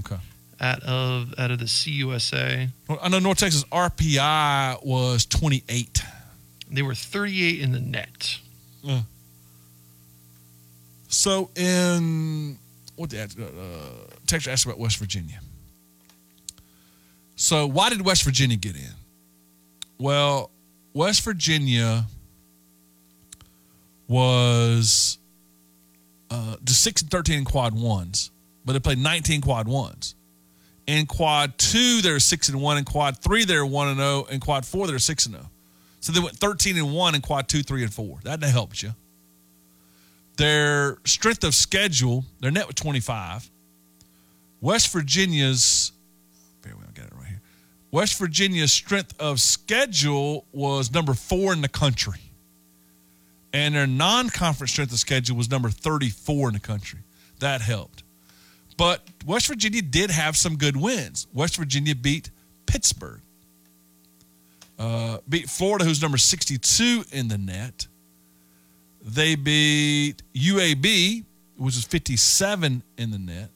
Okay. 0.00 0.16
Out 0.58 0.82
of 0.84 1.34
out 1.38 1.50
of 1.50 1.58
the 1.58 1.66
CUSA. 1.66 2.68
I 2.88 3.08
know 3.08 3.18
North 3.18 3.38
Texas 3.38 3.64
RPI 3.64 4.84
was 4.84 5.26
28. 5.26 6.02
They 6.70 6.82
were 6.82 6.94
38 6.94 7.60
in 7.60 7.72
the 7.72 7.80
net. 7.80 8.38
Uh, 8.86 9.02
so 11.08 11.50
in 11.54 12.58
what 12.96 13.10
the 13.10 13.22
uh, 13.22 14.14
Texas 14.26 14.50
asked 14.50 14.64
about 14.64 14.78
West 14.78 14.96
Virginia. 14.96 15.40
So 17.36 17.66
why 17.66 17.90
did 17.90 18.00
West 18.00 18.22
Virginia 18.22 18.56
get 18.56 18.74
in? 18.76 18.92
Well, 19.98 20.50
West 20.92 21.24
Virginia 21.24 22.04
was 24.08 25.18
uh, 26.30 26.56
six 26.66 27.02
and 27.02 27.10
thirteen 27.10 27.38
in 27.38 27.44
quad 27.44 27.74
ones, 27.74 28.30
but 28.64 28.72
they 28.74 28.80
played 28.80 28.98
nineteen 28.98 29.40
quad 29.40 29.68
ones. 29.68 30.14
In 30.86 31.06
quad 31.06 31.58
two, 31.58 32.00
they're 32.02 32.20
six 32.20 32.48
and 32.48 32.60
one. 32.60 32.78
In 32.78 32.84
quad 32.84 33.18
three, 33.18 33.44
they're 33.44 33.66
one 33.66 33.88
and 33.88 33.98
zero. 33.98 34.24
In 34.30 34.38
quad 34.38 34.64
four, 34.64 34.86
they're 34.86 34.98
six 34.98 35.26
and 35.26 35.34
zero. 35.34 35.50
So 36.00 36.12
they 36.12 36.20
went 36.20 36.36
thirteen 36.36 36.76
and 36.76 36.94
one 36.94 37.14
in 37.14 37.22
quad 37.22 37.48
two, 37.48 37.62
three, 37.62 37.82
and 37.82 37.92
four. 37.92 38.20
That 38.22 38.42
helps 38.42 38.82
you. 38.82 38.94
Their 40.36 40.98
strength 41.04 41.42
of 41.44 41.54
schedule, 41.54 42.24
their 42.40 42.50
net 42.50 42.66
was 42.66 42.74
twenty 42.76 43.00
five. 43.00 43.50
West 44.60 44.92
Virginia's, 44.92 45.92
West 47.96 48.18
Virginia's 48.18 48.74
strength 48.74 49.18
of 49.18 49.40
schedule 49.40 50.44
was 50.52 50.92
number 50.92 51.14
four 51.14 51.54
in 51.54 51.62
the 51.62 51.68
country. 51.68 52.20
And 53.54 53.74
their 53.74 53.86
non 53.86 54.28
conference 54.28 54.72
strength 54.72 54.92
of 54.92 54.98
schedule 54.98 55.34
was 55.34 55.50
number 55.50 55.70
34 55.70 56.48
in 56.48 56.52
the 56.52 56.60
country. 56.60 56.98
That 57.38 57.62
helped. 57.62 58.02
But 58.76 59.00
West 59.24 59.46
Virginia 59.46 59.80
did 59.80 60.10
have 60.10 60.36
some 60.36 60.58
good 60.58 60.76
wins. 60.76 61.26
West 61.32 61.56
Virginia 61.56 61.94
beat 61.94 62.30
Pittsburgh, 62.66 63.22
uh, 64.78 65.16
beat 65.26 65.48
Florida, 65.48 65.86
who's 65.86 66.02
number 66.02 66.18
62 66.18 67.04
in 67.12 67.28
the 67.28 67.38
net. 67.38 67.86
They 69.00 69.36
beat 69.36 70.16
UAB, 70.34 71.24
which 71.56 71.76
is 71.78 71.84
57 71.86 72.82
in 72.98 73.10
the 73.10 73.18
net. 73.18 73.48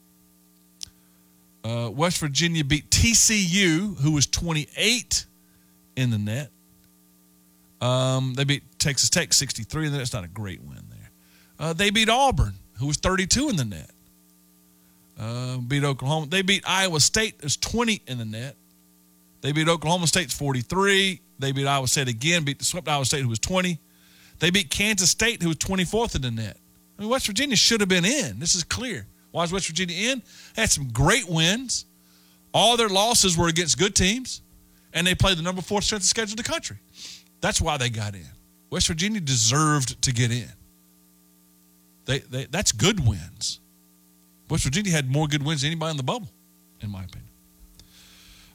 Uh, 1.63 1.89
West 1.93 2.19
Virginia 2.19 2.63
beat 2.63 2.89
TCU, 2.89 3.97
who 3.99 4.11
was 4.11 4.25
28 4.27 5.25
in 5.95 6.09
the 6.09 6.17
net. 6.17 6.49
Um, 7.81 8.33
they 8.35 8.43
beat 8.43 8.63
Texas 8.79 9.09
Tech 9.09 9.33
63, 9.33 9.87
and 9.87 9.95
that's 9.95 10.13
not 10.13 10.23
a 10.23 10.27
great 10.27 10.61
win 10.61 10.83
there. 10.89 11.11
Uh, 11.59 11.73
they 11.73 11.89
beat 11.89 12.09
Auburn, 12.09 12.53
who 12.77 12.87
was 12.87 12.97
32 12.97 13.49
in 13.49 13.55
the 13.55 13.65
net. 13.65 13.91
Uh, 15.19 15.57
beat 15.57 15.83
Oklahoma. 15.83 16.27
They 16.27 16.41
beat 16.41 16.63
Iowa 16.65 16.99
State, 16.99 17.39
there's 17.39 17.57
20 17.57 18.01
in 18.07 18.17
the 18.17 18.25
net. 18.25 18.55
They 19.41 19.51
beat 19.51 19.67
Oklahoma 19.67 20.07
State 20.07 20.31
43. 20.31 21.19
They 21.39 21.51
beat 21.51 21.65
Iowa 21.65 21.87
State 21.87 22.07
again, 22.07 22.43
beat 22.43 22.59
the 22.59 22.65
swept 22.65 22.87
Iowa 22.87 23.05
State, 23.05 23.21
who 23.21 23.29
was 23.29 23.39
20. 23.39 23.79
They 24.39 24.49
beat 24.49 24.69
Kansas 24.69 25.09
State, 25.09 25.41
who 25.41 25.49
was 25.49 25.57
24th 25.57 26.15
in 26.15 26.21
the 26.21 26.31
net. 26.31 26.57
I 26.97 27.01
mean, 27.01 27.09
West 27.09 27.25
Virginia 27.27 27.55
should 27.55 27.79
have 27.79 27.89
been 27.89 28.05
in. 28.05 28.39
This 28.39 28.55
is 28.55 28.63
clear. 28.63 29.07
Why 29.31 29.43
is 29.43 29.51
West 29.51 29.67
Virginia 29.67 30.11
in? 30.11 30.21
They 30.55 30.61
Had 30.63 30.69
some 30.69 30.89
great 30.89 31.27
wins. 31.27 31.85
All 32.53 32.77
their 32.77 32.89
losses 32.89 33.37
were 33.37 33.47
against 33.47 33.77
good 33.77 33.95
teams, 33.95 34.41
and 34.93 35.07
they 35.07 35.15
played 35.15 35.37
the 35.37 35.41
number 35.41 35.61
four 35.61 35.81
strength 35.81 36.03
of 36.03 36.09
schedule 36.09 36.31
in 36.31 36.37
the 36.37 36.43
country. 36.43 36.77
That's 37.39 37.61
why 37.61 37.77
they 37.77 37.89
got 37.89 38.13
in. 38.13 38.27
West 38.69 38.87
Virginia 38.87 39.21
deserved 39.21 40.01
to 40.01 40.13
get 40.13 40.31
in. 40.31 40.51
They, 42.05 42.19
they 42.19 42.45
that's 42.45 42.71
good 42.71 43.07
wins. 43.07 43.59
West 44.49 44.63
Virginia 44.63 44.91
had 44.91 45.09
more 45.09 45.27
good 45.27 45.43
wins 45.43 45.61
than 45.61 45.67
anybody 45.71 45.91
in 45.91 45.97
the 45.97 46.03
bubble, 46.03 46.29
in 46.81 46.89
my 46.89 47.03
opinion. 47.03 47.29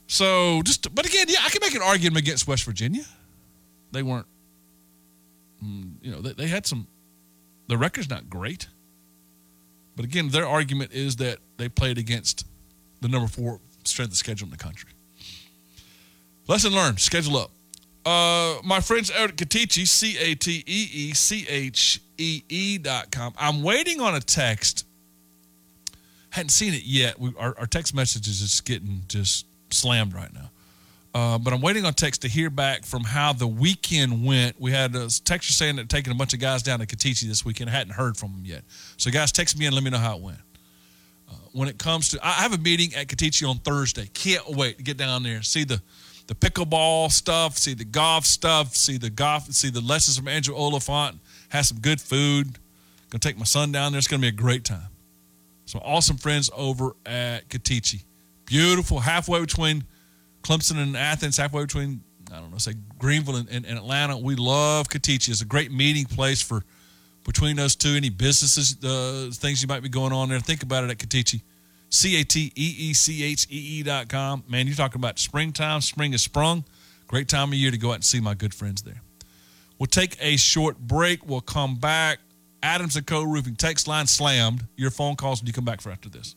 So 0.06 0.62
just, 0.62 0.94
but 0.94 1.06
again, 1.06 1.26
yeah, 1.28 1.38
I 1.44 1.48
can 1.48 1.60
make 1.62 1.74
an 1.74 1.82
argument 1.82 2.18
against 2.18 2.46
West 2.46 2.64
Virginia. 2.64 3.04
They 3.92 4.02
weren't, 4.02 4.26
mm, 5.64 5.92
you 6.02 6.12
know, 6.12 6.20
they, 6.20 6.32
they 6.32 6.46
had 6.48 6.66
some. 6.66 6.86
The 7.68 7.76
record's 7.76 8.10
not 8.10 8.28
great, 8.30 8.68
but 9.96 10.04
again, 10.04 10.28
their 10.28 10.46
argument 10.46 10.92
is 10.92 11.16
that 11.16 11.38
they 11.56 11.68
played 11.68 11.98
against 11.98 12.46
the 13.00 13.08
number 13.08 13.26
four 13.26 13.60
strength 13.84 14.12
of 14.12 14.16
schedule 14.16 14.46
in 14.46 14.50
the 14.50 14.56
country. 14.56 14.90
Lesson 16.46 16.72
learned. 16.72 17.00
Schedule 17.00 17.38
up. 17.38 17.50
Uh, 18.04 18.60
my 18.62 18.80
friends 18.80 19.10
Eric 19.10 19.32
at 19.32 19.48
Cateechee, 19.48 19.88
C 19.88 20.16
A 20.18 20.36
T 20.36 20.62
E 20.64 20.88
E 20.92 21.14
C 21.14 21.44
H 21.48 22.00
E 22.18 22.42
E 22.48 22.78
dot 22.78 23.10
com. 23.10 23.34
I'm 23.36 23.62
waiting 23.62 24.00
on 24.00 24.14
a 24.14 24.20
text. 24.20 24.86
Hadn't 26.30 26.50
seen 26.50 26.72
it 26.74 26.84
yet. 26.84 27.18
We, 27.18 27.32
our, 27.38 27.58
our 27.58 27.66
text 27.66 27.94
messages 27.94 28.42
is 28.42 28.60
getting 28.60 29.02
just 29.08 29.46
slammed 29.70 30.14
right 30.14 30.32
now. 30.32 30.50
Uh, 31.16 31.38
but 31.38 31.54
I'm 31.54 31.62
waiting 31.62 31.86
on 31.86 31.94
text 31.94 32.20
to 32.22 32.28
hear 32.28 32.50
back 32.50 32.84
from 32.84 33.02
how 33.02 33.32
the 33.32 33.46
weekend 33.46 34.22
went. 34.22 34.60
We 34.60 34.70
had 34.70 34.94
a 34.94 35.06
texter 35.06 35.52
saying 35.52 35.76
that 35.76 35.88
taking 35.88 36.12
a 36.12 36.14
bunch 36.14 36.34
of 36.34 36.40
guys 36.40 36.62
down 36.62 36.80
to 36.80 36.86
Cateechee 36.86 37.26
this 37.26 37.42
weekend. 37.42 37.70
I 37.70 37.72
hadn't 37.72 37.94
heard 37.94 38.18
from 38.18 38.32
them 38.32 38.42
yet. 38.44 38.64
So, 38.98 39.10
guys, 39.10 39.32
text 39.32 39.58
me 39.58 39.64
and 39.64 39.74
let 39.74 39.82
me 39.82 39.88
know 39.88 39.96
how 39.96 40.16
it 40.16 40.20
went. 40.20 40.36
Uh, 41.26 41.36
when 41.52 41.68
it 41.68 41.78
comes 41.78 42.10
to, 42.10 42.18
I 42.22 42.32
have 42.32 42.52
a 42.52 42.58
meeting 42.58 42.94
at 42.94 43.06
Cateechee 43.06 43.48
on 43.48 43.56
Thursday. 43.60 44.10
Can't 44.12 44.46
wait 44.50 44.76
to 44.76 44.84
get 44.84 44.98
down 44.98 45.22
there, 45.22 45.40
see 45.40 45.64
the 45.64 45.80
the 46.26 46.34
pickleball 46.34 47.10
stuff, 47.10 47.56
see 47.56 47.72
the 47.72 47.86
golf 47.86 48.26
stuff, 48.26 48.76
see 48.76 48.98
the 48.98 49.08
golf, 49.08 49.50
see 49.52 49.70
the 49.70 49.80
lessons 49.80 50.18
from 50.18 50.28
Andrew 50.28 50.54
Oliphant, 50.54 51.18
have 51.48 51.64
some 51.64 51.78
good 51.78 51.98
food. 51.98 52.58
Gonna 53.08 53.20
take 53.20 53.38
my 53.38 53.44
son 53.44 53.72
down 53.72 53.92
there. 53.92 53.98
It's 53.98 54.06
gonna 54.06 54.20
be 54.20 54.28
a 54.28 54.32
great 54.32 54.64
time. 54.64 54.90
Some 55.64 55.80
awesome 55.82 56.18
friends 56.18 56.50
over 56.54 56.94
at 57.06 57.48
Cateechee. 57.48 58.04
Beautiful, 58.44 59.00
halfway 59.00 59.40
between 59.40 59.84
Clemson 60.42 60.78
and 60.78 60.96
Athens, 60.96 61.36
halfway 61.36 61.62
between 61.62 62.02
I 62.32 62.40
don't 62.40 62.50
know, 62.50 62.58
say 62.58 62.74
Greenville 62.98 63.36
and, 63.36 63.48
and, 63.48 63.64
and 63.64 63.78
Atlanta. 63.78 64.16
We 64.18 64.34
love 64.34 64.88
Cateechee. 64.88 65.28
It's 65.28 65.42
a 65.42 65.46
great 65.46 65.70
meeting 65.70 66.04
place 66.06 66.42
for 66.42 66.64
between 67.24 67.56
those 67.56 67.76
two. 67.76 67.90
Any 67.90 68.10
businesses, 68.10 68.76
uh, 68.84 69.30
things 69.32 69.62
you 69.62 69.68
might 69.68 69.82
be 69.82 69.88
going 69.88 70.12
on 70.12 70.28
there. 70.28 70.40
Think 70.40 70.62
about 70.62 70.84
it 70.84 70.90
at 70.90 70.98
Cateechee. 70.98 71.42
C 71.88 72.20
A 72.20 72.24
T 72.24 72.52
E 72.56 72.74
E 72.78 72.94
C 72.94 73.22
H 73.22 73.46
E 73.50 73.56
E 73.56 73.82
dot 73.82 74.08
com. 74.08 74.42
Man, 74.48 74.66
you're 74.66 74.76
talking 74.76 75.00
about 75.00 75.18
springtime. 75.18 75.80
Spring 75.80 76.12
is 76.12 76.22
sprung. 76.22 76.64
Great 77.06 77.28
time 77.28 77.50
of 77.50 77.54
year 77.54 77.70
to 77.70 77.78
go 77.78 77.90
out 77.90 77.94
and 77.94 78.04
see 78.04 78.20
my 78.20 78.34
good 78.34 78.52
friends 78.52 78.82
there. 78.82 79.02
We'll 79.78 79.86
take 79.86 80.16
a 80.20 80.36
short 80.36 80.78
break. 80.78 81.26
We'll 81.26 81.40
come 81.40 81.76
back. 81.76 82.18
Adams 82.62 82.96
and 82.96 83.06
Co. 83.06 83.22
Roofing 83.22 83.54
text 83.54 83.86
line 83.86 84.06
slammed. 84.06 84.64
Your 84.76 84.90
phone 84.90 85.14
calls 85.14 85.40
when 85.40 85.46
you 85.46 85.52
come 85.52 85.64
back 85.64 85.80
for 85.80 85.92
after 85.92 86.08
this. 86.08 86.34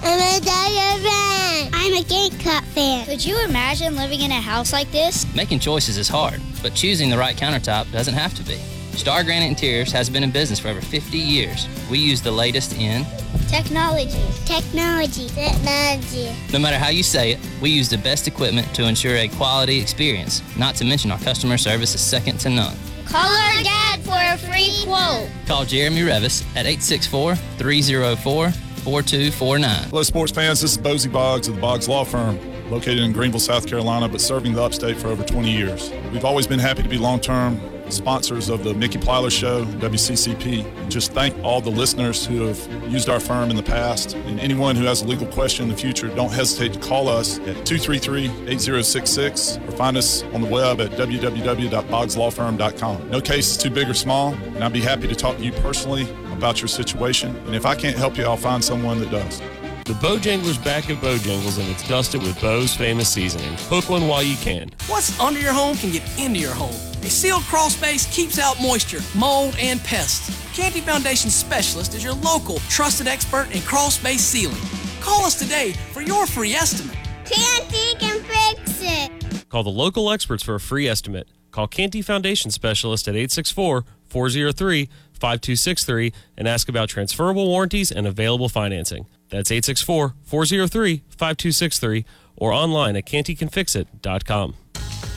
I'm 0.00 0.18
a 0.20 0.40
fan. 0.44 1.70
I'm 1.72 1.94
a 1.94 2.02
Gamecock 2.02 2.63
fan. 2.74 3.06
Could 3.06 3.24
you 3.24 3.42
imagine 3.44 3.94
living 3.94 4.20
in 4.20 4.32
a 4.32 4.40
house 4.40 4.72
like 4.72 4.90
this? 4.90 5.32
Making 5.34 5.60
choices 5.60 5.96
is 5.96 6.08
hard, 6.08 6.40
but 6.60 6.74
choosing 6.74 7.08
the 7.08 7.16
right 7.16 7.36
countertop 7.36 7.90
doesn't 7.92 8.14
have 8.14 8.34
to 8.34 8.42
be. 8.42 8.56
Star 8.96 9.24
Granite 9.24 9.46
Interiors 9.46 9.92
has 9.92 10.10
been 10.10 10.22
in 10.22 10.30
business 10.30 10.58
for 10.58 10.68
over 10.68 10.80
50 10.80 11.16
years. 11.16 11.68
We 11.90 11.98
use 11.98 12.20
the 12.20 12.30
latest 12.30 12.76
in 12.76 13.04
technology. 13.48 14.22
Technology. 14.44 15.28
Technology. 15.28 16.32
No 16.52 16.58
matter 16.58 16.78
how 16.78 16.88
you 16.88 17.02
say 17.02 17.32
it, 17.32 17.40
we 17.60 17.70
use 17.70 17.88
the 17.88 17.98
best 17.98 18.26
equipment 18.26 18.72
to 18.74 18.86
ensure 18.86 19.16
a 19.16 19.28
quality 19.28 19.80
experience. 19.80 20.42
Not 20.56 20.74
to 20.76 20.84
mention 20.84 21.10
our 21.10 21.18
customer 21.18 21.58
service 21.58 21.94
is 21.94 22.00
second 22.00 22.38
to 22.40 22.50
none. 22.50 22.76
Call 23.06 23.26
our 23.26 23.62
dad 23.62 24.00
for 24.00 24.18
a 24.18 24.38
free 24.38 24.82
quote. 24.84 25.28
Call 25.46 25.64
Jeremy 25.64 26.02
Revis 26.02 26.42
at 26.56 26.66
864 26.66 27.36
304 27.36 28.50
4249. 28.50 29.88
Hello, 29.88 30.02
sports 30.02 30.32
fans. 30.32 30.60
This 30.60 30.72
is 30.72 30.78
Bozy 30.78 31.10
Boggs 31.10 31.48
of 31.48 31.56
the 31.56 31.60
Boggs 31.60 31.88
Law 31.88 32.04
Firm, 32.04 32.38
located 32.70 33.00
in 33.00 33.12
Greenville, 33.12 33.40
South 33.40 33.66
Carolina, 33.66 34.08
but 34.08 34.20
serving 34.20 34.54
the 34.54 34.62
upstate 34.62 34.96
for 34.96 35.08
over 35.08 35.24
20 35.24 35.50
years. 35.50 35.90
We've 36.12 36.24
always 36.24 36.46
been 36.46 36.58
happy 36.58 36.82
to 36.82 36.88
be 36.88 36.98
long 36.98 37.20
term 37.20 37.60
sponsors 37.90 38.48
of 38.48 38.64
the 38.64 38.72
Mickey 38.74 38.98
Plyler 38.98 39.30
Show, 39.30 39.64
WCCP. 39.64 40.88
Just 40.88 41.12
thank 41.12 41.36
all 41.44 41.60
the 41.60 41.70
listeners 41.70 42.26
who 42.26 42.42
have 42.42 42.58
used 42.90 43.08
our 43.08 43.20
firm 43.20 43.50
in 43.50 43.56
the 43.56 43.62
past. 43.62 44.14
And 44.14 44.40
anyone 44.40 44.74
who 44.76 44.84
has 44.84 45.02
a 45.02 45.06
legal 45.06 45.26
question 45.28 45.64
in 45.64 45.70
the 45.70 45.76
future, 45.76 46.08
don't 46.08 46.32
hesitate 46.32 46.72
to 46.74 46.80
call 46.80 47.08
us 47.08 47.38
at 47.40 47.66
233 47.66 48.24
8066 48.24 49.58
or 49.58 49.70
find 49.72 49.96
us 49.96 50.22
on 50.34 50.40
the 50.40 50.48
web 50.48 50.80
at 50.80 50.92
www.boggslawfirm.com. 50.92 53.10
No 53.10 53.20
case 53.20 53.50
is 53.50 53.58
too 53.58 53.70
big 53.70 53.88
or 53.88 53.94
small, 53.94 54.34
and 54.34 54.64
I'd 54.64 54.72
be 54.72 54.80
happy 54.80 55.08
to 55.08 55.14
talk 55.14 55.36
to 55.36 55.44
you 55.44 55.52
personally 55.52 56.08
about 56.32 56.60
your 56.60 56.68
situation. 56.68 57.36
And 57.46 57.54
if 57.54 57.66
I 57.66 57.74
can't 57.74 57.96
help 57.96 58.16
you, 58.16 58.24
I'll 58.24 58.36
find 58.36 58.64
someone 58.64 59.00
that 59.00 59.10
does. 59.10 59.42
The 59.84 59.92
Bojangler's 59.92 60.56
back 60.56 60.88
at 60.88 60.96
Bojangles 60.96 61.60
and 61.60 61.68
it's 61.68 61.86
dusted 61.86 62.22
with 62.22 62.40
Bo's 62.40 62.74
famous 62.74 63.06
seasoning. 63.06 63.54
Hook 63.68 63.90
one 63.90 64.08
while 64.08 64.22
you 64.22 64.34
can. 64.36 64.70
What's 64.86 65.20
under 65.20 65.38
your 65.38 65.52
home 65.52 65.76
can 65.76 65.92
get 65.92 66.02
into 66.18 66.40
your 66.40 66.54
home. 66.54 66.74
A 67.02 67.10
sealed 67.10 67.42
crawl 67.42 67.68
space 67.68 68.06
keeps 68.06 68.38
out 68.38 68.56
moisture, 68.62 69.00
mold, 69.14 69.54
and 69.60 69.78
pests. 69.84 70.34
Canty 70.56 70.80
Foundation 70.80 71.28
Specialist 71.28 71.92
is 71.92 72.02
your 72.02 72.14
local 72.14 72.60
trusted 72.70 73.06
expert 73.06 73.54
in 73.54 73.60
crawl 73.60 73.90
space 73.90 74.22
sealing. 74.22 74.56
Call 75.02 75.26
us 75.26 75.38
today 75.38 75.72
for 75.92 76.00
your 76.00 76.26
free 76.26 76.54
estimate. 76.54 76.96
Canty 77.26 77.94
can 77.98 78.22
fix 78.22 78.80
it. 78.80 79.44
Call 79.50 79.64
the 79.64 79.68
local 79.68 80.10
experts 80.10 80.42
for 80.42 80.54
a 80.54 80.60
free 80.60 80.88
estimate. 80.88 81.28
Call 81.50 81.66
Canty 81.66 82.00
Foundation 82.00 82.50
Specialist 82.50 83.06
at 83.06 83.16
864 83.16 83.84
403 84.06 84.88
5263 85.12 86.12
and 86.38 86.48
ask 86.48 86.70
about 86.70 86.88
transferable 86.88 87.46
warranties 87.46 87.92
and 87.92 88.06
available 88.06 88.48
financing. 88.48 89.06
That's 89.34 89.50
864 89.50 90.14
403 90.22 91.02
5263 91.08 92.04
or 92.36 92.52
online 92.52 92.94
at 92.94 93.04
cantycanfixit.com. 93.04 94.54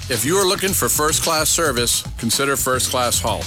If 0.10 0.26
you 0.26 0.38
are 0.38 0.46
looking 0.48 0.74
for 0.74 0.90
first 0.90 1.22
class 1.22 1.52
service, 1.52 2.02
consider 2.18 2.56
First 2.56 2.90
Class 2.90 3.22
Halt. 3.22 3.46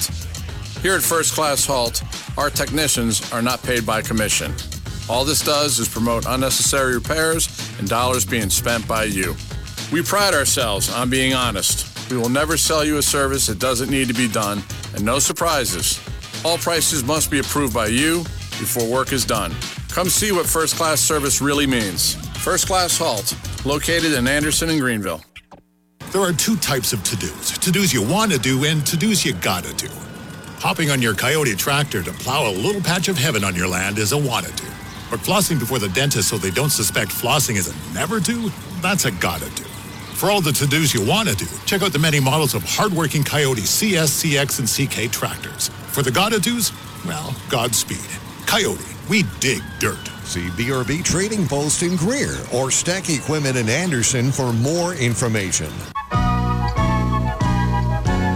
Here 0.81 0.95
at 0.95 1.03
First 1.03 1.35
Class 1.35 1.66
Halt, 1.66 2.05
our 2.39 2.51
technicians 2.51 3.33
are 3.33 3.43
not 3.43 3.61
paid 3.64 3.85
by 3.85 4.01
commission. 4.01 4.55
All 5.09 5.25
this 5.25 5.43
does 5.43 5.81
is 5.81 5.89
promote 5.89 6.25
unnecessary 6.29 6.95
repairs 6.95 7.49
and 7.81 7.89
dollars 7.89 8.25
being 8.25 8.49
spent 8.49 8.87
by 8.87 9.05
you. 9.05 9.35
We 9.91 10.03
pride 10.03 10.35
ourselves 10.35 10.89
on 10.93 11.11
being 11.11 11.35
honest. 11.35 12.11
We 12.12 12.16
will 12.16 12.29
never 12.29 12.57
sell 12.57 12.85
you 12.85 12.99
a 12.99 13.03
service 13.03 13.49
that 13.49 13.59
doesn't 13.59 13.91
need 13.91 14.07
to 14.07 14.14
be 14.14 14.29
done, 14.29 14.62
and 14.95 15.05
no 15.05 15.18
surprises. 15.18 15.99
All 16.45 16.59
prices 16.59 17.03
must 17.03 17.29
be 17.29 17.41
approved 17.41 17.75
by 17.75 17.89
you 17.89 18.18
before 18.61 18.89
work 18.89 19.12
is 19.12 19.25
done. 19.25 19.53
Come 19.93 20.09
see 20.09 20.30
what 20.30 20.47
first 20.47 20.76
class 20.76 21.01
service 21.01 21.41
really 21.41 21.66
means. 21.66 22.14
First 22.38 22.68
Class 22.68 22.97
Halt, 22.97 23.36
located 23.66 24.12
in 24.12 24.28
Anderson 24.28 24.70
and 24.70 24.80
Greenville. 24.80 25.20
There 26.12 26.22
are 26.22 26.32
two 26.32 26.57
types 26.57 26.93
of 26.93 27.03
to-dos. 27.03 27.59
To-dos 27.59 27.93
you 27.93 28.03
want 28.03 28.30
to 28.32 28.38
do 28.38 28.64
and 28.64 28.86
to-dos 28.86 29.24
you 29.24 29.34
gotta 29.34 29.74
do. 29.74 29.88
Hopping 30.59 30.91
on 30.91 31.03
your 31.03 31.14
Kioti 31.14 31.57
tractor 31.59 32.03
to 32.03 32.12
plow 32.12 32.49
a 32.49 32.53
little 32.53 32.80
patch 32.80 33.09
of 33.09 33.18
heaven 33.18 33.43
on 33.43 33.57
your 33.57 33.66
land 33.66 33.99
is 33.99 34.12
a 34.12 34.18
wanna 34.18 34.51
do. 34.53 34.64
But 35.11 35.20
flossing 35.20 35.59
before 35.59 35.80
the 35.80 35.88
dentist 35.88 36.28
so 36.28 36.38
they 36.38 36.53
don't 36.53 36.70
suspect 36.70 37.11
flossing 37.11 37.57
is 37.57 37.66
a 37.68 37.95
never 37.95 38.20
do, 38.20 38.51
that's 38.80 39.07
a 39.07 39.11
gotta 39.11 39.51
do. 39.57 39.64
For 40.14 40.30
all 40.30 40.41
the 40.41 40.53
to-dos 40.53 40.95
you 40.95 41.05
want 41.05 41.28
to 41.28 41.34
do, 41.34 41.47
check 41.66 41.82
out 41.82 41.93
the 41.93 41.99
many 41.99 42.20
models 42.20 42.55
of 42.55 42.62
hardworking 42.62 43.24
Kioti 43.24 43.66
CS, 43.66 44.22
CX, 44.22 44.61
and 44.61 44.68
CK 44.68 45.11
tractors. 45.11 45.68
For 45.88 46.03
the 46.03 46.11
gotta 46.11 46.38
do's, 46.38 46.72
well, 47.07 47.34
Godspeed. 47.49 48.20
Kioti, 48.47 49.09
we 49.09 49.24
dig 49.41 49.62
dirt. 49.78 50.05
See 50.24 50.49
BRB 50.51 51.05
Trading 51.05 51.47
Post 51.47 51.82
in 51.82 51.97
Greer 51.97 52.36
or 52.53 52.70
Stack 52.70 53.11
Equipment 53.11 53.57
in 53.57 53.68
Anderson 53.68 54.30
for 54.30 54.53
more 54.53 54.95
information. 54.95 55.70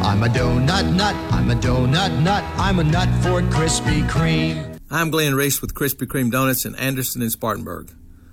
I'm 0.05 0.22
a 0.22 0.28
donut 0.28 0.94
nut. 0.94 1.14
I'm 1.32 1.50
a 1.50 1.55
donut 1.55 2.22
nut. 2.22 2.44
I'm 2.57 2.78
a 2.78 2.84
nut 2.84 3.09
for 3.22 3.42
Krispy 3.42 4.09
Kreme. 4.09 4.78
I'm 4.90 5.11
Glenn 5.11 5.34
Reese 5.34 5.61
with 5.61 5.74
Krispy 5.74 6.07
Kreme 6.07 6.30
Donuts 6.30 6.64
in 6.64 6.74
Anderson 6.76 7.20
and 7.20 7.32
Spartanburg. 7.32 7.90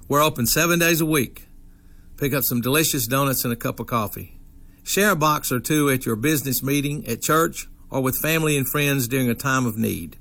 We're 0.08 0.22
open 0.22 0.46
seven 0.46 0.80
days 0.80 1.02
a 1.02 1.06
week. 1.06 1.48
Pick 2.18 2.34
up 2.34 2.44
some 2.44 2.62
delicious 2.62 3.08
donuts 3.08 3.44
and 3.44 3.52
a 3.52 3.56
cup 3.56 3.80
of 3.80 3.88
coffee. 3.88 4.40
Share 4.84 5.12
a 5.12 5.16
box 5.16 5.52
or 5.52 5.60
two 5.60 5.90
at 5.90 6.06
your 6.06 6.16
business 6.16 6.62
meeting, 6.62 7.08
at 7.08 7.22
church, 7.22 7.68
or 7.90 8.02
with 8.02 8.18
family 8.18 8.58
and 8.58 8.68
friends 8.68 9.08
during 9.08 9.30
a 9.30 9.34
time 9.34 9.66
of 9.66 9.78
need. 9.78 10.18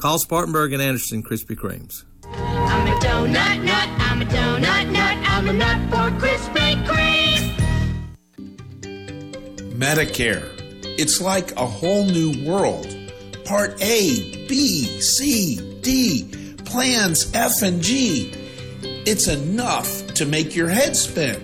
Call 0.00 0.18
Spartanburg 0.18 0.72
and 0.72 0.80
Anderson 0.80 1.22
Krispy 1.22 1.54
Kremes. 1.54 2.04
I'm 2.24 2.86
a 2.86 3.00
donut 3.00 3.62
nut. 3.62 3.88
I'm 3.98 4.22
a 4.22 4.24
donut 4.24 4.90
nut. 4.90 5.18
I'm 5.28 5.46
a 5.46 5.52
nut 5.52 5.90
for 5.90 6.18
Krispy 6.18 6.82
Kreme. 6.86 7.54
Medicare. 9.74 10.48
It's 10.98 11.20
like 11.20 11.52
a 11.56 11.66
whole 11.66 12.06
new 12.06 12.50
world. 12.50 12.86
Part 13.44 13.72
A, 13.82 14.46
B, 14.48 14.84
C, 15.02 15.78
D, 15.82 16.56
plans 16.64 17.30
F 17.34 17.60
and 17.60 17.82
G. 17.82 18.32
It's 19.04 19.28
enough 19.28 20.06
to 20.14 20.24
make 20.24 20.56
your 20.56 20.70
head 20.70 20.96
spin. 20.96 21.36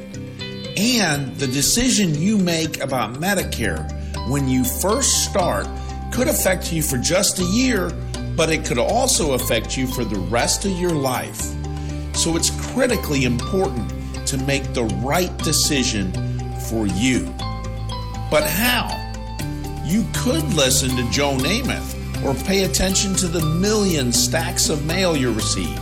And 0.78 1.36
the 1.36 1.46
decision 1.46 2.14
you 2.14 2.38
make 2.38 2.80
about 2.80 3.16
Medicare 3.16 3.86
when 4.30 4.48
you 4.48 4.64
first 4.64 5.24
start 5.24 5.68
could 6.11 6.28
affect 6.28 6.72
you 6.72 6.80
for 6.80 6.96
just 6.96 7.38
a 7.38 7.44
year 7.44 7.90
but 8.37 8.51
it 8.51 8.64
could 8.64 8.78
also 8.78 9.32
affect 9.32 9.76
you 9.76 9.87
for 9.87 10.05
the 10.05 10.18
rest 10.18 10.64
of 10.64 10.72
your 10.72 10.91
life. 10.91 11.41
So 12.14 12.37
it's 12.37 12.51
critically 12.72 13.24
important 13.24 13.93
to 14.26 14.39
make 14.39 14.74
the 14.74 14.84
right 15.03 15.37
decision 15.39 16.12
for 16.68 16.87
you. 16.87 17.24
But 18.30 18.45
how? 18.45 19.03
You 19.84 20.05
could 20.14 20.45
listen 20.55 20.91
to 20.97 21.11
Joe 21.11 21.37
Namath 21.37 21.95
or 22.24 22.34
pay 22.45 22.64
attention 22.64 23.14
to 23.14 23.28
the 23.28 23.45
million 23.45 24.12
stacks 24.12 24.68
of 24.68 24.84
mail 24.84 25.16
you 25.16 25.32
receive. 25.32 25.78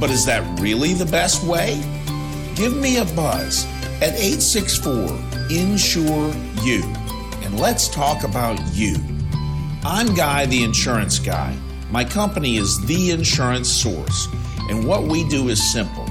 But 0.00 0.10
is 0.10 0.24
that 0.26 0.42
really 0.60 0.94
the 0.94 1.06
best 1.06 1.44
way? 1.44 1.82
Give 2.54 2.76
me 2.76 2.98
a 2.98 3.04
buzz 3.04 3.66
at 4.02 4.14
864 4.14 5.08
Insure 5.50 6.32
You 6.62 6.82
and 7.44 7.60
let's 7.60 7.88
talk 7.88 8.24
about 8.24 8.58
you. 8.72 9.13
I'm 9.86 10.14
Guy, 10.14 10.46
the 10.46 10.64
insurance 10.64 11.18
guy. 11.18 11.54
My 11.90 12.04
company 12.04 12.56
is 12.56 12.80
The 12.86 13.10
Insurance 13.10 13.70
Source, 13.70 14.28
and 14.70 14.86
what 14.86 15.04
we 15.04 15.28
do 15.28 15.50
is 15.50 15.72
simple 15.72 16.08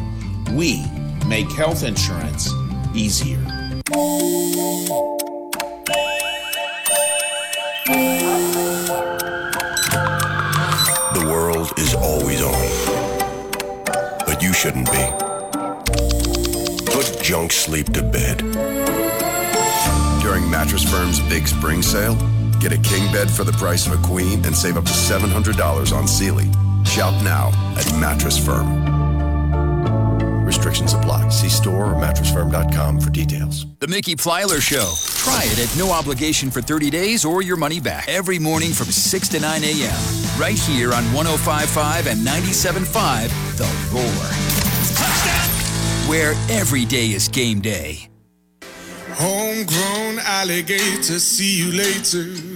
we 0.52 0.86
make 1.28 1.52
health 1.52 1.84
insurance 1.84 2.52
easier. 2.94 3.40
The 11.14 11.26
world 11.26 11.72
is 11.78 11.96
always 11.96 12.44
on, 12.44 12.70
but 14.28 14.44
you 14.44 14.54
shouldn't 14.54 14.92
be. 14.92 15.06
Put 16.92 17.20
junk 17.24 17.52
sleep 17.52 17.92
to 17.94 18.04
bed. 18.04 18.38
During 20.22 20.48
Mattress 20.52 20.84
Firm's 20.84 21.20
big 21.22 21.48
spring 21.48 21.82
sale, 21.82 22.16
get 22.64 22.72
a 22.72 22.78
king 22.78 23.12
bed 23.12 23.30
for 23.30 23.44
the 23.44 23.52
price 23.52 23.86
of 23.86 23.94
a 23.94 24.08
queen 24.08 24.44
and 24.46 24.56
save 24.56 24.78
up 24.78 24.86
to 24.86 24.92
$700 24.92 25.96
on 25.96 26.08
Sealy. 26.08 26.50
Shop 26.86 27.14
now 27.22 27.52
at 27.78 27.86
Mattress 28.00 28.44
Firm. 28.44 28.86
Restrictions 30.46 30.94
apply. 30.94 31.28
See 31.30 31.50
store 31.50 31.94
or 31.94 31.96
mattressfirm.com 31.96 33.02
for 33.02 33.10
details. 33.10 33.66
The 33.80 33.88
Mickey 33.88 34.16
Plyler 34.16 34.62
Show. 34.62 34.94
Try 35.24 35.44
it 35.46 35.60
at 35.60 35.78
no 35.78 35.92
obligation 35.92 36.50
for 36.50 36.62
30 36.62 36.90
days 36.90 37.26
or 37.26 37.42
your 37.42 37.58
money 37.58 37.82
back 37.82 38.08
every 38.08 38.40
morning 38.40 38.72
from 38.72 38.88
6 38.88 39.28
to 39.30 39.40
9 39.42 39.64
a.m. 39.64 40.40
Right 40.40 40.58
here 40.58 40.94
on 40.94 41.04
1055 41.12 42.08
and 42.08 42.20
97.5 42.26 43.58
The 43.58 43.66
Roar. 43.94 44.06
Touchdown! 44.96 45.50
Where 46.10 46.34
every 46.50 46.86
day 46.86 47.08
is 47.08 47.28
game 47.28 47.60
day. 47.60 48.10
Homegrown 49.16 50.20
alligator, 50.20 51.20
see 51.20 51.60
you 51.60 51.72
later. 51.72 52.53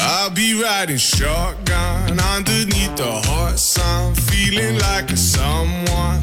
I'll 0.00 0.30
be 0.30 0.60
riding 0.62 0.96
shotgun 0.96 2.18
underneath 2.20 2.96
the 2.96 3.10
hot 3.10 3.58
sun, 3.58 4.14
feeling 4.14 4.78
like 4.78 5.10
a 5.10 5.16
someone. 5.16 6.22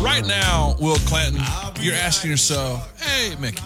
Right 0.00 0.26
now, 0.26 0.76
Will 0.80 0.96
Clanton, 1.06 1.42
you're 1.80 1.94
asking 1.94 2.30
yourself, 2.30 3.00
hey, 3.00 3.34
Mickey, 3.36 3.62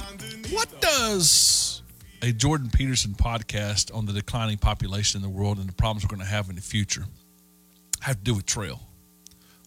what 0.51 0.68
does 0.81 1.83
a 2.22 2.33
Jordan 2.33 2.70
Peterson 2.72 3.12
podcast 3.12 3.95
on 3.95 4.07
the 4.07 4.12
declining 4.12 4.59
population 4.59 5.18
in 5.18 5.22
the 5.22 5.28
world 5.28 5.59
and 5.59 5.68
the 5.68 5.72
problems 5.74 6.05
we're 6.05 6.14
going 6.14 6.26
to 6.26 6.33
have 6.33 6.49
in 6.49 6.57
the 6.57 6.62
future 6.62 7.05
have 8.01 8.16
to 8.16 8.22
do 8.22 8.35
with 8.35 8.47
Trehel? 8.47 8.81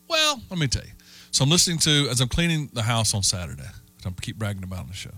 Well, 0.07 0.41
let 0.49 0.59
me 0.59 0.67
tell 0.67 0.83
you. 0.83 0.91
So 1.31 1.43
I'm 1.43 1.49
listening 1.49 1.79
to, 1.79 2.07
as 2.09 2.21
I'm 2.21 2.27
cleaning 2.27 2.69
the 2.73 2.83
house 2.83 3.13
on 3.13 3.23
Saturday, 3.23 3.63
I 4.05 4.09
keep 4.21 4.37
bragging 4.37 4.63
about 4.63 4.79
on 4.79 4.87
the 4.89 4.93
show, 4.93 5.11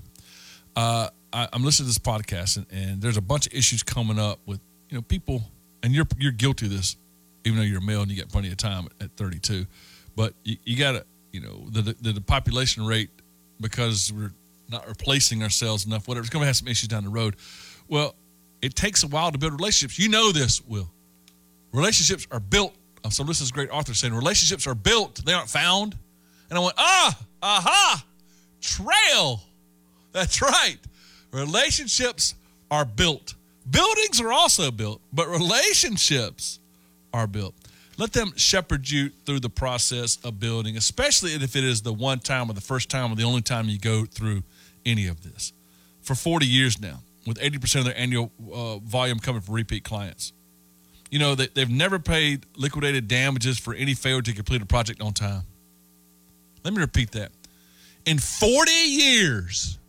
uh, 0.75 1.09
I, 1.35 1.49
am 1.51 1.65
listening 1.65 1.89
to 1.89 1.89
this 1.89 1.99
podcast, 1.99 2.55
and, 2.55 2.65
and 2.71 3.01
there's 3.01 3.17
a 3.17 3.21
bunch 3.21 3.45
of 3.45 3.53
issues 3.53 3.83
coming 3.83 4.17
up 4.17 4.39
with, 4.45 4.61
you 4.89 4.95
know, 4.95 5.01
people, 5.01 5.43
and 5.83 5.93
you're 5.93 6.07
you're 6.17 6.31
guilty 6.31 6.67
of 6.67 6.71
this, 6.71 6.95
even 7.43 7.59
though 7.59 7.65
you're 7.65 7.79
a 7.79 7.83
male 7.83 8.01
and 8.01 8.09
you 8.09 8.17
got 8.17 8.29
plenty 8.29 8.49
of 8.49 8.57
time 8.57 8.87
at, 9.01 9.05
at 9.05 9.17
32, 9.17 9.65
but 10.15 10.33
you, 10.45 10.55
you 10.63 10.77
got 10.77 10.93
to, 10.93 11.05
you 11.33 11.41
know, 11.41 11.67
the, 11.69 11.93
the 12.01 12.13
the 12.13 12.21
population 12.21 12.85
rate 12.85 13.09
because 13.59 14.13
we're 14.13 14.31
not 14.69 14.87
replacing 14.87 15.43
ourselves 15.43 15.85
enough, 15.85 16.07
whatever. 16.07 16.23
It's 16.23 16.29
going 16.29 16.41
to 16.41 16.47
have 16.47 16.55
some 16.55 16.69
issues 16.69 16.87
down 16.87 17.03
the 17.03 17.09
road. 17.09 17.35
Well, 17.89 18.15
it 18.61 18.73
takes 18.73 19.03
a 19.03 19.07
while 19.07 19.31
to 19.31 19.37
build 19.37 19.53
relationships. 19.53 19.99
You 19.99 20.07
know 20.09 20.31
this, 20.31 20.61
Will. 20.65 20.89
Relationships 21.73 22.25
are 22.31 22.39
built. 22.39 22.73
So 23.09 23.23
this 23.23 23.41
is 23.41 23.51
great 23.51 23.69
author 23.69 23.93
saying 23.93 24.13
relationships 24.13 24.65
are 24.67 24.73
built; 24.73 25.23
they 25.25 25.33
aren't 25.33 25.49
found. 25.49 25.97
And 26.49 26.57
I 26.57 26.61
went, 26.61 26.75
ah, 26.77 27.19
aha, 27.43 28.05
Trehel. 28.61 29.41
That's 30.13 30.41
right. 30.41 30.77
Relationships 31.35 32.33
are 32.71 32.85
built. 32.85 33.35
Buildings 33.69 34.21
are 34.21 34.31
also 34.31 34.71
built, 34.71 35.01
but 35.11 35.27
relationships 35.27 36.59
are 37.13 37.27
built. 37.27 37.53
Let 37.97 38.13
them 38.13 38.31
shepherd 38.37 38.89
you 38.89 39.09
through 39.25 39.41
the 39.41 39.49
process 39.49 40.17
of 40.23 40.39
building, 40.39 40.77
especially 40.77 41.31
if 41.31 41.55
it 41.57 41.63
is 41.65 41.81
the 41.81 41.91
one 41.91 42.19
time 42.19 42.49
or 42.49 42.53
the 42.53 42.61
first 42.61 42.89
time 42.89 43.11
or 43.11 43.15
the 43.15 43.23
only 43.23 43.41
time 43.41 43.67
you 43.67 43.77
go 43.77 44.05
through 44.05 44.43
any 44.85 45.07
of 45.07 45.23
this. 45.23 45.51
For 46.01 46.15
40 46.15 46.45
years 46.45 46.79
now, 46.79 46.99
with 47.27 47.37
80% 47.37 47.79
of 47.79 47.85
their 47.85 47.97
annual 47.97 48.31
uh, 48.53 48.77
volume 48.77 49.19
coming 49.19 49.41
from 49.41 49.55
repeat 49.55 49.83
clients. 49.83 50.31
You 51.11 51.19
know, 51.19 51.35
they, 51.35 51.47
they've 51.47 51.69
never 51.69 51.99
paid 51.99 52.45
liquidated 52.55 53.09
damages 53.09 53.59
for 53.59 53.73
any 53.73 53.93
failure 53.93 54.21
to 54.21 54.33
complete 54.33 54.61
a 54.61 54.65
project 54.65 55.01
on 55.01 55.13
time. 55.13 55.43
Let 56.63 56.73
me 56.73 56.79
repeat 56.79 57.11
that. 57.11 57.31
In 58.05 58.19
40 58.19 58.71
years, 58.71 59.79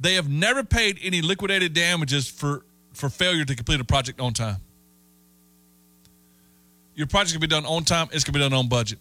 they 0.00 0.14
have 0.14 0.28
never 0.28 0.62
paid 0.64 0.98
any 1.02 1.22
liquidated 1.22 1.72
damages 1.72 2.28
for, 2.28 2.64
for 2.92 3.08
failure 3.08 3.44
to 3.44 3.54
complete 3.54 3.80
a 3.80 3.84
project 3.84 4.20
on 4.20 4.32
time. 4.32 4.56
Your 6.94 7.06
project 7.06 7.32
can 7.32 7.40
be 7.40 7.46
done 7.46 7.64
on 7.64 7.84
time, 7.84 8.08
it's 8.12 8.24
going 8.24 8.32
to 8.32 8.38
be 8.38 8.44
done 8.44 8.52
on 8.52 8.68
budget. 8.68 8.98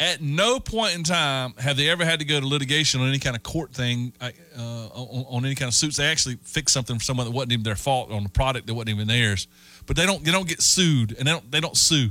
At 0.00 0.20
no 0.20 0.60
point 0.60 0.94
in 0.94 1.02
time 1.02 1.54
have 1.58 1.76
they 1.76 1.90
ever 1.90 2.04
had 2.04 2.20
to 2.20 2.24
go 2.24 2.38
to 2.38 2.46
litigation 2.46 3.00
on 3.00 3.08
any 3.08 3.18
kind 3.18 3.34
of 3.34 3.42
court 3.42 3.72
thing, 3.72 4.12
uh, 4.20 4.30
on, 4.56 5.24
on, 5.28 5.44
any 5.44 5.56
kind 5.56 5.68
of 5.68 5.74
suits. 5.74 5.96
They 5.96 6.06
actually 6.06 6.36
fixed 6.44 6.72
something 6.72 6.98
for 6.98 7.04
someone 7.04 7.26
that 7.26 7.32
wasn't 7.32 7.52
even 7.52 7.64
their 7.64 7.74
fault 7.74 8.12
on 8.12 8.22
the 8.22 8.28
product 8.28 8.68
that 8.68 8.74
wasn't 8.74 8.90
even 8.90 9.08
theirs. 9.08 9.48
But 9.86 9.96
they 9.96 10.06
don't 10.06 10.22
they 10.22 10.30
don't 10.30 10.46
get 10.46 10.62
sued 10.62 11.16
and 11.18 11.26
they 11.26 11.32
don't 11.32 11.50
they 11.50 11.58
don't 11.58 11.76
sue. 11.76 12.10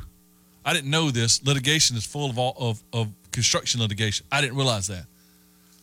I 0.66 0.74
didn't 0.74 0.89
know 0.89 1.12
this. 1.12 1.41
Litigation 1.45 1.95
is 1.95 2.05
full 2.05 2.30
of 2.30 2.38
all 2.38 2.55
of, 2.60 2.84
of 2.91 3.08
construction 3.32 3.80
litigation. 3.80 4.26
I 4.30 4.41
didn't 4.41 4.58
realize 4.58 4.88
that. 4.88 5.05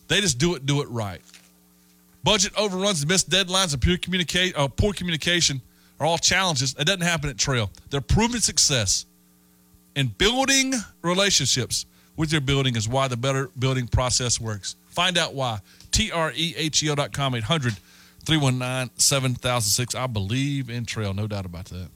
They 0.07 0.21
just 0.21 0.37
do 0.37 0.53
it 0.53 0.67
do 0.67 0.81
it 0.81 0.89
right. 0.89 1.21
Budget 2.25 2.53
overruns 2.57 3.05
missed 3.05 3.29
deadlines 3.29 3.73
and 3.73 3.81
poor, 3.83 3.97
communica- 3.97 4.51
uh, 4.57 4.67
poor 4.67 4.93
communication 4.93 5.61
are 5.99 6.07
all 6.07 6.17
challenges. 6.17 6.75
It 6.77 6.85
doesn't 6.85 7.01
happen 7.01 7.29
at 7.29 7.37
Trehel. 7.37 7.69
Their 7.91 8.01
proven 8.01 8.41
success 8.41 9.05
in 9.95 10.07
building 10.07 10.73
relationships 11.03 11.85
with 12.17 12.31
your 12.31 12.41
building 12.41 12.75
is 12.75 12.89
why 12.89 13.07
the 13.07 13.15
better 13.15 13.51
building 13.59 13.87
process 13.87 14.41
works. 14.41 14.75
Find 14.87 15.19
out 15.19 15.35
why. 15.35 15.59
T-R-E-H-E-L.com, 15.91 17.35
800 17.35 17.73
319 18.25 18.89
7006. 18.97 19.93
I 19.93 20.07
believe 20.07 20.71
in 20.71 20.85
Trehel, 20.85 21.15
no 21.15 21.27
doubt 21.27 21.45
about 21.45 21.65
that. 21.65 21.89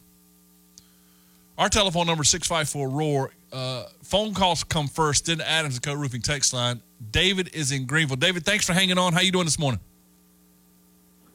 Our 1.57 1.69
telephone 1.69 2.05
number 2.05 2.21
is 2.21 2.29
654 2.29 2.87
ROAR. 2.87 3.31
Uh, 3.51 3.85
phone 4.03 4.35
calls 4.35 4.63
come 4.63 4.87
first, 4.87 5.25
then 5.25 5.41
Adams 5.41 5.73
and 5.77 5.83
Co. 5.83 5.93
Roofing 5.95 6.21
text 6.21 6.53
line. 6.53 6.81
David 7.11 7.49
is 7.55 7.71
in 7.71 7.87
Greenville. 7.87 8.15
David, 8.15 8.45
thanks 8.45 8.67
for 8.67 8.73
hanging 8.73 8.99
on. 8.99 9.13
How 9.13 9.21
you 9.21 9.31
doing 9.31 9.45
this 9.45 9.57
morning? 9.57 9.79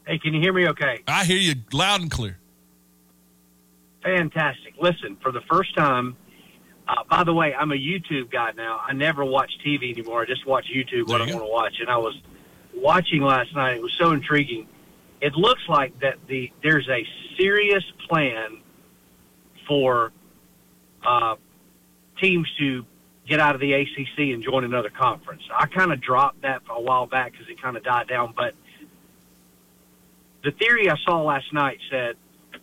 Hey, 0.07 0.19
can 0.19 0.35
you 0.35 0.41
hear 0.41 0.53
me 0.53 0.69
okay? 0.69 1.03
I 1.09 1.25
hear 1.25 1.39
you 1.39 1.55
loud 1.73 2.03
and 2.03 2.11
clear. 2.11 2.39
Fantastic. 4.03 4.75
Listen, 4.79 5.17
for 5.23 5.33
the 5.33 5.41
first 5.51 5.75
time, 5.75 6.17
uh, 6.87 7.05
by 7.09 7.25
the 7.25 7.33
way, 7.33 7.55
I'm 7.55 7.73
a 7.73 7.77
YouTube 7.77 8.31
guy 8.31 8.53
now. 8.55 8.81
I 8.87 8.93
never 8.93 9.25
watch 9.25 9.51
TV 9.67 9.93
anymore. 9.93 10.23
I 10.23 10.27
just 10.27 10.47
watch 10.47 10.67
YouTube 10.75 11.09
what 11.09 11.23
I 11.23 11.27
want 11.27 11.39
to 11.39 11.51
watch. 11.51 11.75
And 11.81 11.89
I 11.89 11.97
was 11.97 12.15
watching 12.75 13.23
last 13.23 13.55
night. 13.55 13.77
It 13.77 13.83
was 13.83 13.95
so 13.99 14.13
intriguing. 14.13 14.69
It 15.23 15.35
looks 15.35 15.63
like 15.69 15.99
that 16.01 16.17
the 16.29 16.53
there's 16.63 16.89
a 16.89 17.07
serious 17.39 17.85
plan 18.07 18.59
for 19.67 20.13
uh, 21.03 21.37
teams 22.21 22.47
to 22.59 22.85
get 23.27 23.41
out 23.41 23.55
of 23.55 23.61
the 23.63 23.73
ACC 23.73 24.19
and 24.19 24.43
join 24.43 24.65
another 24.65 24.91
conference. 24.91 25.43
I 25.57 25.65
kind 25.65 25.93
of 25.93 26.01
dropped 26.03 26.43
that 26.43 26.61
a 26.69 26.81
while 26.81 27.07
back 27.07 27.33
because 27.33 27.49
it 27.49 27.61
kind 27.63 27.79
of 27.79 27.83
died 27.83 28.09
down. 28.09 28.35
But 28.37 28.55
the 30.45 30.53
theory 30.53 30.89
I 30.91 30.97
saw 31.05 31.23
last 31.23 31.53
night 31.53 31.79
said 31.91 32.17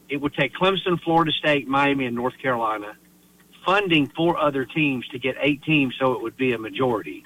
it 0.07 0.17
would 0.17 0.33
take 0.33 0.53
Clemson, 0.53 1.01
Florida 1.01 1.31
State, 1.31 1.67
Miami, 1.67 2.05
and 2.05 2.15
North 2.15 2.37
Carolina 2.41 2.95
funding 3.65 4.07
four 4.15 4.39
other 4.39 4.65
teams 4.65 5.07
to 5.09 5.19
get 5.19 5.35
eight 5.39 5.61
teams 5.63 5.95
so 5.99 6.13
it 6.13 6.21
would 6.21 6.35
be 6.35 6.53
a 6.53 6.57
majority. 6.57 7.23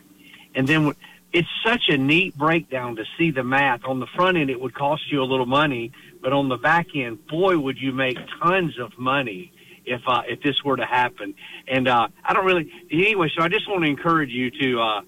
And 0.53 0.67
then 0.67 0.93
it's 1.31 1.47
such 1.65 1.83
a 1.89 1.97
neat 1.97 2.37
breakdown 2.37 2.95
to 2.97 3.05
see 3.17 3.31
the 3.31 3.43
math. 3.43 3.85
On 3.85 3.99
the 3.99 4.07
front 4.07 4.37
end, 4.37 4.49
it 4.49 4.59
would 4.59 4.73
cost 4.73 5.11
you 5.11 5.21
a 5.21 5.25
little 5.25 5.45
money, 5.45 5.91
but 6.21 6.33
on 6.33 6.49
the 6.49 6.57
back 6.57 6.87
end, 6.95 7.25
boy, 7.27 7.57
would 7.57 7.77
you 7.77 7.91
make 7.91 8.17
tons 8.41 8.79
of 8.79 8.97
money 8.97 9.51
if 9.85 10.01
uh, 10.07 10.23
if 10.27 10.41
this 10.41 10.63
were 10.63 10.77
to 10.77 10.85
happen. 10.85 11.35
And 11.67 11.87
uh, 11.87 12.07
I 12.23 12.33
don't 12.33 12.45
really 12.45 12.71
anyway. 12.91 13.31
So 13.35 13.43
I 13.43 13.49
just 13.49 13.69
want 13.69 13.83
to 13.83 13.89
encourage 13.89 14.31
you 14.31 14.51
to 14.51 14.81
uh, 14.81 15.01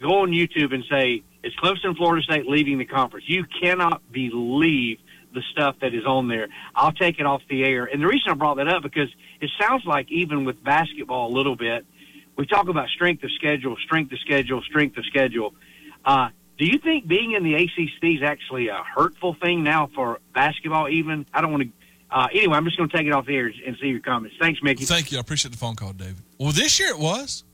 go 0.00 0.20
on 0.20 0.30
YouTube 0.30 0.74
and 0.74 0.84
say, 0.90 1.22
"Is 1.42 1.52
Clemson, 1.62 1.96
Florida 1.96 2.22
State 2.22 2.46
leaving 2.46 2.78
the 2.78 2.84
conference?" 2.84 3.26
You 3.28 3.44
cannot 3.62 4.02
believe 4.12 4.98
the 5.32 5.42
stuff 5.52 5.76
that 5.80 5.94
is 5.94 6.04
on 6.04 6.28
there. 6.28 6.48
I'll 6.74 6.92
take 6.92 7.18
it 7.20 7.26
off 7.26 7.42
the 7.48 7.64
air. 7.64 7.84
And 7.84 8.02
the 8.02 8.06
reason 8.06 8.30
I 8.30 8.34
brought 8.34 8.56
that 8.56 8.68
up 8.68 8.82
because 8.82 9.08
it 9.40 9.50
sounds 9.60 9.84
like 9.84 10.10
even 10.10 10.44
with 10.44 10.62
basketball 10.62 11.32
a 11.32 11.34
little 11.34 11.56
bit, 11.56 11.86
we 12.36 12.46
talk 12.46 12.68
about 12.68 12.88
strength 12.88 13.22
of 13.22 13.30
schedule, 13.32 13.76
strength 13.84 14.12
of 14.12 14.18
schedule, 14.20 14.62
strength 14.62 14.96
of 14.96 15.04
schedule. 15.06 15.54
Uh, 16.04 16.30
do 16.58 16.66
you 16.66 16.78
think 16.78 17.06
being 17.06 17.32
in 17.32 17.42
the 17.42 17.54
ACC 17.54 18.16
is 18.16 18.22
actually 18.22 18.68
a 18.68 18.82
hurtful 18.82 19.34
thing 19.34 19.62
now 19.62 19.88
for 19.94 20.20
basketball? 20.34 20.88
Even 20.88 21.26
I 21.32 21.40
don't 21.40 21.52
want 21.52 21.64
to. 21.64 21.70
Uh, 22.10 22.26
anyway, 22.32 22.56
I'm 22.56 22.64
just 22.64 22.76
going 22.76 22.88
to 22.90 22.96
take 22.96 23.06
it 23.06 23.12
off 23.12 23.26
the 23.26 23.36
air 23.36 23.52
and 23.66 23.76
see 23.80 23.86
your 23.86 24.00
comments. 24.00 24.36
Thanks, 24.40 24.60
Mickey. 24.62 24.84
Thank 24.84 25.12
you. 25.12 25.18
I 25.18 25.20
appreciate 25.20 25.52
the 25.52 25.58
phone 25.58 25.76
call, 25.76 25.92
David. 25.92 26.16
Well, 26.38 26.50
this 26.50 26.80
year 26.80 26.88
it 26.88 26.98
was. 26.98 27.44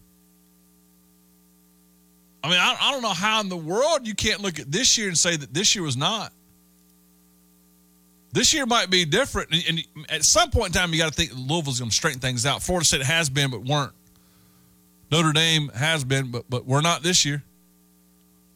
I 2.47 2.49
mean, 2.49 2.59
I, 2.61 2.77
I 2.81 2.93
don't 2.93 3.03
know 3.03 3.09
how 3.09 3.41
in 3.41 3.49
the 3.49 3.57
world 3.57 4.07
you 4.07 4.15
can't 4.15 4.41
look 4.41 4.61
at 4.61 4.71
this 4.71 4.97
year 4.97 5.09
and 5.09 5.19
say 5.19 5.37
that 5.37 5.53
this 5.53 5.75
year 5.75 5.83
was 5.83 5.97
not. 5.97 6.33
This 8.31 8.55
year 8.55 8.67
might 8.67 8.89
be 8.89 9.05
different, 9.05 9.53
and, 9.53 9.85
and 9.97 10.07
at 10.11 10.25
some 10.25 10.51
point 10.51 10.69
in 10.69 10.73
time, 10.73 10.93
you 10.93 10.99
got 10.99 11.09
to 11.09 11.15
think 11.15 11.33
Louisville's 11.35 11.81
going 11.81 11.91
to 11.91 11.97
straighten 11.97 12.21
things 12.21 12.47
out. 12.47 12.63
Florida 12.63 12.85
State 12.85 13.03
has 13.03 13.29
been, 13.29 13.51
but 13.51 13.65
weren't. 13.65 13.91
Notre 15.11 15.33
Dame 15.33 15.71
has 15.75 16.05
been, 16.05 16.31
but 16.31 16.45
but 16.49 16.67
we're 16.67 16.83
not 16.83 17.03
this 17.03 17.25
year. 17.25 17.43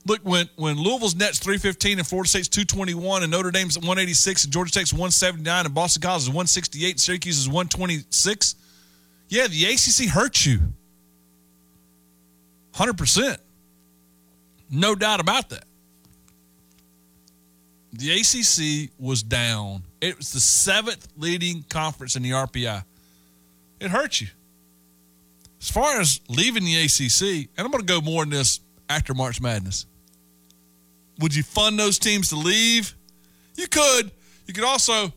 Look, 0.06 0.20
when 0.20 0.48
when 0.54 0.76
Louisville's 0.76 1.16
net's 1.16 1.40
three 1.40 1.58
fifteen 1.58 1.98
and 1.98 2.06
Florida 2.06 2.28
State's 2.28 2.46
two 2.46 2.64
twenty 2.64 2.94
one, 2.94 3.24
and 3.24 3.32
Notre 3.32 3.50
Dame's 3.50 3.76
one 3.76 3.98
eighty 3.98 4.14
six, 4.14 4.44
and 4.44 4.52
Georgia 4.52 4.72
Tech's 4.72 4.92
one 4.92 5.10
seventy 5.10 5.42
nine, 5.42 5.64
and 5.64 5.74
Boston 5.74 6.00
College 6.00 6.22
is 6.22 6.30
one 6.30 6.46
sixty 6.46 6.86
eight, 6.86 6.92
and 6.92 7.00
Syracuse 7.00 7.38
is 7.38 7.48
one 7.48 7.66
twenty 7.66 8.04
six. 8.10 8.54
Yeah, 9.28 9.48
the 9.48 9.64
ACC 9.64 10.08
hurts 10.08 10.46
you, 10.46 10.60
hundred 12.72 12.96
percent, 12.96 13.40
no 14.70 14.94
doubt 14.94 15.20
about 15.20 15.50
that. 15.50 15.64
The 17.92 18.12
ACC 18.12 18.90
was 18.98 19.22
down. 19.22 19.82
It 20.00 20.16
was 20.16 20.32
the 20.32 20.40
seventh 20.40 21.08
leading 21.16 21.64
conference 21.64 22.16
in 22.16 22.22
the 22.22 22.30
RPI. 22.30 22.84
It 23.80 23.90
hurt 23.90 24.20
you. 24.20 24.28
As 25.60 25.70
far 25.70 26.00
as 26.00 26.20
leaving 26.28 26.64
the 26.64 26.76
ACC, 26.76 27.50
and 27.56 27.66
I'm 27.66 27.70
going 27.70 27.84
to 27.84 27.86
go 27.86 28.00
more 28.00 28.22
in 28.22 28.30
this 28.30 28.60
after 28.88 29.12
March 29.12 29.40
Madness. 29.40 29.86
Would 31.18 31.34
you 31.34 31.42
fund 31.42 31.78
those 31.78 31.98
teams 31.98 32.28
to 32.28 32.36
leave? 32.36 32.94
You 33.56 33.66
could. 33.66 34.10
You 34.46 34.54
could 34.54 34.64
also 34.64 35.12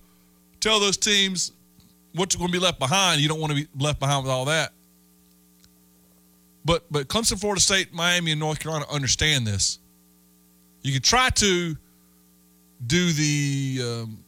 tell 0.59 0.79
those 0.79 0.97
teams 0.97 1.53
what's 2.13 2.35
going 2.35 2.49
to 2.49 2.51
be 2.51 2.59
left 2.59 2.79
behind. 2.79 3.21
You 3.21 3.29
don't 3.29 3.39
want 3.39 3.51
to 3.51 3.63
be 3.63 3.67
left 3.77 3.99
behind 3.99 4.23
with 4.23 4.31
all 4.31 4.45
that. 4.45 4.73
But 6.65 6.85
but 6.91 7.07
Clemson, 7.07 7.39
Florida 7.39 7.61
State, 7.61 7.93
Miami, 7.93 8.31
and 8.31 8.39
North 8.39 8.59
Carolina 8.59 8.85
understand 8.89 9.45
this. 9.45 9.79
You 10.81 10.93
could 10.93 11.03
try 11.03 11.29
to 11.29 11.77
do 12.85 13.11
the 13.11 13.79
um, 13.83 14.23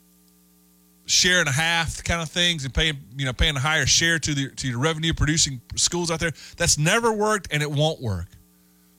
share 1.05 1.39
and 1.39 1.49
a 1.49 1.51
half 1.51 2.03
kind 2.03 2.21
of 2.21 2.29
things 2.29 2.65
and 2.65 2.73
paying 2.73 2.97
you 3.17 3.25
know 3.25 3.33
paying 3.33 3.55
a 3.55 3.59
higher 3.59 3.85
share 3.85 4.19
to 4.19 4.33
the 4.33 4.49
to 4.51 4.67
your 4.67 4.79
revenue 4.79 5.13
producing 5.13 5.61
schools 5.75 6.11
out 6.11 6.19
there. 6.19 6.33
That's 6.57 6.77
never 6.77 7.11
worked 7.13 7.47
and 7.51 7.61
it 7.61 7.71
won't 7.71 8.01
work. 8.01 8.27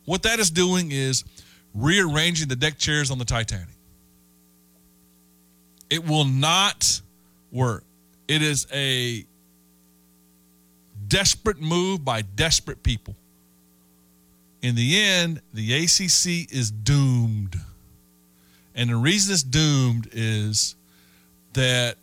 What 0.05 0.23
that 0.23 0.39
is 0.39 0.51
doing 0.51 0.93
is 0.93 1.25
rearranging 1.75 2.49
the 2.49 2.57
deck 2.57 2.79
chairs 2.79 3.11
on 3.11 3.19
the 3.19 3.25
Titanic. 3.25 3.69
It 5.91 6.07
will 6.07 6.25
not 6.25 7.01
work. 7.53 7.85
It 8.29 8.43
is 8.43 8.67
a 8.73 9.25
desperate 11.07 11.61
move 11.61 12.05
by 12.05 12.23
desperate 12.23 12.83
people. 12.83 13.15
In 14.67 14.75
the 14.75 15.01
end, 15.01 15.43
the 15.55 15.75
ACC 15.75 16.53
is 16.53 16.73
doomed. 16.73 17.55
And 18.75 18.91
the 18.91 18.97
reason 18.97 19.33
it's 19.33 19.45
doomed 19.45 20.09
is 20.11 20.75
that 21.53 21.99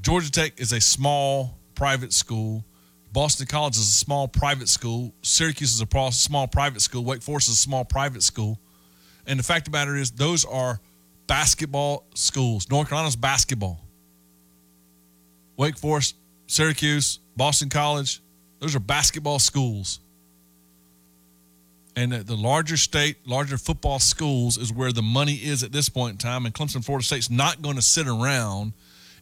Georgia 0.00 0.32
Tech 0.32 0.60
is 0.60 0.72
a 0.72 0.80
small 0.80 1.56
private 1.76 2.12
school. 2.12 2.64
Boston 3.12 3.46
College 3.46 3.76
is 3.76 3.82
a 3.86 3.92
small 3.92 4.26
private 4.26 4.68
school. 4.68 5.14
Syracuse 5.22 5.72
is 5.72 5.80
a 5.80 6.10
small 6.10 6.48
private 6.48 6.82
school. 6.82 7.04
Wake 7.04 7.22
Forest 7.22 7.46
is 7.46 7.54
a 7.54 7.58
small 7.58 7.84
private 7.84 8.24
school. 8.24 8.58
And 9.24 9.38
the 9.38 9.44
fact 9.44 9.68
of 9.68 9.72
the 9.72 9.78
matter 9.78 9.94
is, 9.94 10.10
those 10.10 10.44
are 10.44 10.80
basketball 11.28 12.06
schools. 12.16 12.68
North 12.68 12.88
Carolina's 12.88 13.14
basketball. 13.14 13.78
Wake 15.56 15.78
Forest, 15.78 16.16
Syracuse, 16.48 17.20
Boston 17.36 17.68
College, 17.68 18.20
those 18.58 18.74
are 18.74 18.80
basketball 18.80 19.38
schools. 19.38 20.00
And 22.00 22.12
the 22.12 22.34
larger 22.34 22.78
state, 22.78 23.28
larger 23.28 23.58
football 23.58 23.98
schools 23.98 24.56
is 24.56 24.72
where 24.72 24.90
the 24.90 25.02
money 25.02 25.34
is 25.34 25.62
at 25.62 25.70
this 25.70 25.90
point 25.90 26.12
in 26.12 26.16
time. 26.16 26.46
And 26.46 26.54
Clemson, 26.54 26.82
Florida 26.82 27.04
State's 27.04 27.28
not 27.28 27.60
going 27.60 27.76
to 27.76 27.82
sit 27.82 28.08
around 28.08 28.72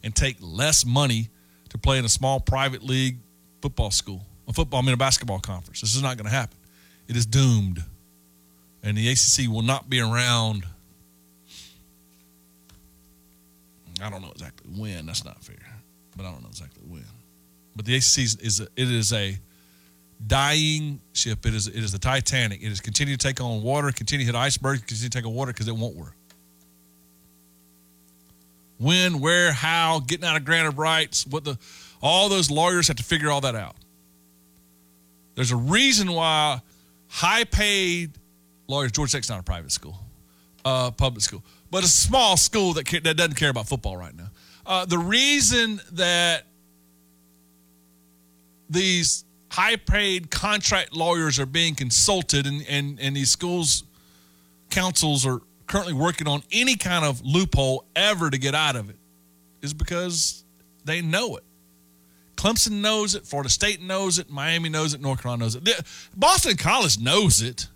and 0.04 0.14
take 0.14 0.36
less 0.40 0.86
money 0.86 1.28
to 1.70 1.78
play 1.78 1.98
in 1.98 2.04
a 2.04 2.08
small 2.08 2.38
private 2.38 2.84
league 2.84 3.16
football 3.60 3.90
school, 3.90 4.24
a 4.46 4.52
football, 4.52 4.78
I 4.78 4.84
mean, 4.84 4.94
a 4.94 4.96
basketball 4.96 5.40
conference. 5.40 5.80
This 5.80 5.96
is 5.96 6.02
not 6.02 6.18
going 6.18 6.26
to 6.26 6.32
happen. 6.32 6.56
It 7.08 7.16
is 7.16 7.26
doomed. 7.26 7.82
And 8.84 8.96
the 8.96 9.08
ACC 9.08 9.52
will 9.52 9.62
not 9.62 9.90
be 9.90 9.98
around. 9.98 10.64
I 14.00 14.08
don't 14.08 14.22
know 14.22 14.30
exactly 14.30 14.70
when. 14.70 15.06
That's 15.06 15.24
not 15.24 15.42
fair. 15.42 15.56
But 16.16 16.26
I 16.26 16.30
don't 16.30 16.42
know 16.42 16.48
exactly 16.48 16.84
when. 16.86 17.02
But 17.74 17.86
the 17.86 17.96
ACC 17.96 18.18
is, 18.18 18.36
is 18.36 18.60
a, 18.60 18.68
it 18.76 18.88
is 18.88 19.12
a 19.12 19.36
dying 20.26 21.00
ship. 21.12 21.46
It 21.46 21.54
is 21.54 21.66
it 21.68 21.76
is 21.76 21.92
the 21.92 21.98
Titanic. 21.98 22.62
It 22.62 22.70
is 22.72 22.80
continue 22.80 23.16
to 23.16 23.26
take 23.26 23.40
on 23.40 23.62
water, 23.62 23.90
continue 23.92 24.26
to 24.26 24.32
hit 24.32 24.38
icebergs, 24.38 24.80
continue 24.80 25.08
to 25.08 25.18
take 25.18 25.26
on 25.26 25.34
water 25.34 25.52
because 25.52 25.68
it 25.68 25.76
won't 25.76 25.96
work. 25.96 26.14
When, 28.78 29.18
where, 29.18 29.52
how, 29.52 30.00
getting 30.00 30.24
out 30.24 30.36
of 30.36 30.44
grant 30.44 30.68
of 30.68 30.78
rights, 30.78 31.26
what 31.26 31.44
the 31.44 31.58
all 32.00 32.28
those 32.28 32.50
lawyers 32.50 32.86
have 32.88 32.96
to 32.96 33.02
figure 33.02 33.30
all 33.30 33.40
that 33.40 33.56
out. 33.56 33.74
There's 35.34 35.50
a 35.50 35.56
reason 35.56 36.12
why 36.12 36.60
high 37.08 37.44
paid 37.44 38.12
lawyers, 38.68 38.92
Georgia 38.92 39.12
Tech's 39.12 39.28
not 39.28 39.40
a 39.40 39.42
private 39.42 39.72
school, 39.72 39.98
uh, 40.64 40.90
public 40.92 41.22
school, 41.22 41.42
but 41.70 41.84
a 41.84 41.88
small 41.88 42.36
school 42.36 42.72
that, 42.74 42.86
that 43.04 43.16
doesn't 43.16 43.34
care 43.34 43.50
about 43.50 43.66
football 43.66 43.96
right 43.96 44.16
now. 44.16 44.30
Uh, 44.64 44.84
the 44.84 44.98
reason 44.98 45.80
that 45.92 46.44
these 48.68 49.24
high 49.50 49.76
paid 49.76 50.30
contract 50.30 50.94
lawyers 50.94 51.38
are 51.38 51.46
being 51.46 51.74
consulted 51.74 52.46
and, 52.46 52.64
and, 52.68 53.00
and 53.00 53.16
these 53.16 53.30
schools 53.30 53.84
councils 54.70 55.26
are 55.26 55.40
currently 55.66 55.92
working 55.94 56.26
on 56.26 56.42
any 56.52 56.76
kind 56.76 57.04
of 57.04 57.20
loophole 57.24 57.84
ever 57.94 58.30
to 58.30 58.38
get 58.38 58.54
out 58.54 58.76
of 58.76 58.90
it 58.90 58.96
is 59.62 59.74
because 59.74 60.44
they 60.84 61.00
know 61.00 61.36
it. 61.36 61.44
Clemson 62.36 62.80
knows 62.80 63.14
it, 63.14 63.26
Florida 63.26 63.50
State 63.50 63.82
knows 63.82 64.18
it, 64.18 64.30
Miami 64.30 64.68
knows 64.68 64.94
it, 64.94 65.00
North 65.00 65.22
Carolina 65.22 65.44
knows 65.44 65.56
it. 65.56 65.68
Boston 66.16 66.56
College 66.56 66.98
knows 66.98 67.42
it. 67.42 67.66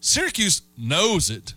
Syracuse 0.00 0.62
knows 0.76 1.30
it. 1.30 1.54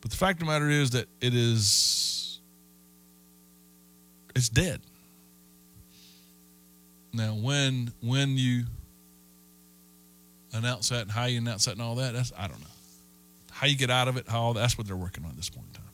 But 0.00 0.12
the 0.12 0.16
fact 0.16 0.40
of 0.40 0.46
the 0.46 0.52
matter 0.52 0.70
is 0.70 0.90
that 0.90 1.06
it 1.20 1.34
is 1.34 2.17
it's 4.38 4.48
dead. 4.48 4.80
Now 7.12 7.34
when 7.34 7.92
when 8.00 8.36
you 8.36 8.64
announce 10.52 10.88
that 10.90 11.02
and 11.02 11.10
how 11.10 11.24
you 11.24 11.38
announce 11.38 11.66
that 11.66 11.72
and 11.72 11.82
all 11.82 11.96
that, 11.96 12.14
that's 12.14 12.32
I 12.36 12.48
don't 12.48 12.60
know. 12.60 12.66
How 13.50 13.66
you 13.66 13.76
get 13.76 13.90
out 13.90 14.08
of 14.08 14.16
it, 14.16 14.28
how 14.28 14.52
that's 14.52 14.78
what 14.78 14.86
they're 14.86 14.96
working 14.96 15.24
on 15.24 15.30
at 15.30 15.36
this 15.36 15.50
point 15.50 15.66
in 15.68 15.74
time. 15.74 15.84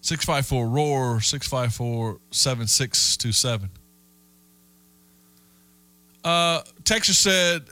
654 0.00 0.68
roar 0.68 1.20
654 1.20 2.18
7627 2.30 3.70
uh, 6.24 6.62
Texas 6.84 7.18
said 7.18 7.62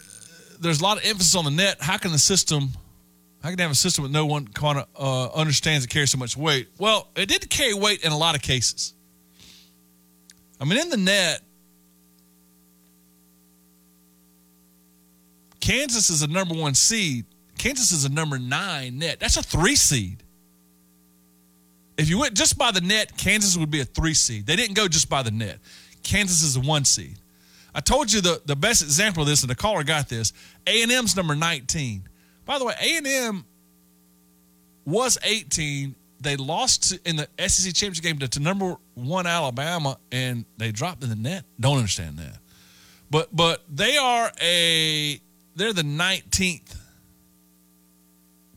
there's 0.60 0.80
a 0.80 0.82
lot 0.82 0.98
of 0.98 1.04
emphasis 1.04 1.34
on 1.34 1.44
the 1.44 1.50
net. 1.50 1.78
How 1.80 1.96
can 1.98 2.12
the 2.12 2.18
system, 2.18 2.70
how 3.42 3.50
can 3.50 3.58
have 3.60 3.70
a 3.70 3.74
system 3.74 4.02
with 4.02 4.10
no 4.10 4.26
one 4.26 4.48
kind 4.48 4.78
of 4.78 4.86
uh, 4.96 5.32
understands 5.34 5.84
it 5.84 5.88
carries 5.88 6.10
so 6.10 6.18
much 6.18 6.36
weight? 6.36 6.68
Well, 6.78 7.08
it 7.14 7.28
did 7.28 7.48
carry 7.48 7.74
weight 7.74 8.04
in 8.04 8.10
a 8.10 8.18
lot 8.18 8.34
of 8.34 8.42
cases. 8.42 8.94
I 10.60 10.64
mean, 10.64 10.78
in 10.78 10.90
the 10.90 10.96
net, 10.96 11.40
Kansas 15.60 16.10
is 16.10 16.22
a 16.22 16.26
number 16.26 16.54
one 16.54 16.74
seed. 16.74 17.26
Kansas 17.58 17.92
is 17.92 18.04
a 18.04 18.08
number 18.08 18.38
nine 18.38 18.98
net. 18.98 19.20
That's 19.20 19.36
a 19.36 19.42
three 19.42 19.76
seed. 19.76 20.22
If 21.96 22.08
you 22.08 22.18
went 22.18 22.34
just 22.34 22.56
by 22.56 22.70
the 22.70 22.80
net, 22.80 23.16
Kansas 23.16 23.56
would 23.56 23.70
be 23.70 23.80
a 23.80 23.84
three 23.84 24.14
seed. 24.14 24.46
They 24.46 24.56
didn't 24.56 24.74
go 24.74 24.88
just 24.88 25.08
by 25.08 25.22
the 25.22 25.32
net. 25.32 25.58
Kansas 26.02 26.42
is 26.42 26.56
a 26.56 26.60
one 26.60 26.84
seed. 26.84 27.18
I 27.74 27.80
told 27.80 28.12
you 28.12 28.20
the, 28.20 28.40
the 28.46 28.56
best 28.56 28.82
example 28.82 29.22
of 29.22 29.28
this, 29.28 29.42
and 29.42 29.50
the 29.50 29.54
caller 29.54 29.84
got 29.84 30.08
this. 30.08 30.32
A 30.66 30.82
and 30.82 30.90
M's 30.90 31.16
number 31.16 31.34
19. 31.34 32.08
By 32.48 32.58
the 32.58 32.64
way, 32.64 32.72
A 32.80 32.96
and 32.96 33.06
M 33.06 33.44
was 34.86 35.18
18. 35.22 35.94
They 36.22 36.36
lost 36.36 36.98
in 37.04 37.16
the 37.16 37.28
SEC 37.46 37.74
championship 37.74 38.02
game 38.02 38.18
to, 38.20 38.28
to 38.28 38.40
number 38.40 38.74
one 38.94 39.26
Alabama, 39.26 39.98
and 40.10 40.46
they 40.56 40.72
dropped 40.72 41.02
in 41.04 41.10
the 41.10 41.14
net. 41.14 41.44
Don't 41.60 41.76
understand 41.76 42.16
that. 42.18 42.38
But 43.10 43.36
but 43.36 43.64
they 43.68 43.98
are 43.98 44.32
a 44.40 45.20
they're 45.56 45.74
the 45.74 45.82
19th 45.82 46.74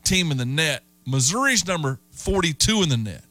team 0.04 0.30
in 0.30 0.38
the 0.38 0.46
net. 0.46 0.82
Missouri's 1.06 1.66
number 1.66 2.00
42 2.12 2.84
in 2.84 2.88
the 2.88 2.96
net. 2.96 3.24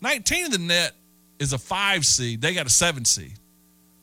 19 0.00 0.46
in 0.46 0.50
the 0.50 0.58
net 0.58 0.94
is 1.38 1.52
a 1.52 1.58
five 1.58 2.04
seed. 2.04 2.40
They 2.40 2.52
got 2.52 2.66
a 2.66 2.70
seven 2.70 3.04
seed. 3.04 3.34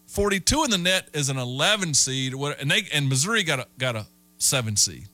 42 0.08 0.64
in 0.64 0.70
the 0.70 0.78
net 0.78 1.10
is 1.14 1.28
an 1.28 1.38
11 1.38 1.94
seed, 1.94 2.34
and 2.34 2.72
they 2.72 2.84
and 2.94 3.10
Missouri 3.10 3.44
got 3.44 3.60
a 3.60 3.68
got 3.78 3.98
a 3.98 4.08
seven 4.42 4.76
seed. 4.76 5.08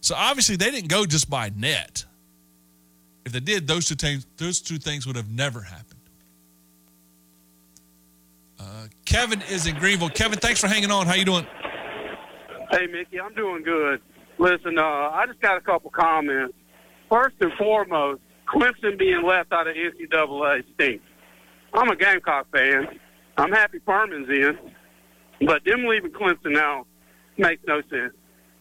So 0.00 0.14
obviously 0.16 0.56
they 0.56 0.70
didn't 0.70 0.88
go 0.88 1.06
just 1.06 1.28
by 1.28 1.50
net. 1.54 2.04
If 3.24 3.32
they 3.32 3.40
did, 3.40 3.66
those 3.66 3.86
two 3.86 3.96
things 3.96 4.26
those 4.36 4.60
two 4.60 4.78
things 4.78 5.06
would 5.06 5.16
have 5.16 5.30
never 5.30 5.60
happened. 5.60 6.00
Uh, 8.58 8.86
Kevin 9.04 9.42
is 9.50 9.66
in 9.66 9.76
Greenville. 9.76 10.10
Kevin, 10.10 10.38
thanks 10.38 10.60
for 10.60 10.68
hanging 10.68 10.90
on. 10.90 11.06
How 11.06 11.14
you 11.14 11.24
doing? 11.24 11.46
Hey, 12.70 12.86
Mickey, 12.86 13.20
I'm 13.20 13.34
doing 13.34 13.62
good. 13.62 14.00
Listen, 14.38 14.78
uh, 14.78 14.82
I 14.82 15.24
just 15.26 15.40
got 15.40 15.56
a 15.56 15.60
couple 15.60 15.90
comments. 15.90 16.54
First 17.10 17.36
and 17.40 17.52
foremost, 17.54 18.20
Clemson 18.46 18.98
being 18.98 19.22
left 19.24 19.52
out 19.52 19.66
of 19.66 19.74
NCAA 19.74 20.64
stinks. 20.74 21.04
I'm 21.72 21.88
a 21.88 21.96
Gamecock 21.96 22.46
fan. 22.52 22.98
I'm 23.36 23.52
happy 23.52 23.80
Furman's 23.86 24.28
in, 24.28 24.58
but 25.46 25.64
them 25.64 25.84
leaving 25.86 26.10
Clemson 26.10 26.52
now 26.52 26.86
makes 27.36 27.62
no 27.66 27.82
sense. 27.90 28.14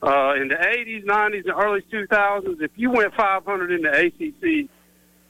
Uh, 0.05 0.35
in 0.35 0.49
the 0.49 0.55
80s, 0.55 1.03
90s, 1.03 1.45
and 1.45 1.53
early 1.59 1.81
2000s, 1.91 2.61
if 2.61 2.69
you 2.75 2.91
went 2.91 3.11
500 3.15 3.71
in 3.71 3.81
the 3.81 3.89
ACC, 3.89 4.69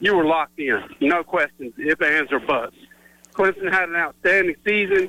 you 0.00 0.14
were 0.14 0.26
locked 0.26 0.58
in. 0.58 0.82
No 1.00 1.24
questions, 1.24 1.72
if, 1.78 2.02
ands, 2.02 2.30
or 2.30 2.40
buts. 2.40 2.76
Clemson 3.32 3.72
had 3.72 3.88
an 3.88 3.96
outstanding 3.96 4.56
season, 4.66 5.08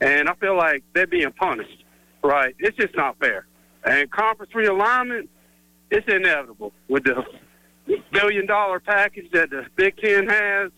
and 0.00 0.28
I 0.28 0.34
feel 0.34 0.56
like 0.56 0.82
they're 0.94 1.06
being 1.06 1.30
punished. 1.30 1.84
Right? 2.24 2.56
It's 2.58 2.76
just 2.76 2.96
not 2.96 3.16
fair. 3.20 3.46
And 3.84 4.10
conference 4.10 4.52
realignment, 4.52 5.28
it's 5.92 6.08
inevitable 6.12 6.72
with 6.88 7.04
the 7.04 7.22
billion 8.12 8.46
dollar 8.46 8.80
package 8.80 9.30
that 9.32 9.50
the 9.50 9.64
Big 9.76 9.96
Ten 9.98 10.26
has 10.26 10.72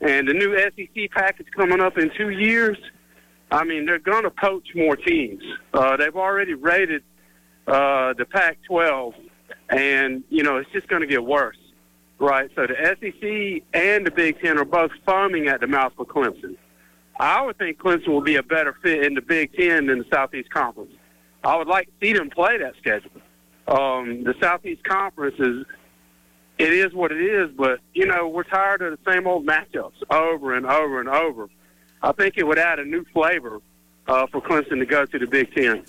and 0.00 0.26
the 0.26 0.32
new 0.32 0.58
SEC 0.58 1.10
package 1.12 1.46
coming 1.54 1.80
up 1.80 1.98
in 1.98 2.10
two 2.16 2.30
years. 2.30 2.78
I 3.52 3.62
mean, 3.62 3.86
they're 3.86 3.98
going 3.98 4.24
to 4.24 4.30
poach 4.30 4.68
more 4.74 4.96
teams. 4.96 5.42
Uh, 5.72 5.96
they've 5.96 6.16
already 6.16 6.54
rated 6.54 7.02
uh, 7.66 8.14
the 8.14 8.24
Pac 8.24 8.58
12, 8.66 9.14
and, 9.68 10.24
you 10.28 10.42
know, 10.42 10.56
it's 10.56 10.70
just 10.70 10.88
going 10.88 11.00
to 11.00 11.06
get 11.06 11.24
worse. 11.24 11.56
Right? 12.18 12.50
So 12.54 12.66
the 12.66 12.74
SEC 12.74 13.62
and 13.72 14.06
the 14.06 14.10
Big 14.10 14.40
Ten 14.40 14.58
are 14.58 14.64
both 14.64 14.90
foaming 15.06 15.48
at 15.48 15.60
the 15.60 15.66
mouth 15.66 15.94
for 15.96 16.04
Clemson. 16.04 16.56
I 17.18 17.42
would 17.42 17.58
think 17.58 17.78
Clemson 17.78 18.08
will 18.08 18.20
be 18.20 18.36
a 18.36 18.42
better 18.42 18.74
fit 18.82 19.04
in 19.04 19.14
the 19.14 19.22
Big 19.22 19.54
Ten 19.54 19.86
than 19.86 20.00
the 20.00 20.06
Southeast 20.12 20.50
Conference. 20.50 20.92
I 21.44 21.56
would 21.56 21.68
like 21.68 21.86
to 21.86 21.92
see 22.00 22.12
them 22.12 22.30
play 22.30 22.58
that 22.58 22.74
schedule. 22.76 23.10
Um, 23.68 24.24
the 24.24 24.34
Southeast 24.40 24.84
Conference 24.84 25.36
is 25.38 25.64
it 26.58 26.72
is 26.72 26.92
what 26.92 27.12
it 27.12 27.22
is, 27.22 27.50
but 27.56 27.80
you 27.94 28.06
know 28.06 28.28
we're 28.28 28.44
tired 28.44 28.82
of 28.82 28.98
the 28.98 29.10
same 29.10 29.26
old 29.26 29.46
matchups 29.46 30.02
over 30.10 30.54
and 30.54 30.66
over 30.66 31.00
and 31.00 31.08
over. 31.08 31.48
I 32.02 32.12
think 32.12 32.36
it 32.36 32.46
would 32.46 32.58
add 32.58 32.78
a 32.78 32.84
new 32.84 33.04
flavor 33.12 33.60
uh, 34.06 34.26
for 34.26 34.40
Clemson 34.40 34.78
to 34.78 34.86
go 34.86 35.06
to 35.06 35.18
the 35.18 35.26
Big 35.26 35.54
Ten. 35.54 35.84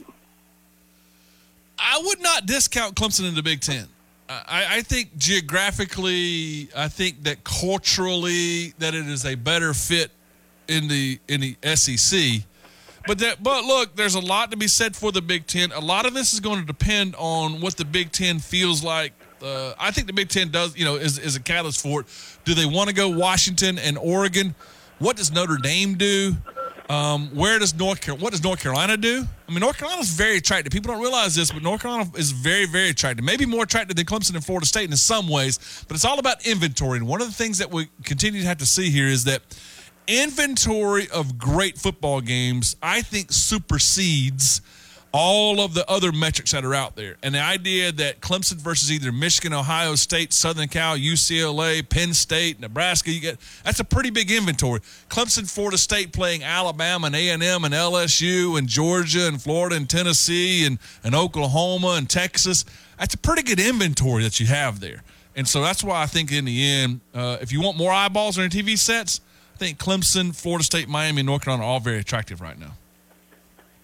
I 1.82 2.02
would 2.06 2.22
not 2.22 2.46
discount 2.46 2.96
Clemson 2.96 3.28
in 3.28 3.36
the 3.36 3.44
Big 3.44 3.62
Ten. 3.62 3.88
I, 4.30 4.78
I 4.78 4.82
think 4.82 5.18
geographically, 5.18 6.70
I 6.76 6.88
think 6.88 7.24
that 7.24 7.44
culturally, 7.44 8.74
that 8.80 8.94
it 8.94 9.08
is 9.08 9.26
a 9.26 9.36
better 9.36 9.74
fit 9.74 10.12
in 10.68 10.88
the 10.88 11.20
in 11.28 11.42
the 11.42 11.58
SEC. 11.76 12.44
But 13.08 13.18
that, 13.20 13.42
but 13.42 13.66
look, 13.66 13.96
there's 13.96 14.16
a 14.16 14.20
lot 14.20 14.52
to 14.52 14.58
be 14.58 14.68
said 14.68 14.96
for 14.96 15.12
the 15.12 15.22
Big 15.22 15.48
Ten. 15.48 15.72
A 15.72 15.80
lot 15.80 16.06
of 16.06 16.14
this 16.14 16.34
is 16.34 16.40
going 16.40 16.60
to 16.60 16.66
depend 16.66 17.16
on 17.18 17.60
what 17.60 17.76
the 17.76 17.86
Big 17.86 18.12
Ten 18.12 18.40
feels 18.40 18.84
like. 18.84 19.14
Uh, 19.42 19.74
I 19.80 19.92
think 19.92 20.06
the 20.06 20.14
Big 20.14 20.30
Ten 20.30 20.50
does, 20.50 20.78
you 20.78 20.86
know, 20.86 20.96
is, 20.96 21.18
is 21.18 21.36
a 21.36 21.40
catalyst 21.40 21.82
for 21.82 22.02
it. 22.02 22.08
Do 22.46 22.54
they 22.54 22.68
want 22.68 22.90
to 22.90 22.96
go 22.96 23.10
Washington 23.10 23.80
and 23.80 23.98
Oregon? 23.98 24.54
What 25.00 25.18
does 25.18 25.32
Notre 25.32 25.58
Dame 25.58 25.96
do? 25.96 26.36
Um, 26.92 27.30
where 27.30 27.58
does 27.58 27.74
North 27.74 28.02
Carolina? 28.02 28.22
What 28.22 28.32
does 28.32 28.44
North 28.44 28.62
Carolina 28.62 28.98
do? 28.98 29.26
I 29.48 29.52
mean, 29.52 29.62
North 29.62 29.78
Carolina 29.78 30.02
is 30.02 30.10
very 30.10 30.36
attractive. 30.36 30.74
People 30.74 30.92
don't 30.92 31.02
realize 31.02 31.34
this, 31.34 31.50
but 31.50 31.64
North 31.64 31.82
Carolina 31.82 32.12
is 32.18 32.32
very, 32.32 32.66
very 32.66 32.90
attractive. 32.90 33.24
Maybe 33.24 33.46
more 33.46 33.64
attractive 33.64 33.96
than 33.96 34.06
Clemson 34.06 34.36
and 34.36 34.44
Florida 34.44 34.66
State 34.66 34.90
in 34.90 34.98
some 34.98 35.30
ways, 35.30 35.86
but 35.88 35.96
it's 35.96 36.04
all 36.04 36.20
about 36.20 36.46
inventory. 36.46 36.98
And 36.98 37.08
one 37.08 37.22
of 37.22 37.28
the 37.28 37.34
things 37.34 37.60
that 37.60 37.72
we 37.72 37.88
continue 38.04 38.42
to 38.42 38.48
have 38.48 38.58
to 38.58 38.66
see 38.66 38.90
here 38.90 39.08
is 39.08 39.24
that 39.24 39.42
inventory 40.06 41.08
of 41.12 41.38
great 41.38 41.78
football 41.78 42.20
games, 42.20 42.76
I 42.84 43.04
think, 43.04 43.32
supersedes 43.32 44.60
all 45.14 45.60
of 45.60 45.74
the 45.74 45.90
other 45.90 46.12
metrics 46.12 46.52
that 46.52 46.64
are 46.64 46.74
out 46.74 46.96
there. 46.96 47.18
And 47.22 47.36
the 47.36 47.40
idea 47.40 47.92
that 47.92 48.22
Clemson 48.22 48.56
versus 48.56 48.92
either 48.92 49.12
Michigan, 49.12 49.54
Ohio 49.54 49.96
State, 49.96 50.32
Southern 50.34 50.68
Cal, 50.68 50.98
UCLA, 50.98 51.88
Penn 51.88 52.14
State, 52.14 52.60
Nebraska, 52.60 53.12
you 53.12 53.20
get 53.20 53.38
that's 53.64 53.80
a 53.80 53.84
pretty 53.84 54.10
big 54.10 54.32
inventory. 54.32 54.80
Clemson, 55.10 55.50
Florida 55.50 55.78
State 55.78 56.14
playing 56.14 56.44
Alabama 56.44 57.08
and 57.08 57.16
A&M 57.16 57.42
and 57.64 57.74
LSU 57.74 58.58
and 58.58 58.68
Georgia 58.68 59.28
and 59.28 59.42
Florida 59.42 59.76
and 59.76 59.90
Tennessee 59.90 60.66
and, 60.66 60.80
and 61.04 61.14
Oklahoma 61.14 61.96
and 61.98 62.10
Texas. 62.10 62.66
That's 62.98 63.16
a 63.16 63.18
pretty 63.18 63.44
good 63.44 63.60
inventory 63.60 64.24
that 64.24 64.40
you 64.40 64.46
have 64.48 64.80
there. 64.80 65.04
And 65.36 65.48
so 65.48 65.62
that's 65.62 65.84
why 65.84 66.02
I 66.02 66.06
think 66.08 66.32
in 66.32 66.46
the 66.46 66.64
end, 66.64 67.02
uh, 67.14 67.38
if 67.42 67.52
you 67.52 67.62
want 67.62 67.78
more 67.78 67.92
eyeballs 67.92 68.38
on 68.38 68.44
your 68.44 68.50
TV 68.50 68.78
sets 68.78 69.20
I– 69.20 69.28
think 69.62 69.78
Clemson, 69.78 70.36
Florida 70.36 70.64
State, 70.64 70.90
Miami, 70.90 71.20
and 71.20 71.28
North 71.28 71.44
Carolina 71.44 71.64
are 71.64 71.74
all 71.74 71.80
very 71.80 72.00
attractive 72.00 72.42
right 72.42 72.58
now. 72.58 72.74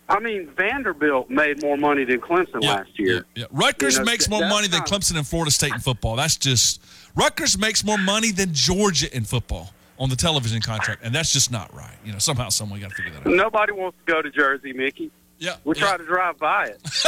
I 0.09 0.19
mean, 0.19 0.49
Vanderbilt 0.55 1.29
made 1.29 1.61
more 1.61 1.77
money 1.77 2.05
than 2.05 2.21
Clemson 2.21 2.61
yeah, 2.61 2.75
last 2.75 2.97
year. 2.97 3.25
Yeah, 3.35 3.41
yeah. 3.41 3.45
Rutgers 3.51 3.95
you 3.95 3.99
know, 3.99 4.11
makes 4.11 4.29
more 4.29 4.47
money 4.47 4.67
than 4.67 4.81
Clemson 4.81 5.17
and 5.17 5.27
Florida 5.27 5.51
State 5.51 5.73
in 5.73 5.79
football. 5.79 6.15
That's 6.15 6.37
just 6.37 6.81
Rutgers 7.15 7.57
makes 7.57 7.83
more 7.83 7.97
money 7.97 8.31
than 8.31 8.53
Georgia 8.53 9.13
in 9.15 9.25
football 9.25 9.73
on 9.99 10.09
the 10.09 10.15
television 10.15 10.61
contract, 10.61 11.01
and 11.03 11.13
that's 11.13 11.33
just 11.33 11.51
not 11.51 11.73
right. 11.75 11.95
You 12.05 12.13
know, 12.13 12.19
somehow, 12.19 12.49
some 12.49 12.69
way, 12.69 12.79
got 12.79 12.91
to 12.91 12.95
figure 12.95 13.11
that 13.11 13.27
out. 13.27 13.33
Nobody 13.33 13.73
wants 13.73 13.97
to 14.05 14.13
go 14.13 14.21
to 14.21 14.29
Jersey, 14.29 14.71
Mickey. 14.71 15.11
Yeah, 15.39 15.57
we 15.65 15.75
try 15.75 15.97
to 15.97 16.05
drive 16.05 16.39
by 16.39 16.67
it. 16.67 16.81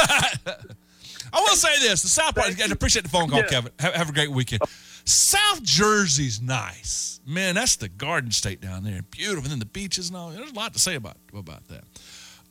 I 1.32 1.40
will 1.40 1.56
say 1.56 1.78
this: 1.80 2.02
the 2.02 2.08
South 2.08 2.34
Park. 2.34 2.48
I 2.60 2.70
appreciate 2.70 3.02
the 3.02 3.08
phone 3.08 3.30
call, 3.30 3.42
Kevin. 3.44 3.72
Have, 3.78 3.94
have 3.94 4.08
a 4.10 4.12
great 4.12 4.30
weekend. 4.30 4.60
South 5.04 5.62
Jersey's 5.62 6.40
nice. 6.40 7.20
Man, 7.26 7.54
that's 7.54 7.76
the 7.76 7.88
Garden 7.88 8.30
State 8.30 8.60
down 8.60 8.84
there. 8.84 9.02
Beautiful. 9.02 9.44
And 9.44 9.52
then 9.52 9.58
the 9.58 9.64
beaches 9.64 10.08
and 10.08 10.16
all. 10.16 10.30
There's 10.30 10.50
a 10.50 10.54
lot 10.54 10.72
to 10.74 10.78
say 10.78 10.94
about, 10.94 11.16
about 11.34 11.66
that. 11.68 11.84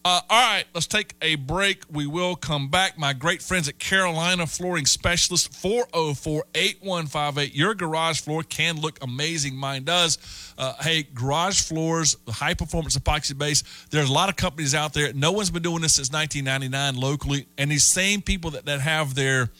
Uh, 0.10 0.22
all 0.28 0.42
right, 0.42 0.66
let's 0.74 0.88
take 0.88 1.14
a 1.22 1.36
break. 1.36 1.84
We 1.88 2.08
will 2.08 2.36
come 2.36 2.70
back. 2.70 2.98
My 2.98 3.14
great 3.14 3.44
friends 3.44 3.70
at 3.70 3.78
Carolina 3.78 4.48
Flooring 4.48 4.88
Specialist, 4.88 5.54
404 5.54 6.46
8158. 6.56 7.54
Your 7.54 7.76
garage 7.76 8.20
floor 8.20 8.42
can 8.42 8.82
look 8.82 8.98
amazing. 9.04 9.56
Mine 9.56 9.84
does. 9.84 10.18
Uh, 10.58 10.74
hey, 10.82 11.04
garage 11.04 11.62
floors, 11.62 12.18
high 12.28 12.56
performance 12.56 12.98
epoxy 12.98 13.38
base. 13.38 13.62
There's 13.92 14.10
a 14.10 14.12
lot 14.12 14.30
of 14.30 14.36
companies 14.36 14.74
out 14.74 14.94
there. 14.94 15.14
No 15.14 15.32
one's 15.32 15.52
been 15.52 15.62
doing 15.62 15.84
this 15.84 15.94
since 15.94 16.12
1999 16.12 17.00
locally. 17.00 17.46
And 17.60 17.70
these 17.70 17.84
same 17.84 18.24
people 18.24 18.50
that, 18.50 18.66
that 18.66 18.82
have 18.82 19.14
their 19.14 19.52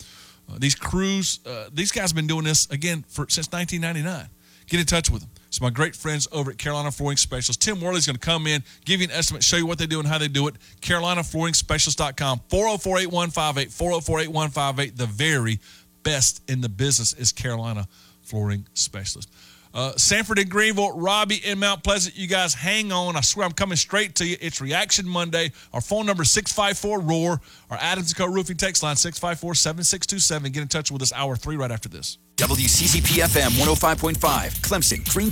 uh, 0.52 0.58
these 0.58 0.74
crews, 0.74 1.42
uh, 1.46 1.70
these 1.72 1.92
guys 1.92 2.10
have 2.10 2.16
been 2.16 2.26
doing 2.26 2.46
this 2.46 2.68
again 2.72 3.06
for 3.08 3.30
since 3.30 3.52
1999. 3.52 4.28
Get 4.66 4.80
in 4.80 4.88
touch 4.88 5.12
with 5.12 5.22
them. 5.22 5.30
So 5.50 5.64
my 5.64 5.72
great 5.72 5.96
friends 5.96 6.28
over 6.32 6.52
at 6.52 6.58
Carolina 6.58 6.92
Flooring 6.92 7.18
Specialists. 7.18 7.64
Tim 7.64 7.82
Worley 7.82 7.98
is 7.98 8.06
going 8.06 8.16
to 8.16 8.20
come 8.20 8.46
in, 8.46 8.64
give 8.86 9.02
you 9.02 9.08
an 9.08 9.12
estimate, 9.12 9.44
show 9.44 9.58
you 9.58 9.66
what 9.66 9.80
they 9.80 9.88
do 9.88 10.00
and 10.00 10.08
how 10.08 10.18
they 10.18 10.28
do 10.28 10.48
it. 10.48 10.56
CarolinaFlooringSpecialists.com, 10.82 12.42
404-8158, 12.50 14.30
404-8158. 14.30 14.96
The 14.96 15.06
very 15.06 15.60
best 16.04 16.42
in 16.50 16.62
the 16.62 16.70
business 16.70 17.14
is 17.14 17.32
Carolina 17.32 17.88
Flooring 18.22 18.68
Specialists. 18.74 19.32
Uh, 19.72 19.92
Sanford 19.98 20.40
and 20.40 20.50
Greenville, 20.50 20.98
Robbie 20.98 21.42
in 21.46 21.60
Mount 21.60 21.84
Pleasant. 21.84 22.18
You 22.18 22.28
guys 22.28 22.56
hang 22.56 22.92
on. 22.92 23.16
I 23.16 23.22
swear 23.22 23.46
I'm 23.46 23.52
coming 23.52 23.76
straight 23.76 24.16
to 24.16 24.26
you. 24.26 24.36
It's 24.42 24.62
Reaction 24.62 25.08
Monday. 25.08 25.52
Our 25.74 25.82
phone 25.82 26.08
number 26.08 26.24
is 26.24 26.32
654 26.32 27.02
ROAR. 27.02 27.42
Our 27.70 27.78
Adams 27.80 28.14
& 28.14 28.16
Co. 28.16 28.26
Roofing 28.26 28.58
text 28.58 28.82
line 28.82 28.96
654 28.96 29.54
7627. 29.54 30.52
Get 30.52 30.62
in 30.62 30.68
touch 30.68 30.92
with 30.92 31.04
us 31.04 31.14
hour 31.14 31.36
three 31.36 31.56
right 31.56 31.72
after 31.72 31.88
this. 31.88 32.18
WCCP 32.38 33.22
FM 33.22 33.50
105.5, 33.60 34.16
Clemson, 34.62 35.14
Green. 35.14 35.28